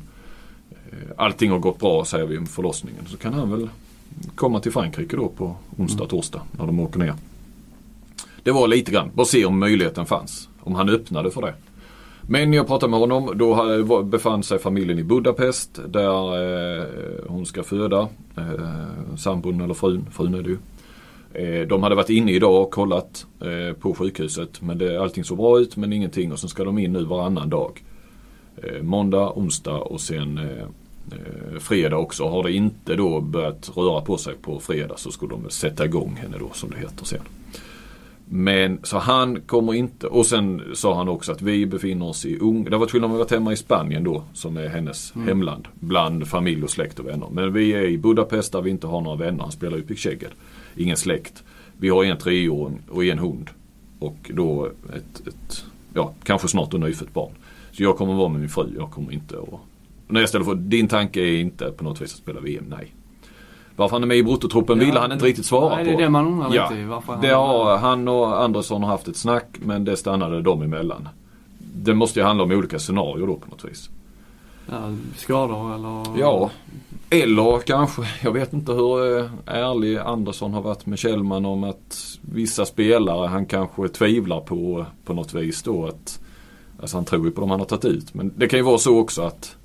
Eh, 0.70 1.08
allting 1.16 1.50
har 1.50 1.58
gått 1.58 1.78
bra 1.78 2.04
säger 2.04 2.26
vi 2.26 2.38
om 2.38 2.46
förlossningen. 2.46 3.06
Så 3.06 3.16
kan 3.16 3.34
han 3.34 3.50
väl 3.50 3.68
komma 4.34 4.60
till 4.60 4.72
Frankrike 4.72 5.16
då 5.16 5.28
på 5.28 5.56
onsdag, 5.76 6.06
torsdag 6.06 6.42
när 6.58 6.66
de 6.66 6.80
åker 6.80 6.98
ner. 6.98 7.14
Det 8.42 8.50
var 8.50 8.68
lite 8.68 8.92
grann, 8.92 9.10
bara 9.14 9.26
se 9.26 9.44
om 9.44 9.58
möjligheten 9.58 10.06
fanns. 10.06 10.48
Om 10.60 10.74
han 10.74 10.88
öppnade 10.88 11.30
för 11.30 11.42
det. 11.42 11.54
Men 12.26 12.52
jag 12.52 12.66
pratade 12.66 12.90
med 12.90 13.00
honom, 13.00 13.32
då 13.34 13.72
eh, 13.74 14.02
befann 14.02 14.42
sig 14.42 14.58
familjen 14.58 14.98
i 14.98 15.04
Budapest 15.04 15.80
där 15.88 16.42
eh, 16.78 16.84
hon 17.26 17.46
ska 17.46 17.62
föda. 17.62 18.08
Eh, 18.36 19.16
sambon 19.16 19.60
eller 19.60 19.74
frun, 19.74 20.06
frun 20.12 20.34
är 20.34 20.42
det 20.42 20.48
ju. 20.48 20.58
Eh, 21.34 21.66
de 21.66 21.82
hade 21.82 21.94
varit 21.94 22.10
inne 22.10 22.32
idag 22.32 22.62
och 22.62 22.70
kollat 22.70 23.26
eh, 23.40 23.76
på 23.76 23.94
sjukhuset 23.94 24.62
men 24.62 24.78
det, 24.78 25.02
allting 25.02 25.24
såg 25.24 25.38
bra 25.38 25.60
ut 25.60 25.76
men 25.76 25.92
ingenting 25.92 26.32
och 26.32 26.38
sen 26.38 26.48
ska 26.48 26.64
de 26.64 26.78
in 26.78 26.92
nu 26.92 27.04
varannan 27.04 27.50
dag. 27.50 27.82
Eh, 28.56 28.82
måndag, 28.82 29.32
onsdag 29.38 29.78
och 29.78 30.00
sen 30.00 30.38
eh, 30.38 30.66
fredag 31.58 31.96
också. 31.96 32.28
Har 32.28 32.42
det 32.42 32.52
inte 32.52 32.94
då 32.94 33.20
börjat 33.20 33.70
röra 33.76 34.00
på 34.00 34.16
sig 34.16 34.34
på 34.42 34.60
fredag 34.60 34.94
så 34.96 35.10
skulle 35.10 35.34
de 35.34 35.50
sätta 35.50 35.84
igång 35.84 36.16
henne 36.22 36.36
då 36.38 36.50
som 36.52 36.70
det 36.70 36.76
heter 36.76 37.04
sen. 37.04 37.22
Men 38.32 38.78
så 38.82 38.98
han 38.98 39.40
kommer 39.40 39.74
inte 39.74 40.06
och 40.06 40.26
sen 40.26 40.62
sa 40.74 40.94
han 40.94 41.08
också 41.08 41.32
att 41.32 41.42
vi 41.42 41.66
befinner 41.66 42.06
oss 42.06 42.24
i 42.26 42.38
Ung. 42.38 42.64
Det 42.64 42.76
var 42.76 42.86
till 42.86 43.04
och 43.04 43.10
med 43.10 43.18
varit 43.18 43.30
hemma 43.30 43.52
i 43.52 43.56
Spanien 43.56 44.04
då 44.04 44.24
som 44.32 44.56
är 44.56 44.68
hennes 44.68 45.12
hemland. 45.12 45.68
Bland 45.74 46.28
familj 46.28 46.64
och 46.64 46.70
släkt 46.70 46.98
och 46.98 47.06
vänner. 47.06 47.28
Men 47.32 47.52
vi 47.52 47.72
är 47.72 47.82
i 47.82 47.98
Budapest 47.98 48.52
där 48.52 48.62
vi 48.62 48.70
inte 48.70 48.86
har 48.86 49.00
några 49.00 49.16
vänner. 49.16 49.42
Han 49.42 49.52
spelar 49.52 49.76
ju 49.76 49.82
Picksheged. 49.82 50.30
Ingen 50.76 50.96
släkt. 50.96 51.44
Vi 51.78 51.88
har 51.88 52.04
en 52.04 52.18
treåring 52.18 52.80
och 52.90 53.04
en 53.04 53.18
hund. 53.18 53.50
Och 53.98 54.30
då 54.34 54.66
ett, 54.66 55.26
ett 55.26 55.64
ja, 55.94 56.14
kanske 56.24 56.48
snart 56.48 56.74
ett 56.74 56.80
nyfött 56.80 57.14
barn. 57.14 57.32
Så 57.72 57.82
jag 57.82 57.96
kommer 57.96 58.14
vara 58.14 58.28
med 58.28 58.40
min 58.40 58.48
fru. 58.48 58.66
Jag 58.78 58.90
kommer 58.90 59.12
inte 59.12 59.38
att... 59.38 59.60
När 60.08 60.20
jag 60.20 60.28
ställer 60.28 60.44
för 60.44 60.54
din 60.54 60.88
tanke 60.88 61.20
är 61.20 61.40
inte 61.40 61.70
på 61.70 61.84
något 61.84 62.02
vis 62.02 62.12
att 62.12 62.18
spela 62.18 62.40
VM. 62.40 62.64
Nej. 62.68 62.94
Varför 63.80 63.96
han 63.96 64.02
är 64.02 64.06
med 64.06 64.16
i 64.16 64.22
bruttotruppen 64.22 64.78
ville 64.78 65.00
han 65.00 65.12
inte 65.12 65.24
riktigt 65.24 65.46
svara 65.46 65.76
Nej, 65.76 65.84
på. 65.84 65.90
det 65.90 65.96
är 65.96 66.02
det 66.02 66.08
man 66.10 66.26
undrar 66.26 66.54
Ja, 66.54 66.70
lite. 66.70 66.84
Varför 66.84 67.18
det 67.22 67.28
har, 67.28 67.76
han 67.78 68.08
och 68.08 68.42
Andersson 68.42 68.82
har 68.82 68.90
haft 68.90 69.08
ett 69.08 69.16
snack 69.16 69.46
men 69.60 69.84
det 69.84 69.96
stannade 69.96 70.42
dem 70.42 70.62
emellan. 70.62 71.08
Det 71.58 71.94
måste 71.94 72.20
ju 72.20 72.26
handla 72.26 72.44
om 72.44 72.50
olika 72.50 72.78
scenarier 72.78 73.26
då 73.26 73.36
på 73.36 73.50
något 73.50 73.64
vis. 73.64 73.90
Ja, 74.70 74.76
skador 75.16 75.74
eller? 75.74 76.20
Ja, 76.20 76.50
eller 77.10 77.58
kanske, 77.60 78.02
jag 78.22 78.32
vet 78.32 78.52
inte 78.52 78.72
hur 78.72 79.18
eh, 79.18 79.30
ärlig 79.46 79.96
Andersson 79.98 80.54
har 80.54 80.62
varit 80.62 80.86
med 80.86 80.98
Kjellman 80.98 81.44
om 81.46 81.64
att 81.64 82.18
vissa 82.20 82.66
spelare 82.66 83.26
han 83.26 83.46
kanske 83.46 83.88
tvivlar 83.88 84.40
på 84.40 84.86
på 85.04 85.14
något 85.14 85.34
vis 85.34 85.62
då 85.62 85.86
att 85.86 86.20
Alltså 86.80 86.96
han 86.96 87.04
tror 87.04 87.24
ju 87.24 87.30
på 87.30 87.40
dem 87.40 87.50
han 87.50 87.60
har 87.60 87.66
tagit 87.66 87.84
ut. 87.84 88.14
Men 88.14 88.32
det 88.36 88.48
kan 88.48 88.58
ju 88.58 88.62
vara 88.64 88.78
så 88.78 88.98
också 88.98 89.22
att 89.22 89.56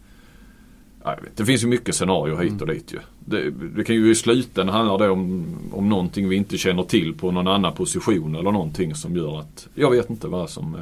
vet, 1.05 1.37
Det 1.37 1.45
finns 1.45 1.63
ju 1.63 1.67
mycket 1.67 1.95
scenarier 1.95 2.37
hit 2.37 2.61
och 2.61 2.67
dit 2.67 2.93
ju. 2.93 2.99
Det, 3.19 3.49
det 3.49 3.83
kan 3.83 3.95
ju 3.95 4.11
i 4.11 4.15
slutändan 4.15 4.75
handla 4.75 4.97
det 4.97 5.09
om, 5.09 5.45
om 5.71 5.89
någonting 5.89 6.29
vi 6.29 6.35
inte 6.35 6.57
känner 6.57 6.83
till 6.83 7.13
på 7.13 7.31
någon 7.31 7.47
annan 7.47 7.73
position 7.73 8.35
eller 8.35 8.51
någonting 8.51 8.95
som 8.95 9.15
gör 9.15 9.39
att 9.39 9.67
Jag 9.75 9.91
vet 9.91 10.09
inte 10.09 10.27
vad 10.27 10.49
som 10.49 10.75
eh, 10.75 10.81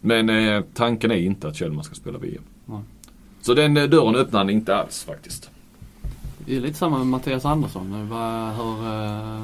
Men 0.00 0.28
eh, 0.30 0.62
tanken 0.74 1.10
är 1.10 1.16
inte 1.16 1.48
att 1.48 1.56
Kjellman 1.56 1.84
ska 1.84 1.94
spela 1.94 2.18
VM. 2.18 2.42
Nej. 2.66 2.80
Så 3.40 3.54
den 3.54 3.76
eh, 3.76 3.84
dörren 3.84 4.14
öppnar 4.16 4.38
han 4.40 4.50
inte 4.50 4.76
alls 4.76 5.04
faktiskt. 5.04 5.50
Det 6.46 6.56
är 6.56 6.60
lite 6.60 6.78
samma 6.78 6.98
med 6.98 7.06
Mattias 7.06 7.44
Andersson. 7.44 8.08
Vad, 8.08 8.52
hur, 8.54 8.86
eh, 8.86 9.42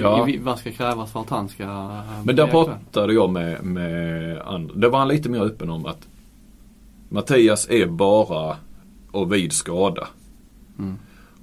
Ja. 0.00 0.28
i, 0.28 0.38
vad 0.38 0.58
ska 0.58 0.70
krävas 0.72 1.12
för 1.12 1.20
att 1.20 1.30
han 1.30 1.48
ska 1.48 1.62
eh, 1.62 2.24
Men 2.24 2.36
där 2.36 2.46
pratade 2.46 3.12
jag 3.12 3.30
med, 3.30 3.64
med 3.64 4.38
And- 4.38 4.70
Det 4.80 4.88
var 4.88 4.98
han 4.98 5.08
lite 5.08 5.28
mer 5.28 5.40
öppen 5.40 5.70
om 5.70 5.86
att 5.86 6.08
Mattias 7.08 7.66
är 7.70 7.86
bara 7.86 8.56
och 9.12 9.32
vid 9.32 9.52
skada. 9.52 10.08
Mm. 10.78 10.94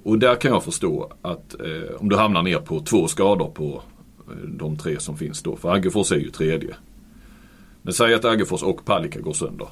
Och 0.02 0.18
där 0.18 0.34
kan 0.34 0.50
jag 0.50 0.64
förstå 0.64 1.12
att 1.22 1.60
eh, 1.60 1.96
om 1.98 2.08
du 2.08 2.16
hamnar 2.16 2.42
ner 2.42 2.58
på 2.58 2.80
två 2.80 3.08
skador 3.08 3.50
på 3.50 3.82
eh, 4.28 4.48
de 4.48 4.76
tre 4.76 5.00
som 5.00 5.16
finns 5.16 5.42
då. 5.42 5.56
För 5.56 5.74
Aggefors 5.74 6.12
är 6.12 6.16
ju 6.16 6.30
tredje. 6.30 6.74
Men 7.82 7.92
säg 7.92 8.14
att 8.14 8.24
Aggefors 8.24 8.62
och 8.62 8.84
Palicka 8.84 9.20
går 9.20 9.32
sönder. 9.32 9.68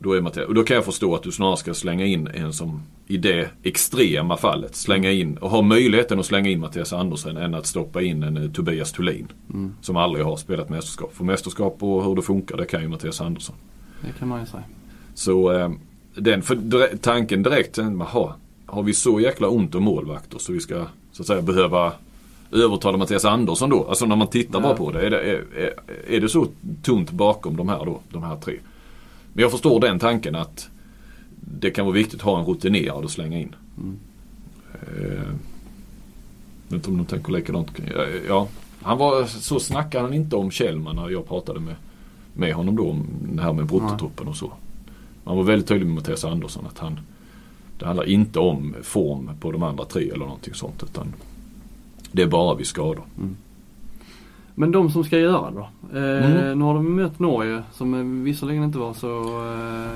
Då, 0.00 0.12
är 0.12 0.46
och 0.48 0.54
då 0.54 0.62
kan 0.62 0.74
jag 0.74 0.84
förstå 0.84 1.14
att 1.14 1.22
du 1.22 1.32
snarare 1.32 1.56
ska 1.56 1.74
slänga 1.74 2.06
in 2.06 2.28
en 2.28 2.52
som 2.52 2.82
i 3.06 3.16
det 3.16 3.50
extrema 3.62 4.36
fallet 4.36 4.76
slänga 4.76 5.10
in 5.10 5.38
och 5.38 5.50
ha 5.50 5.62
möjligheten 5.62 6.20
att 6.20 6.26
slänga 6.26 6.50
in 6.50 6.60
Mattias 6.60 6.92
Andersson 6.92 7.36
än 7.36 7.54
att 7.54 7.66
stoppa 7.66 8.02
in 8.02 8.22
en 8.22 8.36
eh, 8.36 8.50
Tobias 8.50 8.92
Thulin. 8.92 9.32
Mm. 9.50 9.74
Som 9.80 9.96
aldrig 9.96 10.24
har 10.24 10.36
spelat 10.36 10.68
mästerskap. 10.68 11.14
För 11.14 11.24
mästerskap 11.24 11.82
och 11.82 12.04
hur 12.04 12.16
det 12.16 12.22
funkar 12.22 12.56
det 12.56 12.64
kan 12.64 12.82
ju 12.82 12.88
Mattias 12.88 13.20
Andersson. 13.20 13.56
Det 14.00 14.18
kan 14.18 14.28
man 14.28 14.40
ju 14.40 14.46
säga. 14.46 14.62
Så 15.14 15.52
eh, 15.52 15.70
den, 16.20 16.42
för 16.42 16.96
tanken 16.96 17.42
direkt, 17.42 17.76
sen, 17.76 18.02
aha, 18.02 18.36
har 18.66 18.82
vi 18.82 18.94
så 18.94 19.20
jäkla 19.20 19.48
ont 19.48 19.74
om 19.74 19.82
målvakter 19.82 20.38
så 20.38 20.52
vi 20.52 20.60
ska 20.60 20.86
så 21.12 21.22
att 21.22 21.26
säga 21.26 21.42
behöva 21.42 21.92
övertala 22.52 22.98
Mattias 22.98 23.24
Andersson 23.24 23.70
då? 23.70 23.84
Alltså 23.88 24.06
när 24.06 24.16
man 24.16 24.26
tittar 24.26 24.60
bara 24.60 24.74
på 24.74 24.92
det. 24.92 25.06
Är, 25.06 25.10
det 25.10 25.20
är, 25.20 25.74
är, 26.08 26.20
det 26.20 26.28
så 26.28 26.46
tunt 26.82 27.10
bakom 27.10 27.56
de 27.56 27.68
här 27.68 27.84
då? 27.84 28.00
De 28.10 28.22
här 28.22 28.36
tre? 28.36 28.54
Men 29.32 29.42
jag 29.42 29.50
förstår 29.50 29.80
den 29.80 29.98
tanken 29.98 30.34
att 30.34 30.68
det 31.40 31.70
kan 31.70 31.86
vara 31.86 31.94
viktigt 31.94 32.20
att 32.20 32.26
ha 32.26 32.38
en 32.38 32.46
rutinerad 32.46 33.04
att 33.04 33.10
slänga 33.10 33.38
in. 33.38 33.54
Mm. 33.76 33.98
Eh, 34.72 35.32
jag 36.68 36.76
vet 36.76 36.86
inte 36.86 36.90
om 36.90 36.96
de 36.96 37.06
tänker 37.06 37.32
likadant. 37.32 37.68
Ja, 37.96 38.04
Ja, 38.28 38.48
han 38.82 38.98
var, 38.98 39.24
så 39.24 39.60
snackade 39.60 40.04
han 40.04 40.14
inte 40.14 40.36
om 40.36 40.50
Kjellman 40.50 40.96
när 40.96 41.10
jag 41.10 41.28
pratade 41.28 41.60
med, 41.60 41.74
med 42.34 42.54
honom 42.54 42.76
då 42.76 42.90
om 42.90 43.06
det 43.32 43.42
här 43.42 43.52
med 43.52 43.66
bruttotruppen 43.66 44.28
och 44.28 44.36
så. 44.36 44.52
Han 45.28 45.36
var 45.36 45.44
väldigt 45.44 45.68
tydlig 45.68 45.86
med 45.86 45.94
Mattias 45.94 46.24
Andersson 46.24 46.66
att 46.66 46.78
han 46.78 47.00
det 47.78 47.86
handlar 47.86 48.04
inte 48.08 48.38
om 48.38 48.74
form 48.82 49.30
på 49.40 49.52
de 49.52 49.62
andra 49.62 49.84
tre 49.84 50.08
eller 50.10 50.24
någonting 50.24 50.54
sånt 50.54 50.82
utan 50.82 51.14
det 52.12 52.22
är 52.22 52.26
bara 52.26 52.54
vid 52.54 52.66
skador. 52.66 53.02
Men 54.54 54.70
de 54.72 54.90
som 54.90 55.04
ska 55.04 55.18
göra 55.18 55.50
då? 55.50 55.68
Eh, 55.98 56.26
Mm. 56.26 56.58
Nu 56.58 56.64
har 56.64 56.74
de 56.74 56.96
mött 56.96 57.18
Norge 57.18 57.62
som 57.72 57.94
eh, 57.94 58.24
visserligen 58.24 58.64
inte 58.64 58.78
var 58.78 58.94
så... 58.94 59.22
Eh, 59.52 59.90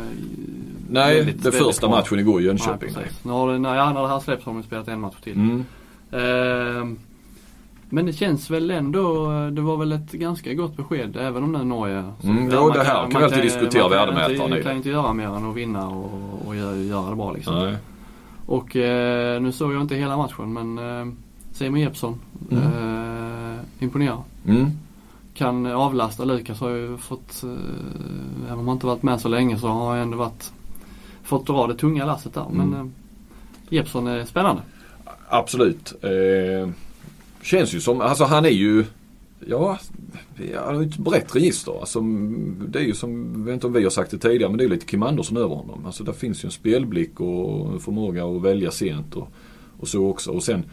Nej, 0.90 1.16
väldigt- 1.16 1.44
väldigt 1.44 1.62
första 1.62 1.88
bra. 1.88 1.96
matchen 1.96 2.18
igår 2.18 2.40
i 2.40 2.44
Jönköping. 2.44 2.90
Nej. 2.96 3.06
Nu 3.22 3.32
har 3.32 3.52
det, 3.52 3.58
när, 3.58 3.74
ja, 3.76 3.92
när 3.92 4.02
det 4.02 4.08
här 4.08 4.20
släpps 4.20 4.44
har 4.44 4.52
de 4.52 4.62
spelat 4.62 4.88
en 4.88 5.00
match 5.00 5.16
till. 5.22 5.32
Mm. 5.32 5.64
Eh, 6.10 6.88
men 7.92 8.06
det 8.06 8.12
känns 8.12 8.50
väl 8.50 8.70
ändå, 8.70 9.26
det 9.50 9.60
var 9.62 9.76
väl 9.76 9.92
ett 9.92 10.12
ganska 10.12 10.54
gott 10.54 10.76
besked 10.76 11.16
även 11.16 11.42
om 11.44 11.52
det 11.52 11.58
är 11.58 11.64
Norge. 11.64 12.04
Mm, 12.24 12.50
ja, 12.50 12.70
det 12.74 12.84
här 12.84 13.10
kan 13.10 13.20
vi 13.20 13.24
alltid 13.24 13.42
diskutera 13.42 13.82
man 13.82 13.90
kan 13.90 13.98
värdemätaren 13.98 14.52
i 14.52 14.56
inte, 14.56 14.62
kan 14.82 14.92
göra 14.92 15.12
mer 15.12 15.26
än 15.26 15.50
att 15.50 15.56
vinna 15.56 15.88
och, 15.88 16.46
och 16.46 16.56
göra, 16.56 16.76
göra 16.76 17.10
det 17.10 17.16
bra 17.16 17.32
liksom. 17.32 17.54
Nej. 17.54 17.76
Och 18.46 18.76
eh, 18.76 19.40
nu 19.42 19.52
såg 19.52 19.72
jag 19.72 19.80
inte 19.80 19.94
hela 19.94 20.16
matchen 20.16 20.52
men 20.52 20.78
eh, 20.78 21.12
Simon 21.52 21.80
Jeppsson 21.80 22.20
Mm. 22.50 22.64
eh, 22.64 23.58
imponerar. 23.78 24.18
Mm. 24.46 24.70
Kan 25.34 25.66
avlasta. 25.66 26.24
Lukas 26.24 26.60
har 26.60 26.68
ju 26.70 26.96
fått, 26.96 27.42
eh, 27.44 27.50
även 28.46 28.58
om 28.58 28.68
han 28.68 28.76
inte 28.76 28.86
varit 28.86 29.02
med 29.02 29.20
så 29.20 29.28
länge 29.28 29.58
så 29.58 29.66
har 29.68 29.88
han 29.90 29.98
ändå 29.98 30.16
varit, 30.16 30.52
fått 31.22 31.46
dra 31.46 31.66
det 31.66 31.74
tunga 31.74 32.04
lasset 32.06 32.34
där. 32.34 32.46
Men 32.52 32.66
Mm. 32.74 32.80
eh, 32.80 32.86
Jeppsson 33.68 34.06
är 34.06 34.24
spännande. 34.24 34.62
Absolut. 35.28 35.92
Eh, 36.02 36.68
känns 37.42 37.74
ju 37.74 37.80
som, 37.80 38.00
alltså 38.00 38.24
han 38.24 38.44
är 38.44 38.50
ju 38.50 38.84
Ja, 39.46 39.78
han 40.56 40.74
har 40.74 40.82
ju 40.82 40.88
ett 40.88 40.96
brett 40.96 41.36
register. 41.36 41.80
Alltså, 41.80 42.00
det 42.68 42.78
är 42.78 42.82
ju 42.82 42.94
som, 42.94 43.32
jag 43.36 43.44
vet 43.44 43.54
inte 43.54 43.66
om 43.66 43.72
vi 43.72 43.82
har 43.82 43.90
sagt 43.90 44.10
det 44.10 44.18
tidigare, 44.18 44.50
men 44.50 44.58
det 44.58 44.64
är 44.64 44.68
lite 44.68 44.86
Kim 44.86 45.02
Andersson 45.02 45.36
över 45.36 45.54
honom. 45.54 45.86
Alltså 45.86 46.04
där 46.04 46.12
finns 46.12 46.44
ju 46.44 46.46
en 46.46 46.50
spelblick 46.50 47.20
och 47.20 47.72
en 47.72 47.80
förmåga 47.80 48.24
att 48.24 48.42
välja 48.42 48.70
sent 48.70 49.16
och, 49.16 49.28
och 49.78 49.88
så 49.88 50.06
också. 50.06 50.30
Och 50.30 50.42
sen 50.42 50.64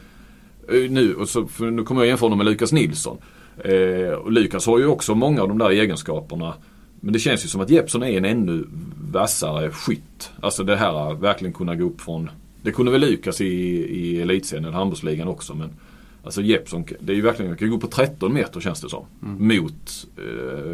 eh, 0.68 0.92
nu, 0.92 1.16
och 1.16 1.30
så, 1.30 1.48
nu 1.60 1.84
kommer 1.84 2.02
jag 2.02 2.08
jämföra 2.08 2.26
honom 2.26 2.38
med 2.38 2.48
Lukas 2.48 2.72
Nilsson. 2.72 3.18
Eh, 3.64 4.14
och 4.14 4.32
Lukas 4.32 4.66
har 4.66 4.80
ju 4.80 4.86
också 4.86 5.16
många 5.16 5.42
av 5.42 5.48
de 5.48 5.58
där 5.58 5.70
egenskaperna. 5.70 6.54
Men 7.00 7.14
det 7.14 7.20
känns 7.20 7.46
ju 7.46 7.48
som 7.48 7.62
att 7.62 7.70
Jeppsson 7.70 8.04
är 8.04 8.18
en 8.18 8.26
ännu 8.26 8.66
vassare 9.12 9.72
skytt. 9.72 10.32
Alltså 10.42 10.64
det 10.64 10.76
här 10.76 11.12
att 11.12 11.20
verkligen 11.20 11.54
kunna 11.54 11.76
gå 11.76 11.86
upp 11.86 12.02
från 12.02 12.30
Det 12.62 12.72
kunde 12.72 12.92
väl 12.92 13.02
Lukas 13.02 13.42
i, 13.42 13.46
i 13.46 14.22
elitserien 14.22 14.66
eller 14.66 14.78
handbollsligan 14.78 15.28
också 15.28 15.56
men 15.56 15.70
Alltså 16.24 16.42
Jeppsson, 16.42 16.84
det 17.00 17.12
är 17.14 17.16
ju 17.16 17.22
verkligen, 17.22 17.56
kan 17.58 17.70
gå 17.70 17.78
på 17.78 17.88
13 17.88 18.34
meter 18.34 18.60
känns 18.60 18.82
det 18.82 18.90
som. 18.90 19.06
Mot 19.20 20.08
eh, 20.18 20.24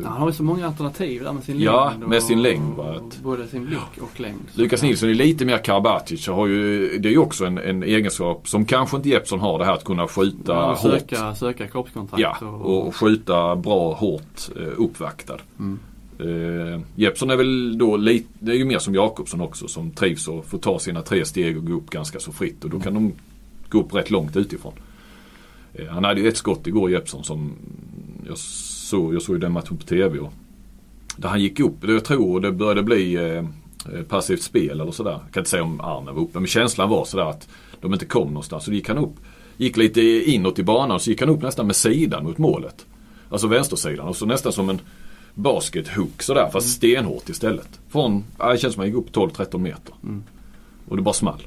Ja, 0.04 0.10
han 0.10 0.18
har 0.22 0.28
ju 0.30 0.34
så 0.34 0.44
många 0.44 0.68
alternativ 0.68 1.24
där 1.24 1.34
med 1.34 1.44
sin 1.44 1.60
Ja, 1.60 1.90
längd. 1.90 2.08
med 2.10 2.18
och- 2.18 2.24
sin 2.24 2.42
längd, 2.42 2.76
va, 2.78 2.96
att- 2.96 3.20
Både 3.24 3.48
sin 3.48 3.66
blick 3.66 3.80
och 4.02 4.20
längd. 4.20 4.40
Lukas 4.54 4.84
Nilsson 4.84 5.10
är 5.10 5.14
lite 5.14 5.46
mer 5.46 5.58
Karabatic. 5.58 6.28
Har 6.28 6.48
ju, 6.48 6.98
det 6.98 7.10
är 7.10 7.12
ju 7.12 7.18
också 7.18 7.46
en, 7.46 7.58
en 7.58 7.84
egenskap 7.84 8.48
som 8.50 8.66
kanske 8.66 8.98
inte 8.98 9.10
Jeppsson 9.10 9.40
har. 9.40 9.60
Det 9.60 9.66
här 9.66 9.74
att 9.74 9.84
kunna 9.84 10.08
skjuta 10.08 10.54
Ja, 10.54 10.68
hårt. 10.74 10.80
söka, 10.82 11.36
söka 11.36 11.68
kroppskontakt. 11.68 12.22
Ja, 12.22 12.48
och 12.48 12.96
skjuta 12.96 13.56
bra 13.56 13.94
hårt 13.94 14.50
eh, 14.60 14.68
uppvaktad. 14.78 15.38
Mm. 15.60 15.80
Eh, 16.20 16.82
Jeppsson 16.96 17.30
är 17.30 17.36
väl 17.36 17.78
då 17.78 17.98
lite, 17.98 18.28
det 18.40 18.52
är 18.52 18.56
ju 18.56 18.66
mer 18.66 18.80
som 18.80 18.96
Jakobsson 18.96 19.42
också 19.42 19.68
som 19.68 19.92
trivs 19.92 20.28
och 20.28 20.46
får 20.46 20.58
ta 20.58 20.80
sina 20.80 21.02
tre 21.02 21.26
steg 21.26 21.58
och 21.58 21.66
gå 21.66 21.74
upp 21.74 21.90
ganska 21.90 22.20
så 22.20 22.32
fritt. 22.32 22.64
Och 22.64 22.70
då 22.70 22.80
kan 22.80 22.94
de 22.94 23.14
gå 23.70 23.80
upp 23.80 23.94
rätt 23.96 24.12
långt 24.12 24.36
utifrån. 24.38 24.74
Eh, 25.76 25.88
han 25.88 26.04
hade 26.04 26.22
ju 26.22 26.28
ett 26.28 26.38
skott 26.38 26.68
igår 26.68 26.92
Jeppsson 26.92 27.24
som 27.24 27.54
jag 28.28 28.38
såg, 28.38 29.16
jag 29.16 29.22
såg 29.22 29.42
den 29.42 29.52
matchen 29.52 29.78
på 29.78 29.84
TV. 29.86 30.20
Och, 30.20 30.34
där 31.18 31.30
han 31.30 31.42
gick 31.42 31.60
upp, 31.60 31.76
jag 31.82 32.06
tror 32.06 32.40
det 32.40 32.52
började 32.52 32.84
bli 32.84 33.16
eh, 33.16 33.46
eh, 33.94 34.04
passivt 34.10 34.42
spel 34.42 34.82
eller 34.82 34.92
sådär. 34.92 35.12
Jag 35.12 35.34
kan 35.34 35.42
inte 35.42 35.50
säga 35.50 35.64
om 35.64 35.82
armen 35.82 36.16
var 36.16 36.22
uppe 36.22 36.40
men 36.40 36.48
känslan 36.48 36.90
var 36.90 37.06
sådär 37.06 37.26
att 37.26 37.48
de 37.82 37.94
inte 37.94 38.06
kom 38.06 38.28
någonstans. 38.28 38.64
Så 38.64 38.72
gick 38.72 38.88
han 38.88 38.98
upp. 38.98 39.16
Gick 39.58 39.78
lite 39.78 40.02
inåt 40.02 40.60
i 40.60 40.64
banan 40.64 40.92
och 40.92 41.02
så 41.02 41.10
gick 41.10 41.22
han 41.22 41.30
upp 41.30 41.42
nästan 41.42 41.68
med 41.68 41.76
sidan 41.76 42.24
mot 42.24 42.38
målet. 42.38 42.86
Alltså 43.30 43.48
vänstersidan 43.48 44.08
och 44.08 44.16
så 44.16 44.26
nästan 44.26 44.52
som 44.52 44.70
en 44.70 44.80
baskethook 45.34 46.22
sådär 46.22 46.50
fast 46.54 46.70
stenhårt 46.70 47.30
istället. 47.30 47.80
Från, 47.90 48.24
ja, 48.40 48.52
det 48.52 48.58
känns 48.58 48.74
som 48.74 48.82
att 48.82 48.88
han 48.88 49.02
gick 49.02 49.08
upp 49.08 49.38
12-13 49.38 49.58
meter. 49.58 49.94
Och 50.88 50.96
det 50.96 51.02
bara 51.02 51.14
small. 51.14 51.42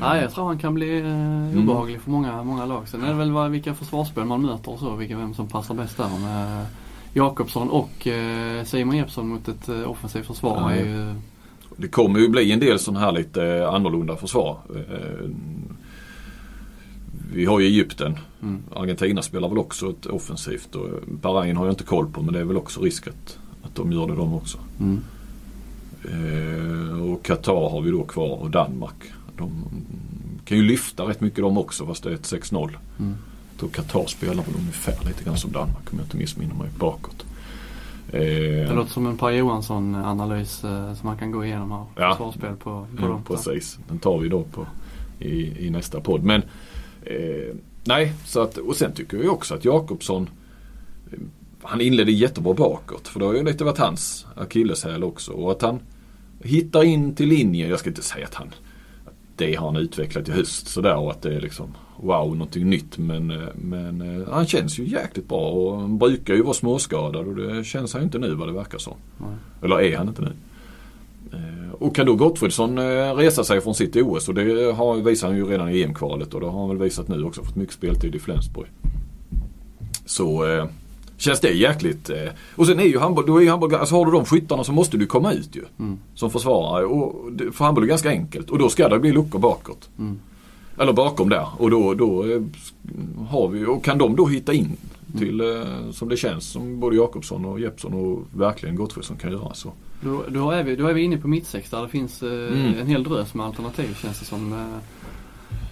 Ja, 0.00 0.16
jag 0.20 0.32
tror 0.34 0.46
han 0.46 0.58
kan 0.58 0.74
bli 0.74 0.98
eh, 1.00 1.06
Mm. 1.06 1.58
obehaglig 1.68 2.00
för 2.00 2.10
många, 2.10 2.42
många 2.44 2.66
lag. 2.66 2.88
Sen 2.88 3.02
är 3.02 3.08
det 3.08 3.14
väl 3.14 3.30
vad, 3.32 3.50
vilka 3.50 3.74
försvarsspel 3.74 4.24
man 4.24 4.42
möter 4.42 4.70
och 4.72 4.78
så. 4.78 4.96
Vilka, 4.96 5.16
vem 5.18 5.34
som 5.34 5.48
passar 5.48 5.74
bäst 5.74 5.96
där. 5.96 6.08
Med 6.20 6.66
Jakobsson 7.12 7.70
och 7.70 8.06
eh, 8.06 8.64
Simon 8.64 8.96
Jeppsson 8.96 9.28
mot 9.28 9.48
ett 9.48 9.68
eh, 9.68 9.90
offensivt 9.90 10.26
försvar 10.26 10.56
Ja, 10.60 10.70
är 10.70 10.84
ju... 10.84 11.14
Det 11.76 11.88
kommer 11.88 12.18
ju 12.20 12.28
bli 12.28 12.52
en 12.52 12.60
del 12.60 12.78
sådana 12.78 13.00
här 13.00 13.12
lite 13.12 13.44
eh, 13.46 13.74
annorlunda 13.74 14.16
försvar. 14.16 14.58
Eh, 14.74 15.28
Vi 17.32 17.44
har 17.44 17.60
ju 17.60 17.66
Egypten. 17.66 18.18
Mm. 18.42 18.62
Argentina 18.76 19.22
spelar 19.22 19.48
väl 19.48 19.58
också 19.58 19.90
ett 19.90 20.06
offensivt. 20.06 20.74
Och 20.74 20.88
Bahrain 21.08 21.56
har 21.56 21.64
jag 21.66 21.72
inte 21.72 21.84
koll 21.84 22.06
på 22.06 22.22
men 22.22 22.34
det 22.34 22.40
är 22.40 22.44
väl 22.44 22.56
också 22.56 22.80
risk 22.80 23.06
att, 23.08 23.38
att 23.62 23.74
de 23.74 23.92
gör 23.92 24.06
det 24.06 24.14
de 24.14 24.34
också. 24.34 24.58
Mm. 24.80 25.00
Eh, 26.04 27.10
och 27.12 27.22
Qatar 27.24 27.70
har 27.70 27.80
vi 27.80 27.90
då 27.90 28.02
kvar 28.02 28.42
och 28.42 28.50
Danmark. 28.50 28.94
De 29.36 29.50
kan 30.44 30.56
ju 30.58 30.64
lyfta 30.64 31.02
rätt 31.02 31.20
mycket 31.20 31.38
de 31.40 31.58
också 31.58 31.86
fast 31.86 32.02
det 32.04 32.10
är 32.10 32.14
ett 32.14 32.32
6-0. 32.32 32.70
Mm. 32.98 33.14
Jag 33.60 33.72
Qatar 33.72 34.06
spelar 34.06 34.34
väl 34.44 34.54
ungefär 34.58 35.06
lite 35.08 35.24
grann 35.24 35.36
som 35.36 35.52
Danmark 35.52 35.92
om 35.92 35.98
jag 35.98 36.04
inte 36.06 36.16
missminner 36.16 36.54
mig 36.54 36.68
bakåt. 36.78 37.24
Eh, 38.12 38.20
Det 38.20 38.74
låter 38.74 38.90
som 38.92 39.06
en 39.06 39.16
Per 39.18 39.30
Johansson 39.30 39.94
analys 39.94 40.64
eh, 40.64 40.94
som 40.94 41.06
man 41.08 41.18
kan 41.18 41.30
gå 41.30 41.44
igenom 41.44 41.70
här. 41.70 41.84
Ja. 41.96 42.10
Försvarsspel 42.12 42.56
på, 42.56 42.86
på 42.96 43.02
Ja, 43.02 43.08
dem. 43.08 43.22
precis. 43.24 43.78
Den 43.88 43.98
tar 43.98 44.18
vi 44.18 44.28
då 44.28 44.42
på 44.42 44.66
i, 45.18 45.66
i 45.66 45.70
nästa 45.70 46.00
podd. 46.00 46.24
Men 46.24 46.42
eh, 47.02 47.54
nej, 47.84 48.12
så 48.24 48.40
att, 48.42 48.56
och 48.58 48.76
sen 48.76 48.92
tycker 48.92 49.16
ju 49.16 49.28
också 49.28 49.54
att 49.54 49.64
Jakobsson 49.64 50.28
eh, 51.12 51.18
han 51.62 51.80
inledde 51.80 52.12
jättebra 52.12 52.54
bakåt. 52.54 53.08
För 53.08 53.20
det 53.20 53.26
har 53.26 53.34
ju 53.34 53.44
lite 53.44 53.64
varit 53.64 53.78
hans 53.78 54.26
akilleshäl 54.36 55.04
också. 55.04 55.32
Och 55.32 55.50
att 55.52 55.62
han 55.62 55.78
hittar 56.42 56.84
in 56.84 57.14
till 57.14 57.28
linjen. 57.28 57.70
Jag 57.70 57.78
ska 57.78 57.90
inte 57.90 58.02
säga 58.02 58.26
att 58.26 58.34
han 58.34 58.48
det 59.36 59.54
har 59.54 59.66
han 59.66 59.76
utvecklat 59.76 60.28
i 60.28 60.32
höst 60.32 60.68
sådär 60.68 60.96
och 60.96 61.10
att 61.10 61.22
det 61.22 61.34
är 61.34 61.40
liksom 61.40 61.74
wow, 61.96 62.36
någonting 62.36 62.70
nytt. 62.70 62.98
Men, 62.98 63.30
eh, 63.30 63.48
men 63.54 64.20
eh, 64.20 64.28
han 64.32 64.46
känns 64.46 64.78
ju 64.78 64.88
jäkligt 64.88 65.28
bra 65.28 65.50
och 65.50 65.80
han 65.80 65.98
brukar 65.98 66.34
ju 66.34 66.42
vara 66.42 66.54
småskadad 66.54 67.26
och 67.26 67.36
det 67.36 67.64
känns 67.64 67.92
han 67.92 68.02
ju 68.02 68.04
inte 68.04 68.18
nu 68.18 68.34
vad 68.34 68.48
det 68.48 68.52
verkar 68.52 68.78
som. 68.78 68.94
Eller 69.62 69.80
är 69.80 69.96
han 69.96 70.08
inte 70.08 70.22
nu. 70.22 70.32
Eh, 71.32 71.72
Och 71.78 71.96
kan 71.96 72.06
då 72.06 72.14
Gottfridsson 72.14 72.78
resa 73.16 73.44
sig 73.44 73.60
från 73.60 73.74
sitt 73.74 73.96
OS 73.96 74.28
och 74.28 74.34
det 74.34 74.72
har, 74.72 74.96
visar 74.96 75.28
han 75.28 75.36
ju 75.36 75.44
redan 75.44 75.68
i 75.70 75.82
EM-kvalet 75.82 76.34
och 76.34 76.40
det 76.40 76.46
har 76.46 76.60
han 76.60 76.68
väl 76.68 76.78
visat 76.78 77.08
nu 77.08 77.24
också. 77.24 77.44
Fått 77.44 77.56
mycket 77.56 77.74
speltid 77.74 78.14
i 78.14 78.18
Flensburg. 78.18 78.68
Så 80.06 80.44
känns 81.24 81.40
det 81.40 81.50
jäkligt. 81.50 82.10
Eh, 82.10 82.16
och 82.56 82.66
sen 82.66 82.80
är 82.80 82.84
ju 82.84 82.98
handboll, 82.98 83.26
då 83.26 83.36
är 83.36 83.42
ju 83.42 83.48
handboll, 83.50 83.74
alltså 83.74 83.94
har 83.94 84.06
du 84.06 84.12
de 84.12 84.24
skyttarna 84.24 84.64
så 84.64 84.72
måste 84.72 84.96
du 84.96 85.06
komma 85.06 85.32
ut 85.32 85.56
ju. 85.56 85.64
Mm. 85.78 85.98
Som 86.14 86.30
försvarare. 86.30 86.86
Och 86.86 87.30
för 87.52 87.64
handboll 87.64 87.84
är 87.84 87.88
ganska 87.88 88.10
enkelt 88.10 88.50
och 88.50 88.58
då 88.58 88.68
ska 88.68 88.88
det 88.88 88.98
bli 88.98 89.12
luckor 89.12 89.38
bakåt. 89.38 89.88
Mm. 89.98 90.18
Eller 90.78 90.92
bakom 90.92 91.28
där. 91.28 91.46
Och 91.58 91.70
då, 91.70 91.94
då 91.94 92.24
eh, 92.24 92.42
har 93.28 93.48
vi, 93.48 93.64
och 93.66 93.84
kan 93.84 93.98
de 93.98 94.16
då 94.16 94.26
hitta 94.26 94.52
in 94.52 94.76
till, 95.18 95.40
eh, 95.40 95.90
som 95.92 96.08
det 96.08 96.16
känns, 96.16 96.46
som 96.46 96.80
både 96.80 96.96
Jakobsson 96.96 97.44
och 97.44 97.60
Jeppsson 97.60 97.94
och 97.94 98.40
verkligen 98.40 98.76
Gottfridsson 98.76 99.16
kan 99.16 99.32
göra 99.32 99.54
så. 99.54 99.72
Då, 100.00 100.24
då, 100.28 100.50
är 100.50 100.62
vi, 100.62 100.76
då 100.76 100.86
är 100.86 100.94
vi 100.94 101.02
inne 101.02 101.16
på 101.16 101.28
mittsex 101.28 101.70
där 101.70 101.82
det 101.82 101.88
finns 101.88 102.22
eh, 102.22 102.28
Mm. 102.28 102.74
en 102.80 102.86
hel 102.86 103.04
drös 103.04 103.34
med 103.34 103.46
alternativ 103.46 103.94
känns 104.02 104.20
det 104.20 104.26
som. 104.26 104.52
Eh, 104.52 104.58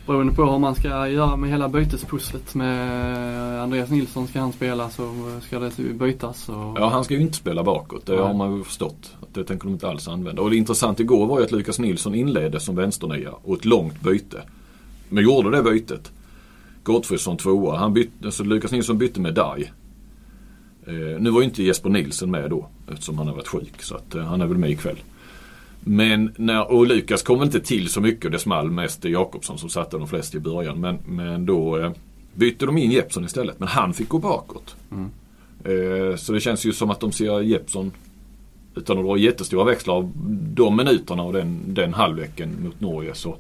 beroende 0.06 0.32
på 0.34 0.44
hur 0.44 0.58
man 0.58 0.74
ska 0.74 1.08
göra 1.08 1.36
med 1.36 1.50
hela 1.50 1.68
bytespusslet 1.68 2.54
med 2.54 3.62
Andreas 3.62 3.90
Nilsson 3.90 4.28
ska 4.28 4.40
han 4.40 4.52
spela 4.52 4.90
så 4.90 5.12
ska 5.42 5.58
det 5.58 5.76
bytas. 5.94 6.48
Och, 6.48 6.54
Ja, 6.56 6.88
han 6.92 7.04
ska 7.04 7.14
ju 7.14 7.20
inte 7.20 7.36
spela 7.36 7.64
bakåt. 7.64 8.06
Det 8.06 8.12
Nej. 8.12 8.22
har 8.22 8.34
man 8.34 8.56
ju 8.56 8.64
förstått. 8.64 9.16
Det 9.32 9.44
tänker 9.44 9.64
de 9.64 9.72
inte 9.72 9.88
alls 9.88 10.08
använda. 10.08 10.42
Och 10.42 10.50
det 10.50 10.56
intressanta 10.56 11.02
igår 11.02 11.26
var 11.26 11.38
ju 11.38 11.44
att 11.44 11.52
Lukas 11.52 11.78
Nilsson 11.78 12.14
inledde 12.14 12.60
som 12.60 12.76
vänsternia 12.76 13.30
och 13.42 13.54
ett 13.54 13.64
långt 13.64 14.00
byte. 14.00 14.42
Men 15.08 15.24
gjorde 15.24 15.50
det 15.50 15.62
bytet. 15.62 16.12
Gottfridsson 16.82 17.36
tvåa. 17.36 17.78
Han 17.78 17.92
bytte, 17.92 18.32
så 18.32 18.44
Lukas 18.44 18.72
Nilsson 18.72 18.98
bytte 18.98 19.20
med 19.20 19.34
Dai. 19.34 19.70
Eh, 20.86 21.20
nu 21.20 21.30
var 21.30 21.40
ju 21.40 21.44
inte 21.44 21.62
Jesper 21.62 21.90
Nilsen 21.90 22.30
med 22.30 22.50
då 22.50 22.68
eftersom 22.92 23.18
han 23.18 23.26
har 23.26 23.34
varit 23.34 23.48
sjuk. 23.48 23.82
Så 23.82 23.94
att, 23.96 24.14
eh, 24.14 24.22
han 24.22 24.40
är 24.40 24.46
väl 24.46 24.58
med 24.58 24.70
ikväll. 24.70 24.98
Men 25.84 26.34
när, 26.36 26.72
och 26.72 26.86
Lukas 26.86 27.22
kom 27.22 27.42
inte 27.42 27.60
till 27.60 27.88
så 27.88 28.00
mycket. 28.00 28.32
Det 28.32 28.38
small 28.38 28.70
mest 28.70 29.04
Jakobsson 29.04 29.58
som 29.58 29.68
satte 29.68 29.98
de 29.98 30.08
flesta 30.08 30.36
i 30.36 30.40
början. 30.40 30.80
Men, 30.80 30.98
men 31.06 31.46
då 31.46 31.78
eh, 31.78 31.92
bytte 32.34 32.66
de 32.66 32.78
in 32.78 32.90
Jeppsson 32.90 33.24
istället. 33.24 33.58
Men 33.60 33.68
han 33.68 33.94
fick 33.94 34.08
gå 34.08 34.18
bakåt. 34.18 34.76
Mm. 34.90 35.10
Eh, 35.64 36.16
Så 36.16 36.32
det 36.32 36.40
känns 36.40 36.64
ju 36.64 36.72
som 36.72 36.90
att 36.90 37.00
de 37.00 37.12
ser 37.12 37.40
Jeppsson 37.40 37.92
utan 38.74 38.98
att 38.98 39.04
dra 39.04 39.16
jättestora 39.16 39.64
växlar 39.64 39.94
av 39.94 40.12
de 40.54 40.76
minuterna 40.76 41.22
och 41.22 41.32
den, 41.32 41.60
den 41.66 41.94
halvleken 41.94 42.64
mot 42.64 42.80
Norge 42.80 43.14
så 43.14 43.36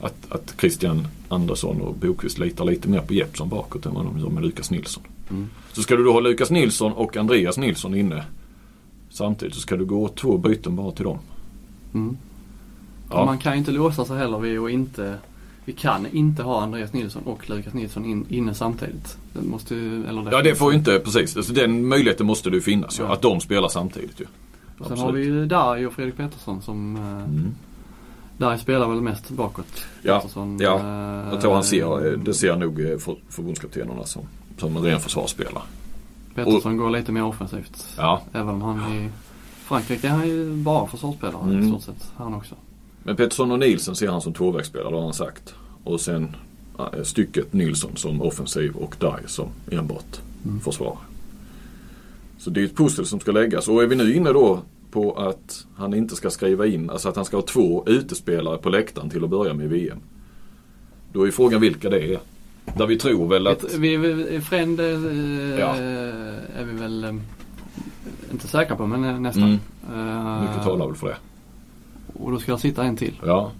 att, 0.00 0.32
att 0.32 0.54
Christian 0.60 1.06
Andersson 1.28 1.80
och 1.80 1.94
Bokvist 1.94 2.38
litar 2.38 2.64
lite 2.64 2.88
mer 2.88 3.00
på 3.00 3.14
Jeppsson 3.14 3.48
bakåt 3.48 3.86
än 3.86 3.94
vad 3.94 4.04
de 4.04 4.18
gör 4.18 4.28
med 4.28 4.42
Lukas 4.42 4.70
Nilsson. 4.70 5.02
Mm. 5.30 5.48
Så 5.72 5.82
ska 5.82 5.96
du 5.96 6.04
då 6.04 6.12
ha 6.12 6.20
Lukas 6.20 6.50
Nilsson 6.50 6.92
och 6.92 7.16
Andreas 7.16 7.58
Nilsson 7.58 7.94
inne 7.94 8.24
samtidigt 9.10 9.54
så 9.54 9.60
ska 9.60 9.76
du 9.76 9.84
gå 9.84 10.08
två 10.08 10.38
byten 10.38 10.76
bara 10.76 10.92
till 10.92 11.04
dem. 11.04 11.18
Mm. 11.94 12.16
Ja. 13.10 13.24
Man 13.24 13.38
kan 13.38 13.52
ju 13.52 13.58
inte 13.58 13.70
låsa 13.70 14.04
sig 14.04 14.18
heller 14.18 14.38
vid 14.38 14.58
att 14.58 14.70
inte 14.70 15.18
Vi 15.64 15.72
kan 15.72 16.06
inte 16.12 16.42
ha 16.42 16.62
Andreas 16.62 16.92
Nilsson 16.92 17.22
och 17.22 17.50
Lukas 17.50 17.74
Nilsson 17.74 18.04
in, 18.04 18.26
inne 18.28 18.54
samtidigt. 18.54 19.16
Det 19.32 19.42
måste 19.42 19.74
ju, 19.74 20.06
eller 20.06 20.32
Ja 20.32 20.42
det 20.42 20.54
får 20.54 20.72
ju 20.72 20.78
inte, 20.78 20.98
precis. 20.98 21.36
Alltså, 21.36 21.52
den 21.52 21.86
möjligheten 21.88 22.26
måste 22.26 22.50
det 22.50 22.60
finnas 22.60 23.00
ju. 23.00 23.04
Ja. 23.04 23.12
Att 23.12 23.22
de 23.22 23.40
spelar 23.40 23.68
samtidigt 23.68 24.20
ju. 24.20 24.24
Och 24.24 24.86
Sen 24.86 24.92
Absolut. 24.92 25.00
har 25.00 25.12
vi 25.12 25.24
ju 25.24 25.46
Darj 25.46 25.86
och 25.86 25.92
Fredrik 25.92 26.16
Pettersson 26.16 26.62
som 26.62 26.96
eh, 26.96 27.02
Mm. 27.02 27.54
Darj 28.36 28.58
spelar 28.58 28.88
väl 28.88 29.00
mest 29.00 29.30
bakåt. 29.30 29.66
Ja, 30.02 30.16
Pettersson, 30.20 30.58
ja. 30.60 30.78
eh, 30.78 31.32
Jag 31.32 31.40
tror 31.40 31.54
han 31.54 31.64
ser, 31.64 32.16
det 32.16 32.34
ser 32.34 32.56
nog 32.56 32.80
eh, 32.80 32.98
för, 32.98 33.16
förbundskaptenerna 33.28 34.04
som, 34.04 34.22
som 34.58 34.76
en 34.76 34.82
ren 34.82 35.00
försvarsspelare. 35.00 35.62
Pettersson 36.34 36.76
går 36.76 36.90
lite 36.90 37.12
mer 37.12 37.24
offensivt. 37.24 37.86
Ja. 37.96 38.22
Även 38.32 38.48
om 38.48 38.62
han 38.62 38.78
i 38.92 39.08
Frankrike 39.70 40.06
är 40.06 40.10
han 40.12 40.28
ju 40.28 40.52
bara 40.56 40.86
försvarsspelare 40.86 41.42
Mm. 41.42 41.64
i 41.64 41.68
stort 41.68 41.82
sett. 41.82 42.12
Han 42.16 42.34
också. 42.34 42.54
Men 43.02 43.16
Pettersson 43.16 43.50
och 43.52 43.58
Nielsen 43.58 43.96
ser 43.96 44.08
han 44.08 44.20
som 44.20 44.32
tvåvägsspelare, 44.32 44.94
har 44.94 45.02
han 45.02 45.14
sagt. 45.14 45.54
Och 45.84 46.00
sen 46.00 46.36
eh, 46.78 47.02
stycket 47.02 47.52
Nilsson 47.52 47.90
som 47.96 48.22
offensiv 48.22 48.76
och 48.76 48.96
Dai 48.98 49.20
som 49.26 49.48
enbart 49.70 50.20
Mm. 50.46 50.60
försvarare. 50.60 50.98
Så 52.38 52.50
det 52.50 52.60
är 52.60 52.64
ett 52.64 52.76
pussel 52.76 53.06
som 53.06 53.20
ska 53.20 53.32
läggas. 53.32 53.68
Och 53.68 53.82
är 53.82 53.86
vi 53.86 53.96
nu 53.96 54.14
inne 54.14 54.32
då 54.32 54.60
på 54.90 55.12
att 55.12 55.66
han 55.76 55.94
inte 55.94 56.16
ska 56.16 56.30
skriva 56.30 56.66
in, 56.66 56.90
alltså 56.90 57.08
att 57.08 57.16
han 57.16 57.24
ska 57.24 57.36
ha 57.36 57.42
två 57.42 57.84
utespelare 57.86 58.58
på 58.58 58.68
läktaren 58.68 59.10
till 59.10 59.24
att 59.24 59.30
börja 59.30 59.54
med 59.54 59.66
i 59.66 59.68
VM. 59.68 59.98
Då 61.12 61.26
är 61.26 61.30
frågan 61.30 61.60
vilka 61.60 61.90
det 61.90 62.14
är. 62.14 62.20
Där 62.76 62.86
vi 62.86 62.98
tror 62.98 63.28
väl 63.28 63.46
att... 63.46 63.74
Vi, 63.74 63.96
vi, 63.96 64.40
Fränd 64.40 64.80
eh, 64.80 64.86
Ja. 65.58 65.74
är 66.56 66.64
vi 66.64 66.78
väl 66.80 67.04
eh, 67.04 67.14
inte 68.32 68.48
säkra 68.48 68.76
på 68.76 68.86
men 68.86 69.22
nästan. 69.22 69.42
Mm, 69.44 69.58
Eh, 69.92 70.40
mycket 70.42 70.62
talar 70.62 70.86
väl 70.86 70.94
för 70.96 71.06
det. 71.06 71.16
Och 72.12 72.32
då 72.32 72.38
ska 72.38 72.52
det 72.52 72.58
sitta 72.58 72.84
en 72.84 72.96
till. 72.96 73.20
Ja. 73.26 73.50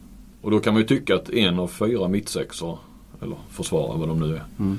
Och 0.41 0.51
då 0.51 0.61
kan 0.61 0.73
man 0.75 0.83
ju 0.83 0.89
tycka 0.89 1.15
att 1.15 1.31
en 1.31 1.59
av 1.59 1.69
fyra 1.69 2.09
mittsexor, 2.09 2.79
eller 3.23 3.37
försvarare 3.51 3.99
vad 3.99 4.09
de 4.09 4.19
nu 4.21 4.35
är. 4.37 4.43
Mm. 4.59 4.79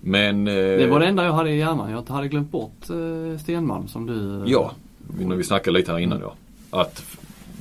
Men... 0.00 0.48
Eh, 0.48 0.54
Det 0.54 0.86
var 0.90 1.00
det 1.00 1.06
enda 1.06 1.24
jag 1.24 1.32
hade 1.32 1.50
i 1.50 1.58
hjärnan. 1.58 1.90
Jag 1.90 2.14
hade 2.14 2.28
glömt 2.28 2.50
bort 2.50 2.90
eh, 2.90 3.38
Stenmalm 3.42 3.88
som 3.88 4.06
du 4.06 4.42
eh, 4.42 4.50
Ja. 4.50 4.72
när 5.20 5.36
vi 5.36 5.44
snackade 5.44 5.78
lite 5.78 5.92
här 5.92 5.98
innan 5.98 6.20
ja. 6.20 6.34
Att 6.70 7.04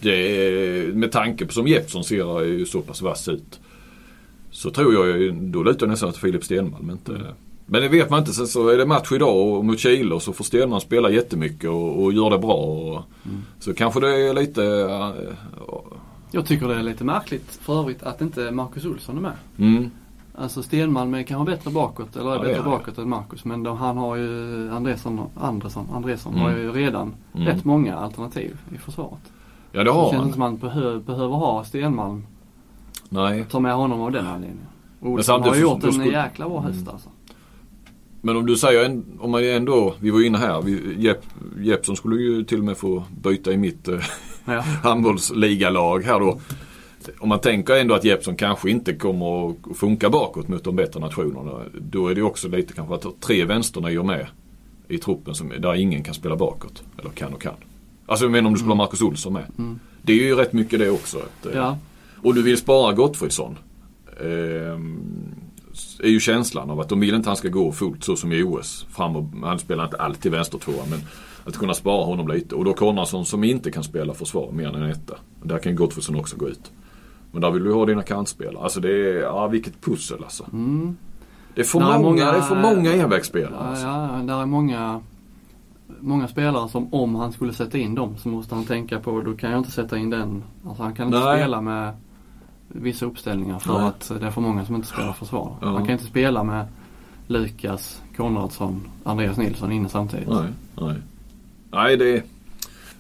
det 0.01 0.95
med 0.95 1.11
tanke 1.11 1.45
på 1.45 1.53
som 1.53 1.67
Jeppsson 1.67 2.03
ser 2.03 2.65
så 2.65 2.82
pass 2.82 3.01
vass 3.01 3.28
ut. 3.28 3.59
Så 4.51 4.70
tror 4.72 4.93
jag 4.93 5.34
då 5.36 5.63
lutar 5.63 5.86
jag 5.86 5.91
nästan 5.91 6.11
till 6.11 6.22
Filip 6.22 6.43
Stenmalm. 6.43 6.89
Inte, 6.89 7.20
men 7.70 7.82
det 7.82 7.88
vet 7.88 8.09
man 8.09 8.20
inte. 8.20 8.34
Sen 8.34 8.47
så 8.47 8.67
är 8.67 8.78
det 8.78 8.86
match 8.86 9.11
idag 9.11 9.38
och 9.57 9.65
mot 9.65 9.80
Chile 9.80 10.15
och 10.15 10.22
så 10.22 10.34
får 10.34 10.43
Stenman 10.43 10.82
spela 10.82 11.09
jättemycket 11.09 11.70
och, 11.70 12.03
och 12.03 12.13
gör 12.13 12.30
det 12.30 12.38
bra. 12.39 12.55
Och, 12.55 13.01
Så 13.59 13.74
kanske 13.74 13.99
det 13.99 14.30
är 14.30 14.34
lite... 14.34 14.63
äh, 14.65 15.09
Jag 16.32 16.45
tycker 16.45 16.67
det 16.67 16.76
är 16.76 16.84
lite 16.84 17.03
märkligt 17.03 17.59
för 17.61 17.80
övrigt 17.80 18.03
att 18.03 18.22
inte 18.22 18.51
Marcus 18.51 18.86
Olsson 18.86 19.17
är 19.17 19.22
med. 19.22 19.32
mm, 19.57 19.91
Alltså 20.36 20.63
Stenmalm 20.63 21.13
är 21.13 21.24
kanske 21.24 21.51
bättre 21.51 21.72
bakåt, 21.72 22.15
eller 22.15 22.30
är 22.32 22.36
Ja, 22.36 22.41
det 22.41 22.47
bättre 22.47 22.59
är 22.59 22.63
bakåt 22.63 22.97
än 22.97 23.09
Marcus. 23.09 23.45
Men 23.45 23.63
då, 23.63 23.74
han 23.74 23.97
har 23.97 24.15
ju, 24.15 24.70
Andresson, 24.72 25.22
Andresson, 25.41 25.88
Andresson 25.93 26.34
Mm. 26.34 26.43
har 26.45 26.51
ju 26.57 26.72
redan 26.72 27.13
Mm. 27.36 27.47
rätt 27.47 27.65
många 27.65 27.95
alternativ 27.97 28.57
i 28.76 28.78
försvaret. 28.78 29.20
ja 29.72 29.80
det 29.80 29.84
Det 29.84 29.91
har 29.91 30.03
känns 30.03 30.13
han. 30.15 30.22
inte 30.22 30.34
som 30.34 30.39
man 30.39 30.57
behö, 30.57 30.99
behöver 30.99 31.36
ha 31.36 31.63
Stenmalm, 31.63 32.26
Nej. 33.09 33.45
ta 33.51 33.59
med 33.59 33.74
honom 33.76 34.01
av 34.01 34.11
den 34.11 34.28
anledningen. 34.28 34.65
Olsson 35.01 35.41
har 35.43 35.55
ju 35.55 35.61
gjort 35.61 35.84
en 35.84 35.91
skulle- 35.93 36.11
jäkla 36.11 36.49
bra 36.49 36.59
höst 36.61 36.88
alltså. 36.88 37.09
Men 38.22 38.38
om 38.38 38.45
du 38.45 38.57
säger, 38.57 38.86
en, 38.86 39.05
om 39.20 39.32
man 39.32 39.43
ändå, 39.43 39.95
vi 39.99 40.09
var 40.09 40.26
inne 40.26 40.38
här, 40.38 40.61
vi, 40.61 40.95
Jepp, 40.97 41.22
Jeppsson 41.59 41.95
skulle 41.95 42.22
ju 42.22 42.43
till 42.43 42.59
och 42.59 42.65
med 42.65 42.78
få 42.78 43.03
byta 43.24 43.51
i 43.51 43.57
mitt 43.57 43.88
eh, 43.88 43.99
Ja. 44.45 44.61
handbollsligalag 44.84 46.03
här 46.03 46.20
då. 46.20 46.39
Om 47.20 47.30
man 47.30 47.39
tänker 47.39 47.76
ändå 47.76 47.95
att 47.95 48.03
Jeppsson 48.03 48.36
kanske 48.36 48.70
inte 48.70 48.93
kommer 48.93 49.49
att 49.49 49.78
funka 49.78 50.09
bakåt 50.09 50.47
mot 50.47 50.63
de 50.63 50.76
bättre 50.76 50.99
nationerna. 50.99 51.51
Då 51.80 52.07
är 52.07 52.15
det 52.15 52.22
också 52.22 52.47
lite 52.47 52.74
kanske 52.74 52.95
att 52.95 53.22
tre 53.22 53.45
vänsternior 53.45 54.03
med 54.03 54.28
i 54.88 54.97
truppen 54.97 55.36
som, 55.36 55.49
där 55.59 55.76
ingen 55.76 56.03
kan 56.03 56.13
spela 56.13 56.36
bakåt. 56.36 56.84
Eller 56.97 57.09
kan 57.09 57.34
och 57.34 57.41
kan. 57.41 57.53
Alltså 58.05 58.26
jag 58.26 58.32
menar 58.32 58.47
om 58.47 58.53
du 58.53 58.59
skulle 58.59 58.72
ha 58.72 58.78
Marcus 58.78 59.01
Olsson 59.01 59.34
med. 59.34 59.43
Mm. 59.57 59.80
Det 60.01 60.13
är 60.13 60.17
ju 60.17 60.36
rätt 60.36 60.53
mycket 60.53 60.80
det 60.80 60.89
också. 60.89 61.17
Att, 61.17 61.45
eh, 61.45 61.51
Ja. 61.55 61.78
Och 62.24 62.34
du 62.36 62.41
vill 62.41 62.57
spara 62.57 62.93
Gottfridsson. 62.93 63.57
Ehm, 64.24 64.99
är 66.00 66.10
ju 66.10 66.20
känslan 66.20 66.70
av 66.70 66.80
att 66.80 66.89
de 66.89 67.00
vill 67.00 67.16
inte 67.16 67.30
han 67.30 67.38
ska 67.38 67.50
gå 67.50 67.72
fullt 67.72 68.04
så 68.04 68.16
som 68.16 68.32
i 68.32 68.43
OS. 68.43 68.86
Fram 68.89 69.16
och, 69.16 69.26
han 69.43 69.60
spelar 69.60 69.84
inte 69.84 69.97
alltid 69.97 70.32
vänstertvåa 70.32 70.84
men 70.89 71.00
att 71.45 71.58
kunna 71.58 71.74
spara 71.74 72.06
honom 72.06 72.28
lite. 72.28 72.56
Och 72.56 72.66
då 72.66 72.74
Konradsson 72.74 73.26
som 73.26 73.43
inte 73.43 73.72
kan 73.72 73.84
spela 73.84 74.14
försvar 74.14 74.52
mer 74.52 74.68
än 74.68 74.76
en 74.84 74.89
etta. 74.89 75.14
Där 75.43 75.60
kan 75.60 75.76
Gottfridsson 75.76 76.16
också 76.16 76.38
gå 76.38 76.50
ut. 76.50 76.72
Men 77.32 77.41
där 77.41 77.52
vill 77.52 77.64
du 77.64 77.74
ha 77.74 77.86
dina 77.86 78.04
kantspelare. 78.04 78.64
Alltså 78.64 78.80
det 78.80 78.89
är, 78.89 79.22
ja 79.22 79.47
vilket 79.47 79.82
pussel 79.82 80.24
alltså. 80.24 80.45
Mm. 80.54 80.97
Det 81.56 81.62
är 81.62 81.66
för 81.66 81.80
är 81.80 81.84
många, 81.84 82.00
många- 82.00 82.32
det 82.32 82.38
är 82.38 82.41
för 82.41 82.56
många 82.62 82.93
envägsspelare. 82.93 83.54
Ja, 83.60 83.68
Alltså. 83.70 83.86
ja, 83.88 84.22
där 84.28 84.41
är 84.41 84.45
många, 84.45 85.02
många 86.00 86.28
spelare 86.28 86.70
som 86.70 86.93
om 86.93 87.16
han 87.16 87.32
skulle 87.32 87.54
sätta 87.54 87.78
in 87.78 87.95
dem 87.95 88.18
så 88.18 88.30
måste 88.30 88.56
han 88.56 88.66
tänka 88.66 89.00
på, 89.00 89.22
då 89.22 89.34
kan 89.34 89.52
jag 89.52 89.60
inte 89.60 89.72
sätta 89.72 89.97
in 89.97 90.10
den. 90.10 90.43
Alltså 90.68 90.84
han 90.84 90.93
kan 90.95 91.06
inte 91.08 91.20
Nej. 91.20 91.38
spela 91.39 91.62
med 91.62 91.93
vissa 92.70 93.05
uppställningar 93.05 93.59
för 93.59 93.74
Nej. 93.74 93.88
att 93.88 94.11
det 94.20 94.28
är 94.28 94.32
för 94.32 94.41
många 94.41 94.65
som 94.65 94.76
inte 94.76 94.88
spelar 94.88 95.13
försvar. 95.13 95.55
Ja. 95.61 95.67
Han 95.67 95.86
kan 95.86 95.93
inte 95.93 96.05
spela 96.05 96.43
med 96.43 96.65
Lukas, 97.28 98.01
Konradsson, 98.17 98.82
Andreas 99.03 99.38
Nilsson 99.38 99.72
inne 99.72 99.89
samtidigt. 99.89 100.28
Nej, 100.28 100.47
nej. 100.82 100.95
Nej 101.72 101.97
det, 101.97 102.11
nej, 102.11 102.24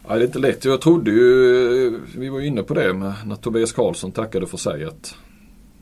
det 0.07 0.15
är 0.15 0.25
inte 0.25 0.39
lätt. 0.39 0.65
Jag 0.65 0.81
trodde 0.81 1.11
ju, 1.11 1.99
vi 2.17 2.29
var 2.29 2.39
ju 2.39 2.47
inne 2.47 2.63
på 2.63 2.73
det 2.73 2.93
med, 2.93 3.13
när 3.25 3.35
Tobias 3.35 3.71
Karlsson 3.71 4.11
tackade 4.11 4.47
för 4.47 4.57
sig 4.57 4.85
att 4.85 5.15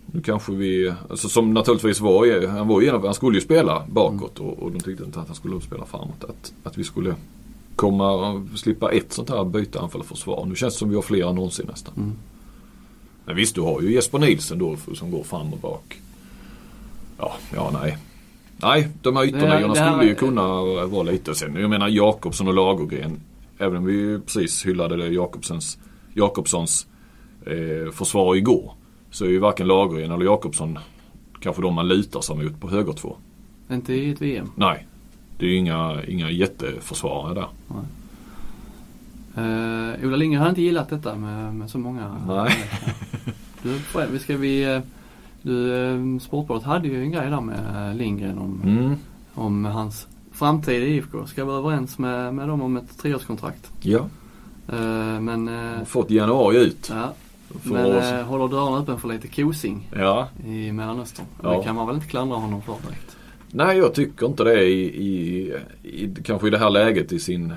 nu 0.05 0.21
kanske 0.21 0.51
vi, 0.51 0.93
alltså 1.09 1.29
som 1.29 1.53
naturligtvis 1.53 1.99
var, 1.99 2.47
han 2.47 2.67
var 2.67 2.81
ju 2.81 2.87
en 2.87 3.01
han 3.01 3.13
skulle 3.13 3.37
ju 3.37 3.41
spela 3.41 3.83
bakåt 3.87 4.39
och, 4.39 4.59
och 4.59 4.71
de 4.71 4.79
tyckte 4.79 5.03
inte 5.03 5.19
att 5.19 5.27
han 5.27 5.35
skulle 5.35 5.61
spela 5.61 5.85
framåt. 5.85 6.23
Att, 6.23 6.53
att 6.63 6.77
vi 6.77 6.83
skulle 6.83 7.15
komma 7.75 8.11
och 8.11 8.59
slippa 8.59 8.91
ett 8.91 9.13
sånt 9.13 9.29
här 9.29 9.45
byte 9.45 9.79
anfall 9.79 10.01
och 10.01 10.07
försvar. 10.07 10.45
Nu 10.45 10.55
känns 10.55 10.73
det 10.73 10.77
som 10.77 10.89
vi 10.89 10.95
har 10.95 11.01
fler 11.01 11.29
än 11.29 11.35
någonsin 11.35 11.65
nästan. 11.69 11.93
Mm. 11.97 12.11
Men 13.27 13.35
visst, 13.35 13.55
du 13.55 13.61
har 13.61 13.81
ju 13.81 13.93
Jesper 13.93 14.19
Nilsson 14.19 14.59
då 14.59 14.77
som 14.95 15.11
går 15.11 15.23
fram 15.23 15.53
och 15.53 15.59
bak. 15.59 16.01
Ja, 17.17 17.33
ja 17.55 17.69
nej. 17.81 17.97
Nej, 18.57 18.87
de 19.01 19.15
här 19.15 19.25
här- 19.79 19.91
skulle 19.91 20.09
ju 20.09 20.15
kunna 20.15 20.47
vara 20.85 21.03
lite. 21.03 21.35
Sen, 21.35 21.55
jag 21.55 21.69
menar 21.69 21.87
Jakobsson 21.87 22.47
och 22.47 22.53
Lagergren. 22.53 23.19
Även 23.57 23.77
om 23.77 23.85
vi 23.85 24.19
precis 24.25 24.65
hyllade 24.65 25.07
Jakobssons, 25.07 25.77
Jakobssons 26.13 26.87
eh, 27.45 27.91
försvar 27.91 28.35
igår. 28.35 28.73
Så 29.11 29.25
är 29.25 29.29
ju 29.29 29.39
varken 29.39 29.67
Lagergren 29.67 30.11
eller 30.11 30.25
Jakobsson 30.25 30.79
kanske 31.39 31.61
de 31.61 31.73
man 31.73 31.87
lutar 31.87 32.21
sig 32.21 32.35
mot 32.35 32.59
på 32.59 32.69
höger 32.69 32.93
två. 32.93 33.15
Inte 33.71 33.93
i 33.93 34.11
ett 34.11 34.21
VM. 34.21 34.51
Nej. 34.55 34.87
Det 35.37 35.45
är 35.45 35.49
ju 35.49 35.55
inga, 35.55 36.05
inga 36.07 36.29
jätteförsvarare 36.31 37.33
där. 37.33 37.47
Uh, 39.37 40.05
Ola 40.07 40.15
Lindgren 40.17 40.41
har 40.41 40.49
inte 40.49 40.61
gillat 40.61 40.89
detta 40.89 41.15
med, 41.15 41.55
med 41.55 41.69
så 41.69 41.77
många. 41.77 42.15
Nej. 42.27 42.51
Du, 43.63 43.79
vi 44.11 44.19
ska 44.19 44.37
vi, 44.37 44.73
eh, 44.75 44.79
du, 45.41 45.75
eh, 45.75 46.19
Sportbladet 46.19 46.63
hade 46.65 46.87
ju 46.87 47.01
en 47.01 47.11
grej 47.11 47.29
där 47.29 47.41
med 47.41 47.95
Lindgren 47.97 48.37
om, 48.37 48.61
Mm. 48.65 48.95
om 49.33 49.65
hans 49.65 50.07
framtid 50.31 50.83
i 50.83 50.87
IFK. 50.95 51.25
Ska 51.27 51.45
vara 51.45 51.57
överens 51.57 51.97
med, 51.99 52.33
med 52.33 52.47
dem 52.47 52.61
om 52.61 52.77
ett 52.77 52.97
treårskontrakt. 52.97 53.71
Ja. 53.81 53.99
Eh, 54.69 55.19
men 55.21 55.47
Har 55.47 55.85
fått 55.85 56.09
januari 56.11 56.57
ut. 56.57 56.91
ja, 56.93 57.13
men 57.63 57.85
oss. 57.85 58.27
håller 58.27 58.47
dörrarna 58.47 58.77
öppen 58.77 58.99
för 58.99 59.07
lite 59.07 59.27
kosing 59.27 59.87
Ja. 59.95 60.27
i 60.45 60.71
Mellanöstern. 60.71 61.25
Ja. 61.43 61.57
Det 61.57 61.63
kan 61.63 61.75
man 61.75 61.87
väl 61.87 61.95
inte 61.95 62.07
klandra 62.07 62.37
honom 62.37 62.61
för 62.61 62.75
direkt. 62.87 63.17
Nej, 63.51 63.77
jag 63.77 63.93
tycker 63.93 64.25
inte 64.25 64.43
det 64.43 64.63
i, 64.63 64.81
i, 65.07 65.53
i 65.83 66.15
kanske 66.23 66.47
i 66.47 66.49
det 66.49 66.57
här 66.57 66.69
läget 66.69 67.11
i 67.11 67.19
sin 67.19 67.53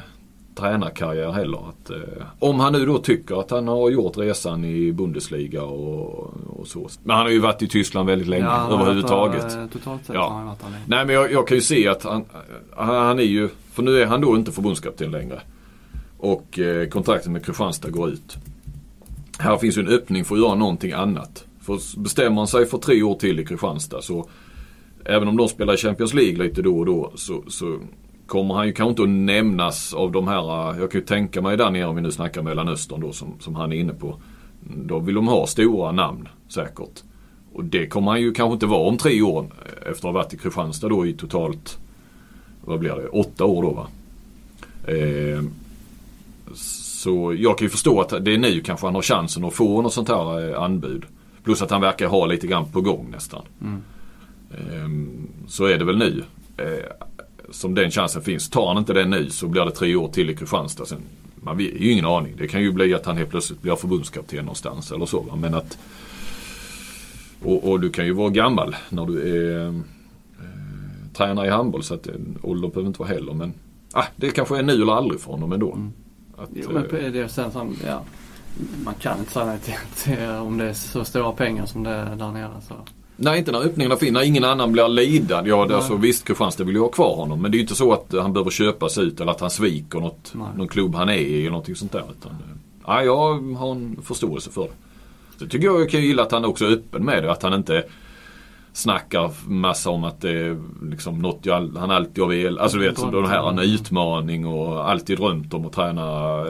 tränarkarriär 0.55 1.30
heller. 1.32 1.59
Att, 1.68 1.90
eh, 1.90 1.96
om 2.38 2.61
han 2.61 2.72
nu 2.72 2.86
då 2.86 2.98
tycker 2.98 3.40
att 3.40 3.51
han 3.51 3.68
har 3.68 3.90
gjort 3.90 4.16
resan 4.18 4.64
i 4.64 4.92
Bundesliga 4.92 5.62
och, 5.62 6.34
och 6.59 6.66
så. 6.66 6.88
Men 7.05 7.16
han 7.16 7.26
har 7.26 7.32
ju 7.32 7.38
varit 7.38 7.62
i 7.62 7.68
Tyskland 7.68 8.09
väldigt 8.09 8.28
länge 8.28 8.44
Ja, 8.44 8.68
överhuvudtaget. 8.74 9.42
varit 9.42 9.57
eh, 9.57 9.66
Totalt 9.66 10.05
sett 10.07 10.14
Ja. 10.14 10.28
har 10.28 10.36
han 10.36 10.46
varit 10.46 10.61
där 10.61 10.70
länge. 10.70 10.84
Nej 10.86 11.07
men 11.07 11.14
jag, 11.14 11.32
jag 11.32 11.48
kan 11.48 11.57
ju 11.57 11.61
se 11.61 11.88
att 11.88 12.03
han, 12.05 12.24
han 12.76 13.18
är 13.18 13.22
ju, 13.22 13.48
för 13.72 13.82
nu 13.82 14.01
är 14.01 14.07
han 14.07 14.20
då 14.20 14.36
inte 14.36 14.53
förbundskapten 14.53 15.11
längre. 15.11 15.40
Och 16.18 16.59
eh, 16.59 16.88
kontraktet 16.88 17.32
med 17.32 17.44
Kristianstad 17.46 17.90
går 17.90 18.09
ut. 18.11 18.36
Här 19.38 19.57
finns 19.57 19.78
ju 19.78 19.82
en 19.82 19.88
öppning 19.88 20.24
för 20.24 20.34
att 20.34 20.40
göra 20.40 20.55
någonting 20.55 20.92
annat. 20.92 21.44
För 21.61 22.01
bestämmer 22.01 22.36
han 22.36 22.46
sig 22.46 22.66
för 22.66 22.78
tre 22.78 23.03
år 23.03 23.14
till 23.14 23.40
i 23.40 23.44
Kristianstad 23.46 24.03
så 24.03 24.28
även 25.05 25.28
om 25.28 25.36
de 25.36 25.48
spelar 25.48 25.74
i 25.74 25.76
Champions 25.76 26.14
League 26.14 26.44
lite 26.44 26.62
då 26.62 26.78
och 26.78 26.86
då 26.86 27.12
så, 27.14 27.42
så 27.48 27.78
kommer 28.30 28.54
han 28.54 28.66
ju 28.66 28.72
kanske 28.72 28.90
inte 28.90 29.02
att 29.02 29.08
nämnas 29.08 29.94
av 29.94 30.12
de 30.12 30.28
här, 30.28 30.74
jag 30.80 30.90
kan 30.90 31.00
ju 31.00 31.06
tänka 31.06 31.42
mig 31.42 31.56
där 31.56 31.70
nere 31.70 31.86
om 31.86 31.96
vi 31.96 32.02
nu 32.02 32.12
snackar 32.12 32.42
Mellanöstern 32.42 33.00
då 33.00 33.12
som, 33.12 33.34
som 33.40 33.54
han 33.54 33.72
är 33.72 33.76
inne 33.76 33.92
på. 33.92 34.16
Då 34.60 34.98
vill 34.98 35.14
de 35.14 35.28
ha 35.28 35.46
stora 35.46 35.92
namn 35.92 36.28
säkert. 36.48 37.02
Och 37.52 37.64
det 37.64 37.86
kommer 37.86 38.10
han 38.10 38.20
ju 38.20 38.32
kanske 38.32 38.52
inte 38.52 38.66
vara 38.66 38.88
om 38.88 38.96
tre 38.96 39.22
år 39.22 39.46
efter 39.76 39.90
att 39.90 40.02
ha 40.02 40.12
varit 40.12 40.34
i 40.34 40.36
Kristianstad 40.36 40.88
då 40.88 41.06
i 41.06 41.12
totalt, 41.12 41.78
vad 42.64 42.78
blir 42.78 42.90
det, 42.90 43.08
åtta 43.08 43.44
år 43.44 43.62
då 43.62 43.70
va. 43.70 43.86
Eh, 44.92 45.42
så 46.54 47.34
jag 47.34 47.58
kan 47.58 47.64
ju 47.64 47.70
förstå 47.70 48.00
att 48.00 48.24
det 48.24 48.34
är 48.34 48.38
nu 48.38 48.60
kanske 48.60 48.86
han 48.86 48.94
har 48.94 49.02
chansen 49.02 49.44
att 49.44 49.54
få 49.54 49.82
något 49.82 49.92
sånt 49.92 50.08
här 50.08 50.50
eh, 50.50 50.62
anbud. 50.62 51.04
Plus 51.44 51.62
att 51.62 51.70
han 51.70 51.80
verkar 51.80 52.06
ha 52.06 52.26
lite 52.26 52.46
grann 52.46 52.70
på 52.72 52.80
gång 52.80 53.10
nästan. 53.10 53.42
Mm. 53.60 53.82
Eh, 54.50 55.14
så 55.48 55.64
är 55.64 55.78
det 55.78 55.84
väl 55.84 55.98
nu. 55.98 56.22
Som 57.51 57.74
den 57.74 57.90
chansen 57.90 58.22
finns. 58.22 58.51
Tar 58.51 58.68
han 58.68 58.78
inte 58.78 58.92
den 58.92 59.11
nu 59.11 59.30
så 59.30 59.48
blir 59.48 59.64
det 59.64 59.70
tre 59.70 59.96
år 59.96 60.09
till 60.09 60.30
i 60.30 60.36
Kristianstad. 60.36 60.86
Sen, 60.86 60.98
man 61.34 61.57
vet 61.57 61.80
ju 61.80 61.92
ingen 61.92 62.07
aning. 62.07 62.34
Det 62.38 62.48
kan 62.48 62.62
ju 62.62 62.72
bli 62.72 62.94
att 62.94 63.07
han 63.07 63.16
helt 63.16 63.30
plötsligt 63.30 63.62
blir 63.62 63.76
förbundskapten 63.76 64.38
någonstans 64.38 64.92
eller 64.92 65.07
så. 65.07 65.36
Men 65.36 65.55
att 65.55 65.78
och, 67.44 67.70
och 67.70 67.80
du 67.80 67.90
kan 67.90 68.07
ju 68.07 68.12
vara 68.12 68.30
gammal 68.30 68.76
när 68.88 69.07
du 69.07 69.20
är 69.20 69.66
eh, 69.66 69.74
tränare 71.12 71.46
i 71.46 71.51
handboll 71.51 71.82
så 71.82 71.94
att 71.94 72.07
eh, 72.07 72.14
ålder 72.42 72.68
behöver 72.68 72.86
inte 72.86 73.01
vara 73.01 73.09
heller. 73.09 73.32
Men 73.32 73.53
ah, 73.92 74.05
det 74.16 74.30
kanske 74.30 74.59
är 74.59 74.62
nu 74.62 74.72
eller 74.72 74.92
aldrig 74.92 75.20
för 75.20 75.30
honom 75.30 75.53
ändå. 75.53 75.72
Mm. 75.72 75.92
Att, 76.36 76.48
Jo, 76.55 76.68
men 76.72 76.96
eh, 76.96 77.12
det 77.12 77.28
sen 77.28 77.53
som, 77.53 77.76
ja. 77.86 78.03
Man 78.84 78.94
kan 78.94 79.18
inte 79.18 79.32
säga 79.32 79.46
nej 79.46 79.59
till, 79.59 79.74
till 79.94 80.28
om 80.28 80.59
det 80.59 80.64
är 80.64 80.72
så 80.72 81.05
stora 81.05 81.32
pengar 81.32 81.66
som 81.66 81.82
det 81.82 81.90
är 81.90 82.16
där 82.16 82.32
nere. 82.32 82.61
Så. 82.68 82.74
Nej, 83.22 83.38
inte 83.38 83.52
när 83.52 83.64
öppningarna 83.64 83.96
finns. 83.96 84.12
När 84.12 84.22
ingen 84.22 84.44
annan 84.44 84.72
blir 84.72 84.88
lidad. 84.88 85.46
Ja, 85.46 85.66
det, 85.66 85.76
alltså, 85.76 85.96
visst 85.96 86.24
Kristianstad 86.24 86.64
vill 86.64 86.74
ju 86.74 86.80
ha 86.80 86.88
kvar 86.88 87.16
honom. 87.16 87.42
Men 87.42 87.50
det 87.50 87.54
är 87.54 87.58
ju 87.58 87.62
inte 87.62 87.74
så 87.74 87.92
att 87.92 88.14
han 88.20 88.32
behöver 88.32 88.50
köpas 88.50 88.98
ut 88.98 89.20
eller 89.20 89.32
att 89.32 89.40
han 89.40 89.50
sviker 89.50 90.00
något, 90.00 90.32
Nej. 90.34 90.46
någon 90.56 90.68
klubb 90.68 90.94
han 90.94 91.08
är 91.08 91.14
i 91.14 91.40
eller 91.40 91.50
någonting 91.50 91.74
sånt 91.74 91.92
där. 91.92 92.04
Utan, 92.18 92.30
eh, 92.32 92.38
ja, 92.86 93.02
jag 93.02 93.54
har 93.54 93.72
en 93.72 93.98
förståelse 94.02 94.50
för 94.50 94.62
det. 94.62 94.70
Så 95.38 95.46
tycker 95.46 95.66
jag 95.66 95.80
jag 95.80 95.90
kan 95.90 96.02
gilla 96.02 96.22
att 96.22 96.32
han 96.32 96.44
också 96.44 96.64
är 96.64 96.70
öppen 96.70 97.04
med 97.04 97.22
det. 97.22 97.32
Att 97.32 97.42
han 97.42 97.54
inte 97.54 97.84
snackar 98.72 99.30
massa 99.46 99.90
om 99.90 100.04
att 100.04 100.20
det 100.20 100.30
är 100.30 100.62
liksom 100.90 101.18
något 101.18 101.46
jag, 101.46 101.76
han 101.76 101.90
alltid 101.90 102.24
har 102.24 102.30
velat. 102.30 102.62
Alltså 102.62 102.78
du 102.78 102.84
vet, 102.84 102.98
som 102.98 103.12
den 103.12 103.26
här 103.26 103.48
en 103.48 103.58
utmaning 103.58 104.46
och 104.46 104.90
alltid 104.90 105.18
drömt 105.18 105.54
om 105.54 105.66
att 105.66 105.72
träna. 105.72 106.44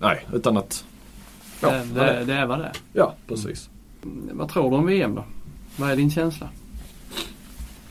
Nej, 0.00 0.26
utan 0.32 0.56
att... 0.56 0.84
Ja, 1.60 1.70
det, 1.70 2.00
det, 2.00 2.24
det 2.24 2.34
är 2.34 2.46
vad 2.46 2.58
det 2.58 2.64
är. 2.64 2.72
ja 2.92 3.14
precis. 3.28 3.70
Vad 4.32 4.48
tror 4.48 4.70
du 4.70 4.76
om 4.76 4.86
VM 4.86 5.14
då? 5.14 5.24
Vad 5.76 5.90
är 5.90 5.96
din 5.96 6.10
känsla? 6.10 6.48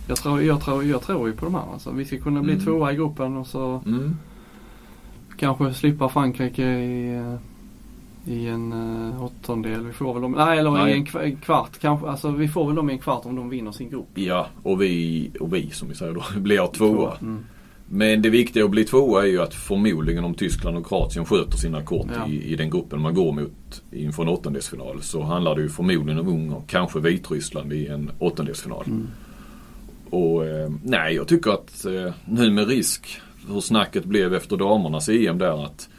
Jag 0.07 0.17
tror, 0.17 0.41
jag 0.41 0.61
tror, 0.61 0.83
jag 0.83 1.01
tror 1.01 1.27
ju 1.29 1.35
på 1.35 1.45
de 1.45 1.55
här. 1.55 1.63
Alltså, 1.73 1.91
vi 1.91 2.05
ska 2.05 2.17
kunna 2.17 2.41
bli 2.41 2.53
Mm. 2.53 2.65
tvåa 2.65 2.91
i 2.91 2.95
gruppen 2.95 3.37
och 3.37 3.47
så 3.47 3.81
Mm. 3.85 4.15
kanske 5.37 5.73
slippa 5.73 6.09
Frankrike 6.09 6.63
i, 6.63 7.15
eh, 7.15 7.35
i 8.33 8.47
en 8.47 8.73
uh, 8.73 9.23
åttondel. 9.23 9.85
Vi 9.85 9.93
får 9.93 10.13
väl 10.13 10.21
dem, 10.21 10.31
nej 10.31 10.59
eller 10.59 10.71
Nej. 10.71 10.91
i 10.93 10.97
en 10.97 11.05
kva- 11.05 11.39
kvart 11.41 11.79
kanske. 11.79 12.07
Alltså 12.07 12.31
vi 12.31 12.47
får 12.47 12.65
väl 12.67 12.75
dem 12.75 12.89
i 12.89 12.93
en 12.93 12.99
kvart 12.99 13.25
om 13.25 13.35
de 13.35 13.49
vinner 13.49 13.71
sin 13.71 13.89
grupp. 13.89 14.07
Ja, 14.13 14.47
och 14.63 14.81
vi, 14.81 15.29
och 15.39 15.53
vi 15.53 15.69
som 15.69 15.87
vi 15.89 15.95
säger 15.95 16.13
då, 16.13 16.23
blir 16.39 16.67
tvåa. 16.67 17.13
Mm. 17.21 17.45
Men 17.93 18.21
det 18.21 18.29
viktiga 18.29 18.65
att 18.65 18.71
bli 18.71 18.83
tvåa 18.83 19.23
är 19.23 19.27
ju 19.27 19.41
att 19.41 19.53
förmodligen 19.53 20.23
om 20.23 20.33
Tyskland 20.33 20.77
och 20.77 20.87
Kroatien 20.87 21.25
sköter 21.25 21.57
sina 21.57 21.81
kort 21.81 22.07
Ja. 22.15 22.27
i, 22.27 22.53
i 22.53 22.55
den 22.55 22.69
gruppen 22.69 23.01
man 23.01 23.13
går 23.13 23.31
mot 23.31 23.83
inför 23.91 24.23
en 24.23 24.29
åttondelsfinal 24.29 25.01
så 25.01 25.21
handlar 25.21 25.55
det 25.55 25.61
ju 25.61 25.69
förmodligen 25.69 26.19
om 26.19 26.27
Ungern, 26.27 26.61
kanske 26.67 26.99
Vitryssland 26.99 27.73
i 27.73 27.87
en 27.87 28.11
åttondelsfinal. 28.19 28.83
Mm. 28.87 29.07
Och 30.09 30.45
eh, 30.45 30.71
nej, 30.83 31.15
jag 31.15 31.27
tycker 31.27 31.51
att 31.51 31.85
eh, 31.85 32.13
nu 32.25 32.51
med 32.51 32.67
risk 32.67 33.21
hur 33.47 33.61
snacket 33.61 34.05
blev 34.05 34.33
efter 34.33 34.57
damernas 34.57 35.09
EM 35.09 35.37
där 35.37 35.65
att 35.65 35.89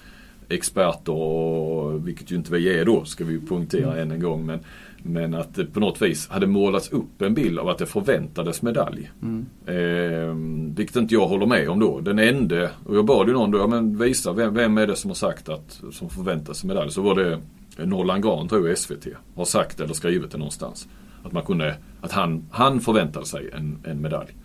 experter, 0.49 1.12
och, 1.12 2.09
vilket 2.09 2.30
ju 2.30 2.36
inte 2.36 2.53
vi 2.53 2.78
är 2.78 2.84
då 2.84 3.05
ska 3.05 3.24
vi 3.24 3.40
poängtera 3.40 4.01
än 4.01 4.11
en 4.11 4.20
gång. 4.20 4.47
Men, 4.47 4.61
men 5.03 5.34
att 5.34 5.55
det 5.55 5.64
på 5.64 5.80
något 5.80 6.03
vis 6.03 6.28
hade 6.28 6.46
målats 6.46 6.92
upp 6.92 7.22
en 7.22 7.34
bild 7.34 7.59
av 7.59 7.68
att 7.68 7.78
det 7.78 7.86
förväntades 7.86 8.62
medalj. 8.62 9.11
Mm. 9.22 9.46
Eh, 9.66 10.34
vilket 10.76 10.96
inte 10.96 11.14
jag 11.14 11.28
håller 11.28 11.46
med 11.46 11.70
om 11.70 11.80
då. 11.80 12.00
Den 12.00 12.18
ende, 12.18 12.70
och 12.86 12.96
jag 12.96 13.05
bad 13.05 13.28
ju 13.28 13.32
någon 13.32 13.50
då, 13.50 13.59
ja, 13.59 13.66
men 13.66 13.98
visa 13.98 14.32
vem, 14.32 14.55
vem 14.55 14.78
är 14.78 14.86
det 14.86 14.96
som 14.96 15.11
har 15.11 15.14
sagt 15.14 15.48
att, 15.48 15.82
som 15.92 16.11
förväntar 16.11 16.53
sig 16.53 16.68
medalj. 16.68 16.90
Så 16.90 17.03
var 17.03 17.14
det 17.14 17.38
Norrland 17.76 18.22
Grahn 18.22 18.48
tror 18.48 18.68
jag 18.68 18.78
SVT 18.78 19.07
har 19.36 19.44
sagt 19.44 19.80
eller 19.80 19.94
skrivit 19.94 20.30
det 20.30 20.38
någonstans. 20.38 20.88
Att 21.22 21.32
man 21.32 21.42
kunde, 21.42 21.76
att 22.00 22.12
han, 22.12 22.46
han 22.50 22.80
förväntade 22.80 23.26
sig 23.26 23.50
en, 23.53 23.78
en 23.84 24.00
medalj. 24.00 24.36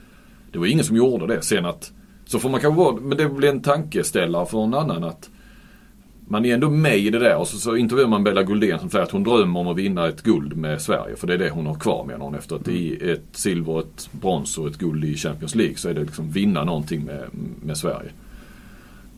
Det 0.51 0.59
var 0.59 0.65
ingen 0.65 0.85
som 0.85 0.95
gjorde 0.95 1.27
det. 1.27 1.41
Sen 1.41 1.65
att, 1.65 1.91
så 2.25 2.39
får 2.39 2.49
man 2.49 2.61
kanske 2.61 2.77
vara, 2.77 2.95
men 2.95 3.17
det 3.17 3.29
blir 3.29 3.49
en 3.49 3.61
tankeställare 3.61 4.45
för 4.45 4.63
en 4.63 4.73
annan 4.73 5.03
att 5.03 5.29
man 6.30 6.45
är 6.45 6.53
ändå 6.53 6.69
med 6.69 6.97
i 6.97 7.09
det 7.09 7.19
där 7.19 7.38
och 7.38 7.47
så, 7.47 7.57
så 7.57 7.75
intervjuar 7.75 8.07
man 8.07 8.23
Bella 8.23 8.43
Guldén 8.43 8.80
som 8.80 8.89
säger 8.89 9.05
att 9.05 9.11
hon 9.11 9.23
drömmer 9.23 9.59
om 9.59 9.67
att 9.67 9.78
vinna 9.78 10.07
ett 10.07 10.23
guld 10.23 10.57
med 10.57 10.82
Sverige. 10.82 11.15
För 11.15 11.28
det 11.28 11.34
är 11.34 11.38
det 11.38 11.49
hon 11.49 11.65
har 11.65 11.75
kvar 11.75 12.05
menar 12.05 12.25
hon 12.25 12.36
efter 12.36 12.55
att 12.55 12.67
i 12.67 13.09
ett 13.11 13.23
silver, 13.32 13.80
ett 13.80 14.09
brons 14.11 14.57
och 14.57 14.67
ett 14.67 14.78
guld 14.78 15.05
i 15.05 15.15
Champions 15.15 15.55
League 15.55 15.75
så 15.75 15.89
är 15.89 15.93
det 15.93 16.01
liksom 16.01 16.32
vinna 16.32 16.63
någonting 16.63 17.03
med, 17.03 17.23
med 17.63 17.78
Sverige. 17.78 18.09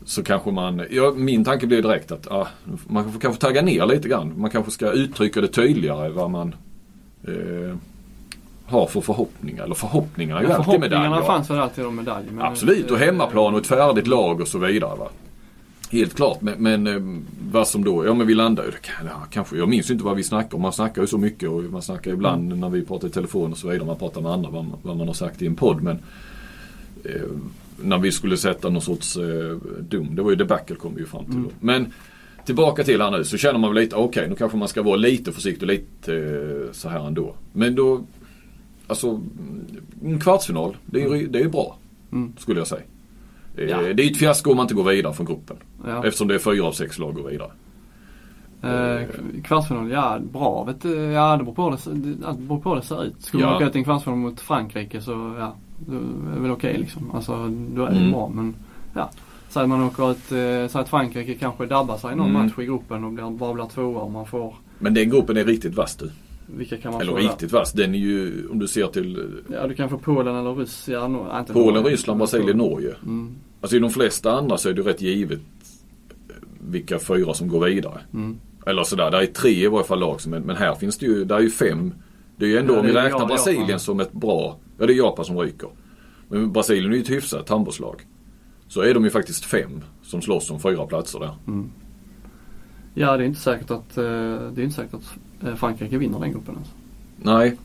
Så 0.06 0.24
kanske 0.24 0.52
man, 0.52 0.82
ja, 0.90 1.14
min 1.16 1.46
tanke 1.46 1.68
blir 1.68 1.82
direkt 1.82 2.12
att 2.12 2.28
ah, 2.32 2.48
man 2.88 3.12
får 3.12 3.20
kanske 3.20 3.42
tagga 3.42 3.62
ner 3.62 3.86
lite 3.86 4.08
grann. 4.10 4.34
Man 4.38 4.50
kanske 4.50 4.72
ska 4.72 4.92
uttrycka 4.92 5.42
det 5.42 5.48
tydligare 5.48 6.10
vad 6.10 6.32
man 6.32 6.56
eh, 7.28 7.76
har 8.66 8.88
för 8.88 9.02
förhoppningar. 9.02 9.64
Eller 9.64 9.76
förhoppningarna 9.76 10.40
är 10.40 10.44
ju 10.44 10.50
Ja, 10.50 10.56
alltid 10.56 10.80
medalj. 10.80 10.90
förhoppningarna 10.92 11.26
fanns 11.26 11.50
väl 11.50 11.60
alltid 11.60 11.86
om 11.86 11.96
medalj. 11.96 12.26
Men, 12.32 12.46
Absolut, 12.46 12.92
och 12.92 12.98
hemmaplan 12.98 13.54
och 13.54 13.60
ett 13.60 13.68
färdigt 13.68 14.08
lag 14.08 14.42
och 14.42 14.48
så 14.48 14.58
vidare. 14.58 14.96
Va? 15.00 15.08
Helt 15.92 16.14
klart, 16.16 16.42
men, 16.42 16.64
men 16.64 16.88
eh, 16.88 17.22
vad 17.52 17.68
som 17.68 17.84
då, 17.84 18.06
ja 18.06 18.14
men 18.14 18.28
vi 18.28 18.34
landar 18.36 18.64
ju, 18.64 18.72
ja, 19.06 19.26
kanske, 19.32 19.58
jag 19.58 19.70
minns 19.70 19.92
inte 19.92 20.04
vad 20.04 20.16
vi 20.16 20.24
snackar 20.24 20.56
om. 20.56 20.62
Man 20.62 20.74
snackar 20.74 21.02
ju 21.02 21.08
så 21.08 21.18
mycket 21.18 21.50
och 21.50 21.64
man 21.64 21.82
snackar 21.82 22.12
ibland 22.12 22.46
Mm. 22.46 22.60
när 22.60 22.70
vi 22.70 22.86
pratar 22.86 23.08
i 23.08 23.12
telefon 23.12 23.52
och 23.52 23.58
så 23.58 23.68
vidare. 23.70 23.86
Man 23.88 23.98
pratar 23.98 24.22
med 24.22 24.32
andra 24.32 24.50
vad, 24.50 24.66
man- 24.66 24.78
vad 24.84 24.98
man 24.98 25.08
har 25.08 25.14
sagt 25.14 25.42
i 25.42 25.48
en 25.48 25.56
podd. 25.56 25.84
Men 25.84 26.00
eh, 27.06 27.22
när 27.82 27.98
vi 27.98 28.12
skulle 28.12 28.38
sätta 28.38 28.70
någon 28.70 28.82
sorts 28.82 29.18
eh, 29.18 29.58
dom, 29.80 30.16
det 30.16 30.22
var 30.22 30.30
ju 30.30 30.36
debacle 30.36 30.76
kom 30.76 30.96
vi 30.96 31.00
ju 31.02 31.08
fram 31.08 31.26
till 31.26 31.34
Mm. 31.34 31.44
då. 31.44 31.52
Men 31.60 31.94
tillbaka 32.46 32.84
till 32.84 33.02
här 33.02 33.12
nu 33.12 33.24
så 33.24 33.38
känner 33.38 33.60
man 33.60 33.74
väl 33.74 33.84
lite, 33.84 33.96
okej 33.96 34.30
nu 34.30 34.36
kanske 34.36 34.58
man 34.58 34.68
ska 34.68 34.82
vara 34.84 34.96
lite 34.96 35.32
försiktig 35.32 35.64
och 35.70 35.74
lite 35.76 36.16
eh, 36.16 36.72
så 36.72 36.90
här 36.90 37.08
ändå. 37.08 37.36
Men 37.54 37.76
då, 37.76 38.04
alltså 38.88 39.22
en 40.04 40.20
kvartsfinal, 40.20 40.78
det 40.86 41.04
är 41.04 41.16
ju 41.16 41.28
det 41.28 41.40
är 41.40 41.44
ju 41.44 41.50
bra. 41.50 41.78
Mm. 42.12 42.34
Skulle 42.38 42.60
jag 42.60 42.68
säga. 42.68 42.82
Eh, 43.64 43.70
Ja. 43.70 43.78
Det 43.82 44.02
är 44.02 44.06
ju 44.06 44.12
ett 44.12 44.18
fiasko 44.18 44.50
om 44.52 44.58
man 44.58 44.64
inte 44.64 44.74
går 44.74 44.84
vidare 44.84 45.14
från 45.14 45.26
gruppen. 45.26 45.58
Ja. 45.88 46.06
Eftersom 46.06 46.28
det 46.28 46.36
är 46.36 46.40
fyra 46.40 46.66
av 46.66 46.72
sex 46.72 47.00
lag 47.00 47.14
går 47.16 47.24
vidare. 47.30 47.52
Eh, 48.64 49.08
kvartsfinal, 49.44 49.92
ja 49.92 50.20
bra 50.34 50.64
vet 50.64 50.82
du. 50.82 50.96
Ja 50.96 51.38
det 51.38 51.44
beror 51.44 51.56
på 51.56 51.64
hur 51.64 51.72
det, 51.96 52.10
det, 52.10 52.38
beror 52.48 52.60
på 52.60 52.76
det 52.76 52.82
ser 52.82 53.04
ut. 53.04 53.16
Skulle 53.20 53.44
Ja. 53.44 53.48
man 53.48 53.56
åka 53.56 53.66
ut 53.68 53.76
i 53.76 53.78
en 53.78 53.84
kvartsfinal 53.84 54.20
mot 54.20 54.40
Frankrike 54.42 55.02
så 55.02 55.36
ja, 55.40 55.56
då 55.88 55.96
är 55.96 56.36
det 56.36 56.42
väl 56.42 56.52
okej 56.52 56.78
liksom. 56.78 57.12
Alltså 57.12 57.32
då 57.76 57.86
är 57.86 57.90
det 57.92 57.98
Mm. 57.98 58.12
bra 58.12 58.32
men 58.36 58.56
ja. 58.96 59.10
Säg 59.50 59.64
att 59.64 59.70
man 59.70 59.84
åker 59.84 60.12
ut, 60.12 60.18
eh, 60.32 60.72
säg 60.72 60.82
att 60.82 60.90
Frankrike 60.90 61.34
kanske 61.34 61.66
dabbar 61.66 61.98
sig 61.98 62.16
någon 62.16 62.30
Mm. 62.30 62.42
match 62.44 62.60
i 62.60 62.66
gruppen 62.66 63.04
och 63.04 63.12
blir, 63.12 63.30
bara 63.30 63.54
blir 63.54 63.66
tvåa 63.66 64.02
och 64.02 64.12
man 64.12 64.26
får, 64.26 64.56
Men 64.80 64.94
den 64.94 65.10
gruppen 65.10 65.38
är 65.38 65.44
riktigt 65.46 65.76
vass 65.76 65.96
du. 65.96 66.12
vilka 66.58 66.78
kan 66.78 66.92
man 66.92 67.02
Eller 67.02 67.12
få 67.12 67.18
riktigt 67.18 67.52
vass. 67.52 67.72
Den 67.74 67.96
är 67.96 68.00
ju, 68.00 68.48
om 68.52 68.60
du 68.60 68.68
ser 68.68 68.88
till 68.88 69.16
eh? 69.50 69.56
Ja 69.56 69.68
du 69.68 69.74
kan 69.76 69.90
få 69.90 69.98
Polen 69.98 70.36
eller 70.36 70.56
Ryssland. 70.56 71.16
Ja, 71.16 71.46
Polen. 71.54 71.84
Ryssland, 71.84 72.18
Brasilien, 72.20 72.58
Norge. 72.58 72.96
Mm. 73.04 73.36
Alltså 73.62 73.78
i 73.78 73.80
de 73.80 73.90
flesta 73.90 74.32
andra 74.32 74.58
så 74.58 74.70
är 74.70 74.74
det 74.74 74.82
rätt 74.82 75.02
givet 75.02 75.40
eh, 76.30 76.36
vilka 76.60 77.00
fyra 77.00 77.34
som 77.34 77.48
går 77.48 77.66
vidare. 77.66 78.02
Mm. 78.14 78.40
Eller 78.66 78.84
sådär, 78.84 79.12
där 79.12 79.22
är 79.22 79.26
tre 79.26 79.64
i 79.64 79.68
varje 79.68 79.86
fall 79.86 80.00
lag 80.00 80.22
som, 80.22 80.32
men 80.32 80.56
här 80.56 80.76
finns 80.76 80.98
det 80.98 81.06
ju, 81.06 81.26
där 81.26 81.36
är 81.36 81.42
ju 81.42 81.50
fem. 81.50 81.94
Det 82.38 82.46
är 82.46 82.50
ju 82.50 82.58
ändå, 82.58 82.74
Ja, 82.74 82.80
om 82.80 82.86
vi 82.86 82.94
räknar 82.94 83.10
Japan. 83.10 83.28
Brasilien 83.28 83.80
som 83.80 84.00
ett 84.00 84.12
bra, 84.12 84.58
ja 84.78 84.86
det 84.86 84.94
är 84.94 84.98
Japan 84.98 85.26
som 85.26 85.38
ryker. 85.40 85.70
Men 86.30 86.52
Brasilien 86.52 86.92
är 86.92 86.96
ju 86.96 87.02
ett 87.02 87.10
hyfsat 87.10 87.50
handbollslag. 87.50 88.02
Så 88.68 88.82
är 88.82 88.94
de 88.94 89.04
ju 89.04 89.10
faktiskt 89.10 89.46
fem 89.46 89.84
som 90.04 90.22
slåss 90.22 90.52
om 90.52 90.60
fyra 90.60 90.86
platser 90.86 91.20
där. 91.20 91.32
Ja 92.94 93.18
det 93.18 93.24
är 93.24 93.28
inte 93.28 93.40
säkert 93.40 93.72
att, 93.72 93.98
eh, 93.98 94.04
det 94.04 94.62
är 94.62 94.64
inte 94.64 94.76
säkert 94.76 94.94
att 94.94 95.18
eh, 95.48 95.56
Frankrike 95.56 95.98
vinner 95.98 96.20
den 96.20 96.32
gruppen 96.32 96.56
alltså. 96.58 96.74
Nej. 97.18 97.58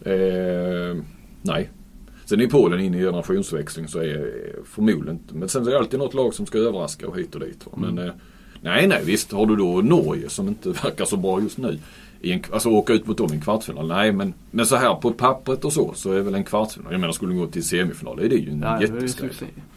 Eh, 0.00 1.02
nej. 1.42 1.70
Sen 2.28 2.40
är 2.40 2.46
Polen 2.46 2.80
inne 2.80 2.98
i 2.98 3.00
generationsväxling 3.00 3.88
så 3.88 3.98
är 3.98 4.32
förmodligen 4.64 5.08
inte. 5.10 5.34
Men 5.34 5.48
sen 5.48 5.66
är 5.66 5.70
det 5.70 5.78
alltid 5.78 5.98
något 5.98 6.14
lag 6.14 6.34
som 6.34 6.46
ska 6.46 6.58
överraska 6.58 7.08
och 7.08 7.18
hit 7.18 7.34
och 7.34 7.40
dit. 7.40 7.66
va. 7.66 7.72
Men 7.76 7.98
eh, 7.98 8.12
nej, 8.60 8.86
nej 8.86 9.02
visst. 9.04 9.32
Har 9.32 9.46
du 9.46 9.56
då 9.56 9.80
Norge 9.80 10.28
som 10.28 10.48
inte 10.48 10.68
verkar 10.84 11.04
så 11.04 11.16
bra 11.16 11.40
just 11.40 11.58
nu. 11.58 11.78
I 12.20 12.32
en, 12.32 12.40
alltså 12.52 12.68
åka 12.68 12.92
ut 12.92 13.06
mot 13.06 13.18
dem 13.18 13.28
i 13.32 13.34
en 13.34 13.40
kvartsfinal. 13.40 13.88
Nej 13.88 14.12
men, 14.12 14.34
men 14.50 14.66
så 14.66 14.76
här 14.76 14.94
på 14.94 15.10
pappret 15.12 15.64
och 15.64 15.72
så 15.72 15.92
så 15.94 16.12
är 16.12 16.20
väl 16.20 16.34
en 16.34 16.44
kvartsfinal. 16.44 16.92
Jag 16.92 17.00
menar 17.00 17.12
skulle 17.12 17.32
de 17.32 17.38
gå 17.38 17.46
till 17.46 17.64
semifinal 17.64 18.18
är 18.18 18.28
det 18.28 18.36
ju 18.36 18.50
en 18.50 18.60
Ja, 18.62 18.68
det 18.68 18.84
är 18.84 18.88
ju 18.88 18.94
jätteskräll. 18.94 19.30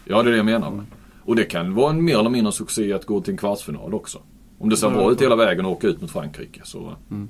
Ja 0.06 0.24
det 0.24 0.30
är 0.30 0.32
det 0.32 0.38
jag 0.38 0.45
menar. 0.45 0.72
va. 0.72 0.84
Och 1.26 1.36
det 1.36 1.43
kan 1.43 1.76
vara 1.76 1.89
en 1.89 2.04
mer 2.04 2.20
eller 2.20 2.30
mindre 2.30 2.52
succé 2.54 2.93
att 2.93 3.06
gå 3.06 3.22
till 3.22 3.32
en 3.32 3.38
kvartsfinal 3.38 3.93
också. 3.93 4.20
Om 4.60 4.70
det 4.70 4.78
ser 4.78 4.89
bra 4.89 5.12
ut 5.12 5.22
hela 5.22 5.36
vägen 5.36 5.66
och 5.66 5.72
åka 5.72 5.88
ut 5.88 6.02
mot 6.02 6.12
Frankrike. 6.12 6.62
Så, 6.64 6.95
Mm. 7.12 7.30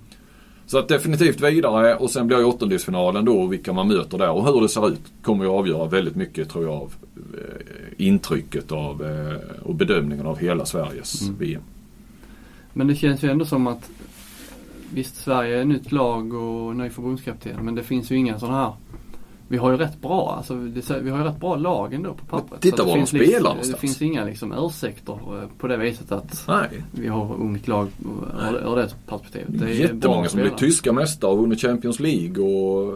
Så 0.70 0.78
att 0.78 0.88
definitivt 0.88 1.42
vidare 1.42 1.96
och 1.96 2.10
sen 2.10 2.28
blir 2.28 2.38
ju 2.38 2.44
åttondelsfinalen 2.44 3.26
då 3.26 3.42
och 3.42 3.54
vilka 3.54 3.74
man 3.74 3.88
möter 3.88 4.18
där 4.18 4.32
och 4.32 4.46
hur 4.46 4.62
det 4.62 4.70
ser 4.70 4.90
ut 4.90 5.02
kommer 5.22 5.46
ju 5.46 5.52
avgöra 5.52 5.86
väldigt 5.86 6.16
mycket 6.16 6.50
tror 6.50 6.64
jag 6.64 6.74
av 6.74 6.94
eh, 7.16 8.06
intrycket 8.08 8.72
av 8.72 9.04
eh, 9.06 9.62
och 9.64 9.76
bedömningen 9.76 10.26
av 10.26 10.38
hela 10.38 10.66
Sveriges 10.66 11.22
Mm. 11.22 11.36
VM. 11.38 11.62
Men 12.74 12.88
det 12.88 12.96
känns 12.96 13.24
ju 13.24 13.30
ändå 13.30 13.46
som 13.46 13.68
att 13.68 13.90
Visst 14.94 15.16
Sverige 15.16 15.60
är 15.60 15.66
nytt 15.66 15.92
lag 15.92 16.34
och 16.34 16.76
ny 16.76 16.90
förbundskapten 16.90 17.66
men 17.66 17.76
det 17.76 17.84
finns 17.84 18.12
ju 18.12 18.16
inga 18.16 18.40
sådana 18.40 18.58
här 18.58 18.74
Vi 19.52 19.58
har 19.58 19.72
ju 19.72 19.78
rätt 19.78 20.02
bra, 20.02 20.34
alltså 20.38 20.54
det, 20.56 21.02
vi 21.02 21.10
har 21.10 21.18
ju 21.18 21.24
rätt 21.24 21.40
bra 21.40 21.56
lag 21.56 21.94
ändå 21.94 22.14
på 22.14 22.26
pappret. 22.26 22.62
titta 22.62 22.78
Så 22.78 22.84
det 22.84 22.90
var 22.90 22.96
de 22.96 23.00
finns 23.00 23.10
spelar 23.10 23.26
liksom, 23.26 23.44
någonstans. 23.44 23.72
Det 23.72 23.80
finns 23.80 24.02
inga 24.02 24.24
liksom 24.24 24.54
ursäkter 24.66 25.14
eh, 25.14 25.48
på 25.58 25.68
det 25.68 25.78
viset 25.78 26.12
att 26.12 26.44
Nej. 26.48 26.84
vi 26.92 27.08
har 27.08 27.34
ungt 27.36 27.68
lag 27.68 27.88
ur, 28.50 28.72
ur 28.72 28.76
det 28.76 28.90
perspektivet. 29.08 29.48
Det 29.60 29.66
är 29.66 29.70
Jättemånga 29.70 30.30
som 30.30 30.42
blir 30.42 30.52
tyska 30.52 30.94
mästare 30.94 31.32
och 31.32 31.38
vunnit 31.38 31.62
Champions 31.62 32.00
League 32.00 32.44
och, 32.46 32.94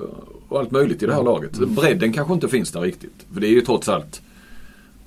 och 0.50 0.60
allt 0.60 0.72
möjligt 0.72 1.04
i 1.04 1.06
det 1.06 1.14
här 1.14 1.20
Mm. 1.22 1.34
laget. 1.34 1.52
Bredden 1.60 2.14
kanske 2.14 2.34
inte 2.34 2.48
finns 2.48 2.72
där 2.72 2.82
riktigt. 2.82 3.26
För 3.34 3.42
det 3.42 3.48
är 3.48 3.52
ju 3.52 3.62
trots 3.62 3.90
allt 3.90 4.22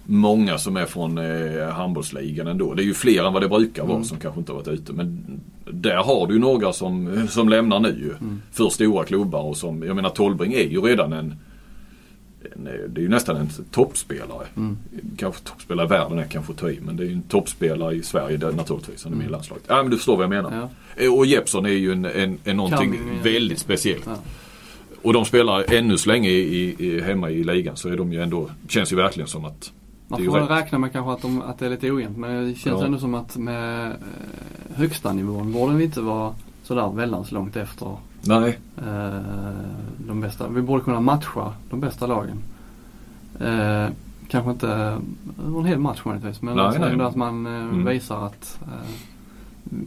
många 0.07 0.59
som 0.59 0.77
är 0.77 0.87
från 0.87 1.19
eh, 1.19 1.69
handbollsligan 1.69 2.47
ändå. 2.47 2.75
Det 2.75 2.83
är 2.83 2.87
ju 2.87 2.95
fler 2.95 3.25
än 3.25 3.33
vad 3.33 3.43
det 3.43 3.49
brukar 3.49 3.83
vara 3.83 3.93
Mm. 3.95 4.05
som 4.05 4.19
kanske 4.19 4.41
inte 4.41 4.53
har 4.53 4.57
varit 4.59 4.69
ute. 4.69 4.93
Men 4.93 5.25
där 5.65 5.97
har 5.97 6.27
du 6.27 6.39
några 6.39 6.73
som, 6.73 7.27
som 7.31 7.49
lämnar 7.49 7.81
nu 7.81 7.89
ju. 7.89 8.11
Mm. 8.11 8.43
För 8.53 8.69
stora 8.69 9.05
klubbar 9.05 9.41
och 9.43 9.57
som, 9.57 9.83
jag 9.83 9.97
menar 9.97 10.11
Tolbring 10.11 10.53
är 10.53 10.69
ju 10.69 10.81
redan 10.81 11.13
en 11.13 11.35
en, 12.57 12.67
eh, 12.67 12.73
det 12.89 13.01
är 13.01 13.03
ju 13.03 13.09
nästan 13.09 13.37
en 13.37 13.49
toppspelare. 13.71 14.47
Mm. 14.57 14.79
Kanske 15.19 15.43
toppspelare 15.45 15.87
i 15.87 15.89
världen 15.89 16.19
är 16.19 16.25
kanske 16.25 16.53
att 16.53 16.59
ta 16.59 16.71
i 16.71 16.81
men 16.83 16.97
det 16.97 17.03
är 17.03 17.07
ju 17.07 17.13
en 17.13 17.23
toppspelare 17.23 17.95
i 17.95 18.03
Sverige 18.03 18.37
där, 18.37 18.53
naturligtvis. 18.53 19.05
Han 19.05 19.13
är 19.13 19.17
med 19.17 19.23
i 19.23 19.27
Mm. 19.27 19.33
landslaget. 19.33 19.65
Ja 19.69 19.83
men 19.83 19.91
du 19.91 19.97
förstår 19.97 20.17
vad 20.17 20.23
jag 20.23 20.31
menar. 20.31 20.53
Ja. 20.97 21.05
Eh, 21.05 21.15
Och 21.15 21.27
Jeppsson 21.27 21.67
är 21.67 21.71
ju 21.71 21.93
en, 21.93 22.05
en, 22.05 22.39
en 22.45 22.57
någonting 22.57 22.93
Kan 22.93 23.23
väldigt 23.23 23.59
speciellt. 23.59 24.07
Ja. 24.07 24.17
Och 25.03 25.13
de 25.13 25.25
spelar 25.25 25.75
ännu 25.75 25.99
så 25.99 26.09
länge 26.09 26.29
i, 26.31 26.77
i, 26.79 27.01
hemma 27.01 27.31
i 27.31 27.45
ligan 27.45 27.77
så 27.77 27.89
är 27.89 27.97
de 27.97 28.13
ju 28.13 28.23
ändå, 28.23 28.51
känns 28.69 28.93
ju 28.93 28.97
verkligen 28.97 29.29
som 29.29 29.45
att 29.45 29.73
Man 30.09 30.25
får 30.25 30.33
väl 30.33 30.43
rätt. 30.43 30.51
räkna 30.51 30.79
med 30.79 30.93
kanske 30.93 31.13
att, 31.13 31.23
de, 31.23 31.43
att 31.43 31.59
det 31.59 31.67
är 31.67 31.71
lite 31.71 31.91
ojämnt 31.93 32.17
men 32.19 32.49
det 32.49 32.55
känns 32.55 32.81
Ja. 32.81 32.87
ändå 32.87 32.99
som 32.99 33.15
att 33.15 33.37
med 33.37 33.87
eh, 33.87 33.93
högsta 34.77 35.13
nivån 35.13 35.53
borde 35.53 35.75
vi 35.75 35.85
inte 35.85 36.01
vara 36.01 36.35
sådär 36.63 36.93
väldans 36.95 37.33
långt 37.33 37.57
efter 37.57 37.97
Nej. 38.23 38.59
eh, 38.79 39.21
de 40.07 40.21
bästa. 40.21 40.49
Vi 40.49 40.63
borde 40.63 40.83
kunna 40.85 41.01
matcha 41.01 41.53
de 41.71 41.81
bästa 41.81 42.07
lagen. 42.07 42.39
Eh, 43.41 43.89
kanske 44.29 44.51
inte 44.51 44.69
över 45.47 45.59
en 45.61 45.65
hel 45.65 45.79
match 45.79 46.01
möjligtvis 46.05 46.43
men 46.43 46.57
Nej, 46.57 46.79
nej. 46.79 47.01
att 47.07 47.17
man 47.17 47.47
Mm. 47.47 47.85
visar 47.85 48.27
att 48.27 48.61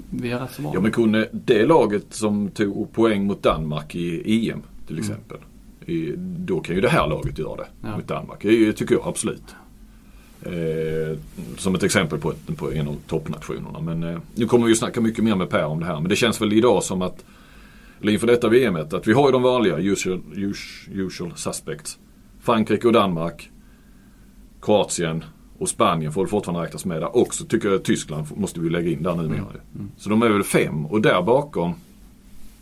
vi 0.09 0.31
är 0.31 0.39
rätt 0.39 0.51
så 0.51 0.61
bra. 0.61 0.71
Ja 0.73 0.79
men 0.81 0.91
kunde 0.91 1.29
det 1.31 1.65
laget 1.65 2.13
som 2.13 2.47
tog 2.49 2.93
poäng 2.93 3.25
mot 3.27 3.43
Danmark 3.43 3.95
i 3.95 4.49
EM 4.49 4.61
till 4.87 4.95
Mm. 4.97 5.09
exempel. 5.11 5.37
I, 5.85 6.13
då 6.17 6.59
kan 6.59 6.75
ju 6.75 6.81
det 6.81 6.89
här 6.89 7.07
laget 7.07 7.39
göra 7.39 7.55
det 7.55 7.67
Ja. 7.81 7.95
mot 7.97 8.07
Danmark. 8.07 8.41
Det 8.41 8.73
tycker 8.73 8.95
jag 8.95 9.07
absolut. 9.07 9.55
Eh, 10.43 11.17
som 11.57 11.75
ett 11.75 11.83
exempel 11.83 12.19
på, 12.19 12.31
ett, 12.31 12.57
på 12.57 12.71
en 12.73 12.87
av 12.87 12.97
toppnationerna. 13.07 13.79
Men 13.79 14.03
eh, 14.03 14.19
nu 14.35 14.45
kommer 14.45 14.65
vi 14.65 14.71
ju 14.71 14.75
snacka 14.75 15.01
mycket 15.01 15.23
mer 15.23 15.35
med 15.35 15.49
Per 15.49 15.65
om 15.65 15.79
det 15.79 15.85
här. 15.85 15.99
Men 15.99 16.09
det 16.09 16.15
känns 16.15 16.41
väl 16.41 16.53
idag 16.53 16.83
som 16.83 17.01
att, 17.01 17.25
eller 18.01 18.11
inför 18.11 18.27
detta 18.27 18.49
VMet, 18.49 18.93
att 18.93 19.07
vi 19.07 19.13
har 19.13 19.25
ju 19.27 19.31
de 19.31 19.41
vanliga 19.41 19.77
usual, 19.77 20.21
usual, 20.93 21.33
suspects. 21.35 21.97
Frankrike 22.41 22.87
och 22.87 22.93
Danmark. 22.93 23.49
Kroatien 24.61 25.23
och 25.57 25.69
Spanien 25.69 26.11
får 26.11 26.25
fortfarande 26.25 26.65
räknas 26.65 26.85
med 26.85 27.01
där. 27.01 27.17
Och 27.17 27.33
så 27.33 27.45
tycker 27.45 27.69
jag 27.69 27.83
Tyskland 27.83 28.27
måste 28.35 28.59
vi 28.59 28.69
lägga 28.69 28.91
in 28.91 29.03
där 29.03 29.15
numera. 29.15 29.45
Mm. 29.75 29.91
Så 29.97 30.09
de 30.09 30.21
är 30.21 30.29
väl 30.29 30.43
fem 30.43 30.85
och 30.85 31.01
där 31.01 31.21
bakom 31.21 31.73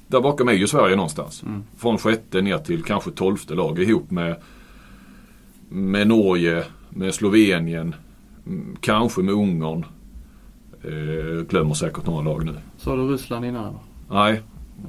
där 0.07 0.21
bakom 0.21 0.47
är 0.47 0.53
ju 0.53 0.67
Sverige 0.67 0.95
någonstans. 0.95 1.43
Mm. 1.43 1.63
Från 1.78 1.97
sjätte 1.97 2.41
ner 2.41 2.57
till 2.57 2.84
kanske 2.84 3.11
tolfte 3.11 3.55
lag 3.55 3.80
ihop 3.80 4.11
med, 4.11 4.36
med 5.69 6.07
Norge, 6.07 6.63
med 6.89 7.13
Slovenien, 7.13 7.95
kanske 8.79 9.21
med 9.21 9.33
Ungern. 9.33 9.85
Eh, 10.83 11.43
glömmer 11.49 11.73
säkert 11.73 12.05
några 12.05 12.21
lag 12.21 12.45
nu. 12.45 12.55
Sa 12.77 12.95
du 12.95 13.07
Ryssland 13.07 13.45
innan? 13.45 13.73
Nej, 14.09 14.41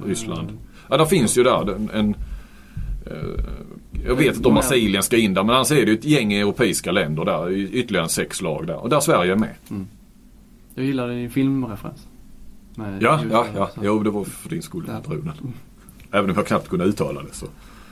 Ryssland. 0.05 0.57
Ja, 0.89 0.97
där 0.97 1.05
finns 1.05 1.37
ju 1.37 1.43
där 1.43 1.75
en, 1.75 1.89
en 1.89 2.15
eh, 3.05 3.43
jag 4.05 4.15
vet 4.15 4.35
inte 4.35 4.47
om 4.47 4.53
Brasilien 4.53 5.03
ska 5.03 5.17
in 5.17 5.33
där 5.33 5.43
men 5.43 5.55
annars 5.55 5.71
är 5.71 5.85
det 5.85 5.91
ju 5.91 5.97
ett 5.97 6.05
gäng 6.05 6.33
europeiska 6.33 6.91
länder 6.91 7.25
där. 7.25 7.51
Ytterligare 7.51 8.09
sex 8.09 8.41
lag 8.41 8.67
där. 8.67 8.75
Och 8.75 8.89
där 8.89 8.99
Sverige 8.99 9.31
är 9.31 9.35
med. 9.35 9.55
Mm. 9.69 9.87
Jag 10.75 10.85
gillar 10.85 11.09
din 11.09 11.29
filmreferens. 11.29 12.07
Ja, 12.99 13.19
ja, 13.31 13.45
ja. 13.55 13.69
Jo, 13.81 14.03
det 14.03 14.09
var 14.09 14.23
för 14.23 14.49
din 14.49 14.61
skull 14.61 14.85
den. 14.85 15.31
Även 16.11 16.29
om 16.29 16.35
jag 16.35 16.47
knappt 16.47 16.69
kunde 16.69 16.85
uttala 16.85 17.21
det 17.21 17.33
så. 17.33 17.45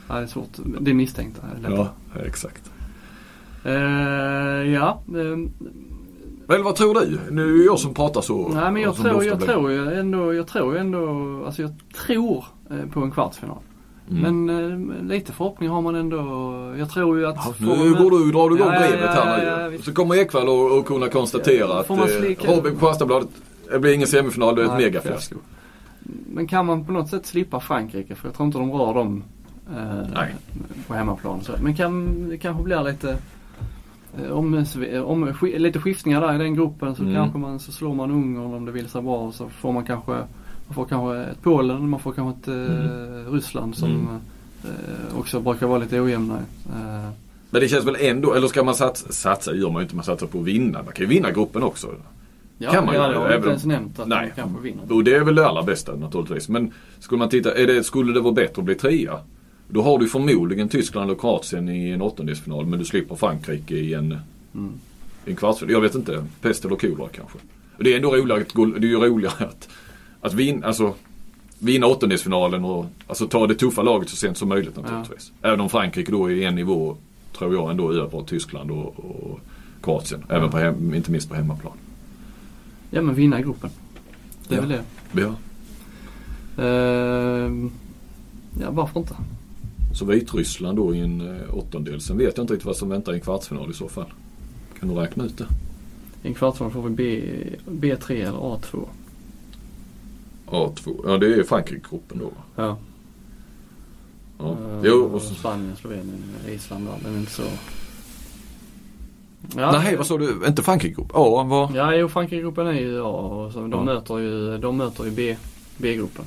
Ja, 0.08 0.14
det 0.14 0.20
är 0.22 0.26
svårt. 0.26 0.48
Det 0.80 0.94
misstänkta. 0.94 1.42
Ja, 1.62 1.88
exakt. 2.26 2.70
Uh, 3.66 4.72
ja. 4.72 5.02
Men 6.50 6.62
vad 6.62 6.76
tror 6.76 6.94
du? 6.94 7.18
Nu 7.30 7.60
är 7.60 7.66
jag 7.66 7.78
som 7.78 7.94
pratar 7.94 8.20
så. 8.20 8.48
Nej 8.48 8.72
men 8.72 8.82
jag 8.82 8.96
tror, 8.96 9.24
jag 9.24 9.40
tror 9.40 9.70
ju 9.72 9.94
ändå, 9.94 10.34
jag 10.34 10.46
tror 10.46 10.76
ändå, 10.76 11.42
alltså 11.46 11.62
jag 11.62 11.72
tror 12.06 12.44
eh, 12.70 12.90
på 12.92 13.00
en 13.00 13.10
kvartsfinal. 13.10 13.58
Mm. 14.10 14.46
Men 14.46 14.98
eh, 15.00 15.08
lite 15.08 15.32
förhoppning 15.32 15.68
har 15.68 15.82
man 15.82 15.94
ändå. 15.94 16.18
Jag 16.78 16.90
tror 16.90 17.18
ju 17.18 17.26
att... 17.26 17.36
Ja, 17.36 17.54
nu 17.58 17.94
går 17.94 18.10
du, 18.10 18.32
drar 18.32 18.50
du 18.50 18.56
igång 18.56 18.72
ja, 18.72 18.78
brevet 18.78 19.10
ja, 19.14 19.22
här 19.24 19.70
nu. 19.70 19.78
så 19.78 19.92
kommer 19.92 20.14
Ekvall 20.14 20.48
och, 20.48 20.78
och 20.78 20.86
kunna 20.86 21.08
konstatera 21.08 21.80
att 21.80 21.90
eh, 21.90 21.96
på 21.96 22.86
Kristianbladet, 22.86 23.28
det 23.70 23.78
blir 23.78 23.94
ingen 23.94 24.08
semifinal, 24.08 24.54
det 24.54 24.62
är 24.62 24.66
ett 24.66 24.76
megafiasko. 24.76 25.36
Men 26.32 26.46
kan 26.46 26.66
man 26.66 26.84
på 26.84 26.92
något 26.92 27.08
sätt 27.08 27.26
slippa 27.26 27.60
Frankrike? 27.60 28.14
För 28.14 28.28
jag 28.28 28.34
tror 28.34 28.46
inte 28.46 28.58
de 28.58 28.72
rör 28.72 28.94
dem 28.94 29.22
eh, 29.70 30.24
på 30.86 30.94
hemmaplan. 30.94 31.40
Så. 31.42 31.52
Men 31.62 31.76
kan, 31.76 32.28
det 32.28 32.38
kanske 32.38 32.62
blir 32.62 32.82
lite 32.82 33.16
om, 34.30 34.64
om, 35.04 35.34
lite 35.42 35.80
skiftningar 35.80 36.20
där 36.20 36.34
i 36.34 36.38
den 36.38 36.54
gruppen 36.54 36.94
så 36.94 37.02
mm. 37.02 37.14
kanske 37.14 37.38
man 37.38 37.58
så 37.58 37.72
slår 37.72 37.94
man 37.94 38.10
Ungern 38.10 38.54
om 38.54 38.64
det 38.64 38.72
vill 38.72 38.88
sig 38.88 39.02
bra. 39.02 39.32
Så 39.32 39.48
får 39.48 39.72
man 39.72 39.84
kanske 39.84 40.12
man 40.68 40.74
får 40.74 40.84
kanske 40.84 41.16
ett 41.16 41.42
Polen, 41.42 41.88
man 41.88 42.00
får 42.00 42.12
kanske 42.12 42.40
ett 42.40 42.48
eh, 42.48 42.76
mm. 42.76 43.32
Ryssland 43.32 43.76
som 43.76 43.90
mm. 43.90 44.20
eh, 44.64 45.18
också 45.18 45.40
brukar 45.40 45.66
vara 45.66 45.78
lite 45.78 46.00
ojämna. 46.00 46.34
Eh. 46.66 47.10
Men 47.50 47.60
det 47.60 47.68
känns 47.68 47.84
väl 47.84 47.96
ändå, 48.00 48.34
eller 48.34 48.48
ska 48.48 48.64
man 48.64 48.74
satsa, 48.74 49.12
satsa 49.12 49.54
gör 49.54 49.70
man 49.70 49.76
ju 49.76 49.82
inte, 49.82 49.96
man 49.96 50.04
satsar 50.04 50.26
på 50.26 50.38
att 50.38 50.44
vinna. 50.44 50.82
Man 50.82 50.92
kan 50.92 51.06
ju 51.06 51.06
vinna 51.06 51.30
gruppen 51.30 51.62
också. 51.62 51.88
Ja, 52.58 52.70
kan 52.70 52.86
man 52.86 52.94
ja, 52.94 53.08
det 53.08 53.18
har 53.18 53.28
jag 53.28 53.38
inte 53.38 53.48
ens 53.48 53.64
nämnt 53.64 53.98
att 53.98 54.08
nej. 54.08 54.18
man 54.18 54.30
kanske 54.36 54.62
vinner. 54.62 54.92
Och 54.92 55.04
det 55.04 55.14
är 55.14 55.24
väl 55.24 55.34
det 55.34 55.46
allra 55.46 55.62
bästa 55.62 55.96
naturligtvis. 55.96 56.48
Men 56.48 56.72
skulle 56.98 57.18
man 57.18 57.28
titta, 57.28 57.54
är 57.54 57.66
det, 57.66 57.84
skulle 57.84 58.12
det 58.12 58.20
vara 58.20 58.34
bättre 58.34 58.60
att 58.60 58.64
bli 58.64 58.74
trea? 58.74 59.18
Då 59.68 59.82
har 59.82 59.98
du 59.98 60.08
förmodligen 60.08 60.68
Tyskland 60.68 61.10
och 61.10 61.20
Kroatien 61.20 61.68
i 61.68 61.90
en 61.90 62.02
åttondelsfinal 62.02 62.66
men 62.66 62.78
du 62.78 62.84
slipper 62.84 63.14
Frankrike 63.14 63.74
i 63.74 63.94
en, 63.94 64.18
mm. 64.54 64.72
en 65.24 65.36
kvartsfinal. 65.36 65.72
Jag 65.72 65.80
vet 65.80 65.94
inte, 65.94 66.24
pest 66.40 66.64
eller 66.64 66.76
kolera 66.76 67.08
kanske. 67.08 67.38
Det 67.78 67.92
är 67.92 67.96
ändå 67.96 68.16
roligare, 68.16 68.44
det 68.54 68.86
är 68.86 68.90
ju 68.90 68.96
roligare 68.96 69.44
att 69.44 69.68
att 70.20 70.34
vinna, 70.34 70.66
alltså, 70.66 70.94
vinna 71.58 71.86
åttondelsfinalen 71.86 72.64
och 72.64 72.86
alltså, 73.06 73.28
ta 73.28 73.46
det 73.46 73.54
tuffa 73.54 73.82
laget 73.82 74.08
så 74.08 74.16
sent 74.16 74.36
som 74.36 74.48
möjligt 74.48 74.76
naturligtvis. 74.76 75.32
Ja. 75.42 75.48
Även 75.48 75.60
om 75.60 75.68
Frankrike 75.68 76.12
då 76.12 76.30
är 76.30 76.48
en 76.48 76.54
nivå, 76.54 76.96
tror 77.38 77.54
jag, 77.54 77.70
ändå 77.70 77.92
över 77.92 78.22
Tyskland 78.22 78.70
och, 78.70 78.98
och 78.98 79.40
Kroatien. 79.82 80.24
Även 80.28 80.42
ja. 80.42 80.50
på 80.50 80.58
hem, 80.58 80.94
inte 80.94 81.10
minst 81.10 81.28
på 81.28 81.34
hemmaplan. 81.34 81.72
Ja 82.90 83.02
men 83.02 83.14
vinna 83.14 83.40
gruppen. 83.40 83.70
Det 84.48 84.54
är 84.54 84.62
ja. 84.62 84.66
väl 84.66 84.78
det. 85.12 85.22
Ja. 85.22 85.34
Uh, 86.64 87.70
ja 88.60 88.70
varför 88.70 89.00
inte? 89.00 89.14
Så 89.98 90.04
Vitryssland 90.04 90.76
då 90.76 90.94
i 90.94 91.00
en 91.00 91.20
uh, 91.20 91.54
åttondel. 91.58 92.00
Sen 92.00 92.18
vet 92.18 92.36
jag 92.36 92.44
inte 92.44 92.54
riktigt 92.54 92.66
vad 92.66 92.76
som 92.76 92.88
väntar 92.88 93.12
i 93.12 93.14
en 93.14 93.20
kvartsfinal 93.20 93.70
i 93.70 93.74
så 93.74 93.88
fall. 93.88 94.12
Kan 94.80 94.88
du 94.88 94.94
räkna 94.94 95.24
ut 95.24 95.38
det? 95.38 95.46
I 96.22 96.28
en 96.28 96.34
kvartsfinal 96.34 96.72
får 96.72 96.82
vi 96.82 96.90
B, 96.90 97.22
B3 97.66 98.10
eller 98.10 98.38
A2. 98.38 98.84
A2. 100.46 101.00
Ja 101.04 101.18
det 101.18 101.34
är 101.34 101.42
Frankrike-gruppen 101.42 102.18
då. 102.18 102.30
Ja. 102.56 102.78
ja. 104.38 104.44
Uh, 104.44 104.80
jo, 104.84 105.04
och 105.04 105.22
så... 105.22 105.34
Spanien, 105.34 105.76
Slovenien, 105.76 106.22
Island 106.48 106.86
då. 106.86 107.08
Är 107.08 107.18
inte 107.18 107.32
så... 107.32 107.42
Ja. 109.56 109.72
Nej 109.72 109.96
vad 109.96 110.06
sa 110.06 110.18
du? 110.18 110.46
Inte 110.46 110.62
Frankrike-gruppen? 110.62 111.16
A 111.16 111.44
vad? 111.44 111.74
Ja 111.74 111.94
jo 111.94 112.08
Frankrike-gruppen 112.08 112.66
är 112.66 112.80
ju 112.80 113.00
A 113.02 113.08
och 113.08 113.52
så 113.52 113.60
de, 113.60 113.72
ja. 113.72 113.84
möter 113.84 114.18
ju, 114.18 114.58
de 114.58 114.76
möter 114.76 115.04
ju 115.04 115.10
B, 115.10 115.36
B-gruppen. 115.76 116.24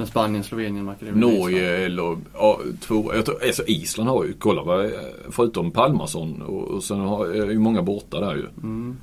Med 0.00 0.08
Spanien, 0.08 0.44
Slovenien, 0.44 0.84
Makedonien, 0.84 1.20
Norge 1.20 1.76
eller 1.76 2.16
ja, 2.34 2.60
två, 2.80 3.14
jag 3.14 3.24
tror, 3.24 3.44
alltså 3.44 3.64
Island 3.66 4.10
har 4.10 4.24
ju, 4.24 4.32
kolla 4.32 4.62
vad, 4.62 4.90
förutom 5.30 5.70
Palmarsson 5.70 6.42
och, 6.42 6.68
och 6.68 6.84
sen 6.84 7.00
har, 7.00 7.26
är 7.26 7.50
ju 7.50 7.58
många 7.58 7.82
borta 7.82 8.20
där 8.20 8.34
ju. 8.34 8.46
Mm. 8.62 8.96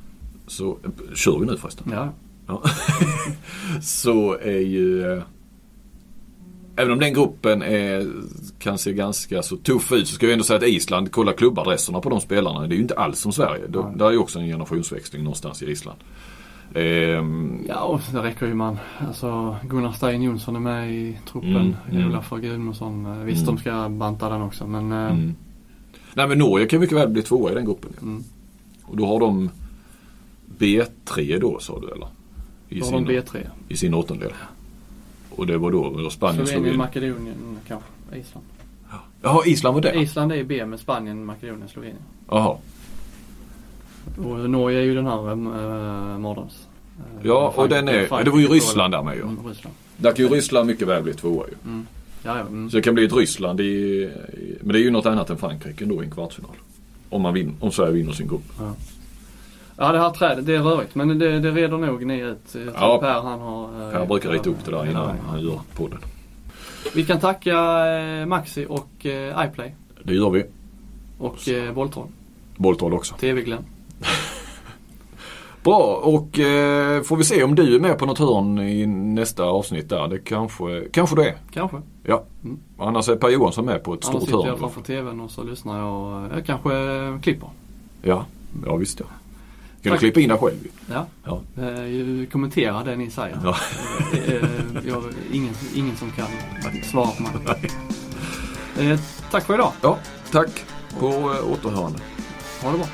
Så 0.47 0.77
kör 1.15 1.39
vi 1.39 1.45
nu 1.45 1.57
förresten? 1.57 1.91
Ja. 1.91 2.09
Ja. 2.47 2.63
så 3.81 4.37
är 4.37 4.59
ju 4.59 5.13
eh, 5.13 5.23
Även 6.75 6.91
om 6.91 6.99
den 6.99 7.13
gruppen 7.13 7.61
är, 7.61 8.07
kan 8.59 8.77
se 8.77 8.93
ganska 8.93 9.43
så 9.43 9.57
tuff 9.57 9.91
ut 9.91 10.07
så 10.07 10.15
ska 10.15 10.25
jag 10.25 10.33
ändå 10.33 10.45
säga 10.45 10.57
att 10.57 10.63
Island, 10.63 11.11
kolla 11.11 11.33
klubbadresserna 11.33 12.01
på 12.01 12.09
de 12.09 12.21
spelarna. 12.21 12.59
Det 12.59 12.73
är 12.73 12.77
ju 12.77 12.81
inte 12.81 12.95
alls 12.95 13.19
som 13.19 13.31
Sverige. 13.31 13.63
Ja. 13.73 13.93
Där 13.95 14.05
är 14.05 14.11
ju 14.11 14.17
också 14.17 14.39
en 14.39 14.45
generationsväxling 14.45 15.23
någonstans 15.23 15.63
i 15.63 15.71
Island. 15.71 15.99
Ehm. 16.73 17.65
Ja 17.67 17.83
och 17.83 18.01
det 18.11 18.23
räcker 18.23 18.45
ju 18.45 18.53
man. 18.53 18.77
Alltså 19.07 19.57
Gunnar 19.63 19.91
Stein 19.91 20.21
Jonsson 20.21 20.55
är 20.55 20.59
med 20.59 20.93
i 20.93 21.17
truppen. 21.31 21.55
Mm, 21.55 21.75
mm. 21.91 22.07
Olaf 22.07 22.29
Gudmundsson. 22.29 23.05
Eh, 23.05 23.23
visst 23.23 23.43
mm. 23.43 23.55
de 23.55 23.61
ska 23.61 23.89
banta 23.89 24.29
den 24.29 24.41
också 24.41 24.67
men. 24.67 24.91
Eh, 24.91 25.11
mm. 25.11 25.35
Nej 26.13 26.27
men 26.27 26.37
Norge 26.37 26.65
kan 26.65 26.79
mycket 26.79 26.97
väl 26.97 27.09
bli 27.09 27.21
tvåa 27.21 27.51
i 27.51 27.55
den 27.55 27.65
gruppen. 27.65 27.91
Mm. 28.01 28.23
Och 28.83 28.97
då 28.97 29.05
har 29.05 29.19
de 29.19 29.49
B3 30.57 31.39
då 31.39 31.59
sa 31.59 31.79
du 31.79 31.91
eller? 31.91 32.07
I 32.69 32.81
sin, 32.81 33.07
B3. 33.07 33.47
I 33.67 33.77
sin 33.77 33.93
åttondel. 33.93 34.31
Och 35.29 35.47
det 35.47 35.57
var 35.57 35.71
då, 35.71 35.89
då 35.89 36.09
Spanien, 36.09 36.47
Slovenien, 36.47 36.77
Makedonien 36.77 37.57
kanske, 37.67 37.89
Island. 38.15 38.45
Jaha, 39.21 39.41
Island 39.45 39.73
var 39.73 39.81
det? 39.81 40.01
Island 40.01 40.31
är 40.31 40.43
B 40.43 40.65
med 40.65 40.79
Spanien, 40.79 41.25
Makedonien, 41.25 41.69
Slovenien. 41.69 42.01
Jaha. 42.29 42.57
Och 44.17 44.49
Norge 44.49 44.79
är 44.79 44.83
ju 44.83 44.95
den 44.95 45.05
här 45.05 45.31
äh, 45.31 45.35
mardröms. 46.17 46.67
Äh, 46.99 47.27
ja, 47.27 47.53
och 47.55 47.69
den 47.69 47.87
är, 47.87 48.23
det 48.23 48.29
var 48.29 48.39
ju 48.39 48.47
Ryssland 48.47 48.93
där 48.93 49.03
med 49.03 49.15
ju. 49.15 49.21
Mm, 49.21 49.37
Ryssland. 49.47 49.75
Där 49.97 50.11
kan 50.11 50.25
ju 50.25 50.31
Ryssland 50.31 50.67
mycket 50.67 50.87
väl 50.87 51.03
bli 51.03 51.13
tvåa 51.13 51.45
ju. 51.47 51.53
Mm. 51.65 51.87
Ja, 52.23 52.37
ja, 52.37 52.41
mm. 52.41 52.69
Så 52.69 52.77
det 52.77 52.81
kan 52.81 52.93
bli 52.93 53.05
ett 53.05 53.13
Ryssland 53.13 53.61
i, 53.61 54.09
men 54.61 54.73
det 54.73 54.79
är 54.79 54.83
ju 54.83 54.91
något 54.91 55.05
annat 55.05 55.29
än 55.29 55.37
Frankrike 55.37 55.85
då 55.85 56.03
i 56.03 56.05
en 56.05 56.11
kvartsfinal. 56.11 56.51
Om, 57.09 57.21
man 57.21 57.33
vinner, 57.33 57.53
om 57.59 57.71
Sverige 57.71 57.91
vinner 57.91 58.13
sin 58.13 58.27
grupp. 58.27 58.45
Ja. 58.59 58.73
Ja 59.77 59.91
det 59.91 59.99
här 59.99 60.09
trädet, 60.09 60.45
det 60.45 60.55
är 60.55 60.61
rörigt 60.61 60.95
men 60.95 61.19
det, 61.19 61.39
det 61.39 61.51
reder 61.51 61.77
nog 61.77 62.05
ni 62.05 62.19
ut. 62.19 62.55
Ja, 62.75 62.97
Per 63.01 63.21
han 63.21 63.39
har... 63.39 63.91
Per 63.91 64.05
brukar 64.05 64.29
rita 64.29 64.49
upp 64.49 64.65
det 64.65 64.71
där 64.71 64.89
innan 64.89 65.17
han 65.27 65.41
gör 65.41 65.59
podden. 65.75 65.99
Vi 66.93 67.05
kan 67.05 67.19
tacka 67.19 67.87
eh, 67.87 68.25
Maxi 68.25 68.65
och 68.69 69.05
eh, 69.05 69.45
iPlay. 69.45 69.71
Det 70.03 70.13
gör 70.13 70.29
vi. 70.29 70.43
Och 71.17 71.49
eh, 71.49 71.73
Boltroll. 71.73 72.07
Boltroll 72.55 72.93
också. 72.93 73.15
TV-Glenn. 73.15 73.63
Bra 75.63 76.01
och 76.03 76.39
eh, 76.39 77.01
får 77.01 77.17
vi 77.17 77.23
se 77.23 77.43
om 77.43 77.55
du 77.55 77.75
är 77.75 77.79
med 77.79 77.97
på 77.97 78.05
något 78.05 78.19
hörn 78.19 78.59
i 78.59 78.85
nästa 78.85 79.43
avsnitt 79.43 79.89
där. 79.89 80.07
Det 80.07 80.19
kanske, 80.19 80.87
kanske 80.91 81.15
det 81.15 81.29
är. 81.29 81.35
Kanske. 81.53 81.81
Ja. 82.03 82.23
Mm. 82.43 82.59
Annars 82.77 83.09
är 83.09 83.15
Per 83.15 83.29
Johansson 83.29 83.65
med 83.65 83.83
på 83.83 83.93
ett 83.93 84.05
Annars 84.07 84.23
stort 84.23 84.29
hörn. 84.29 84.39
Annars 84.39 84.57
sitter 84.57 84.65
jag 84.65 84.73
framför 84.73 84.81
TVn 84.81 85.19
och 85.19 85.31
så 85.31 85.43
lyssnar 85.43 85.79
jag. 85.79 86.29
Jag 86.37 86.45
kanske 86.45 86.69
klipper. 87.23 87.49
Ja, 88.01 88.25
ja 88.65 88.75
visst 88.75 88.99
ja. 88.99 89.05
Kan 89.81 89.91
du 89.91 89.97
klippa 89.97 90.19
in 90.19 90.29
dig 90.29 90.37
själv 90.37 90.67
Ja. 90.89 91.05
ja. 91.23 91.41
Eh, 91.63 92.29
kommentera 92.31 92.83
det 92.83 92.95
ni 92.95 93.09
säger. 93.09 93.39
Ja. 93.43 93.55
Eh, 94.13 94.33
eh, 94.33 94.41
jag, 94.87 95.03
ingen, 95.31 95.53
ingen 95.75 95.95
som 95.95 96.11
kan 96.11 96.27
svara 96.83 97.07
på 97.07 97.23
mig. 97.23 97.31
Eh, 98.79 98.99
tack 99.31 99.45
för 99.45 99.53
idag. 99.53 99.71
Ja, 99.81 99.97
tack. 100.31 100.65
På 100.99 101.07
återhörande. 101.51 101.99
Ha 102.63 102.71
det 102.71 102.77
bra. 102.77 102.87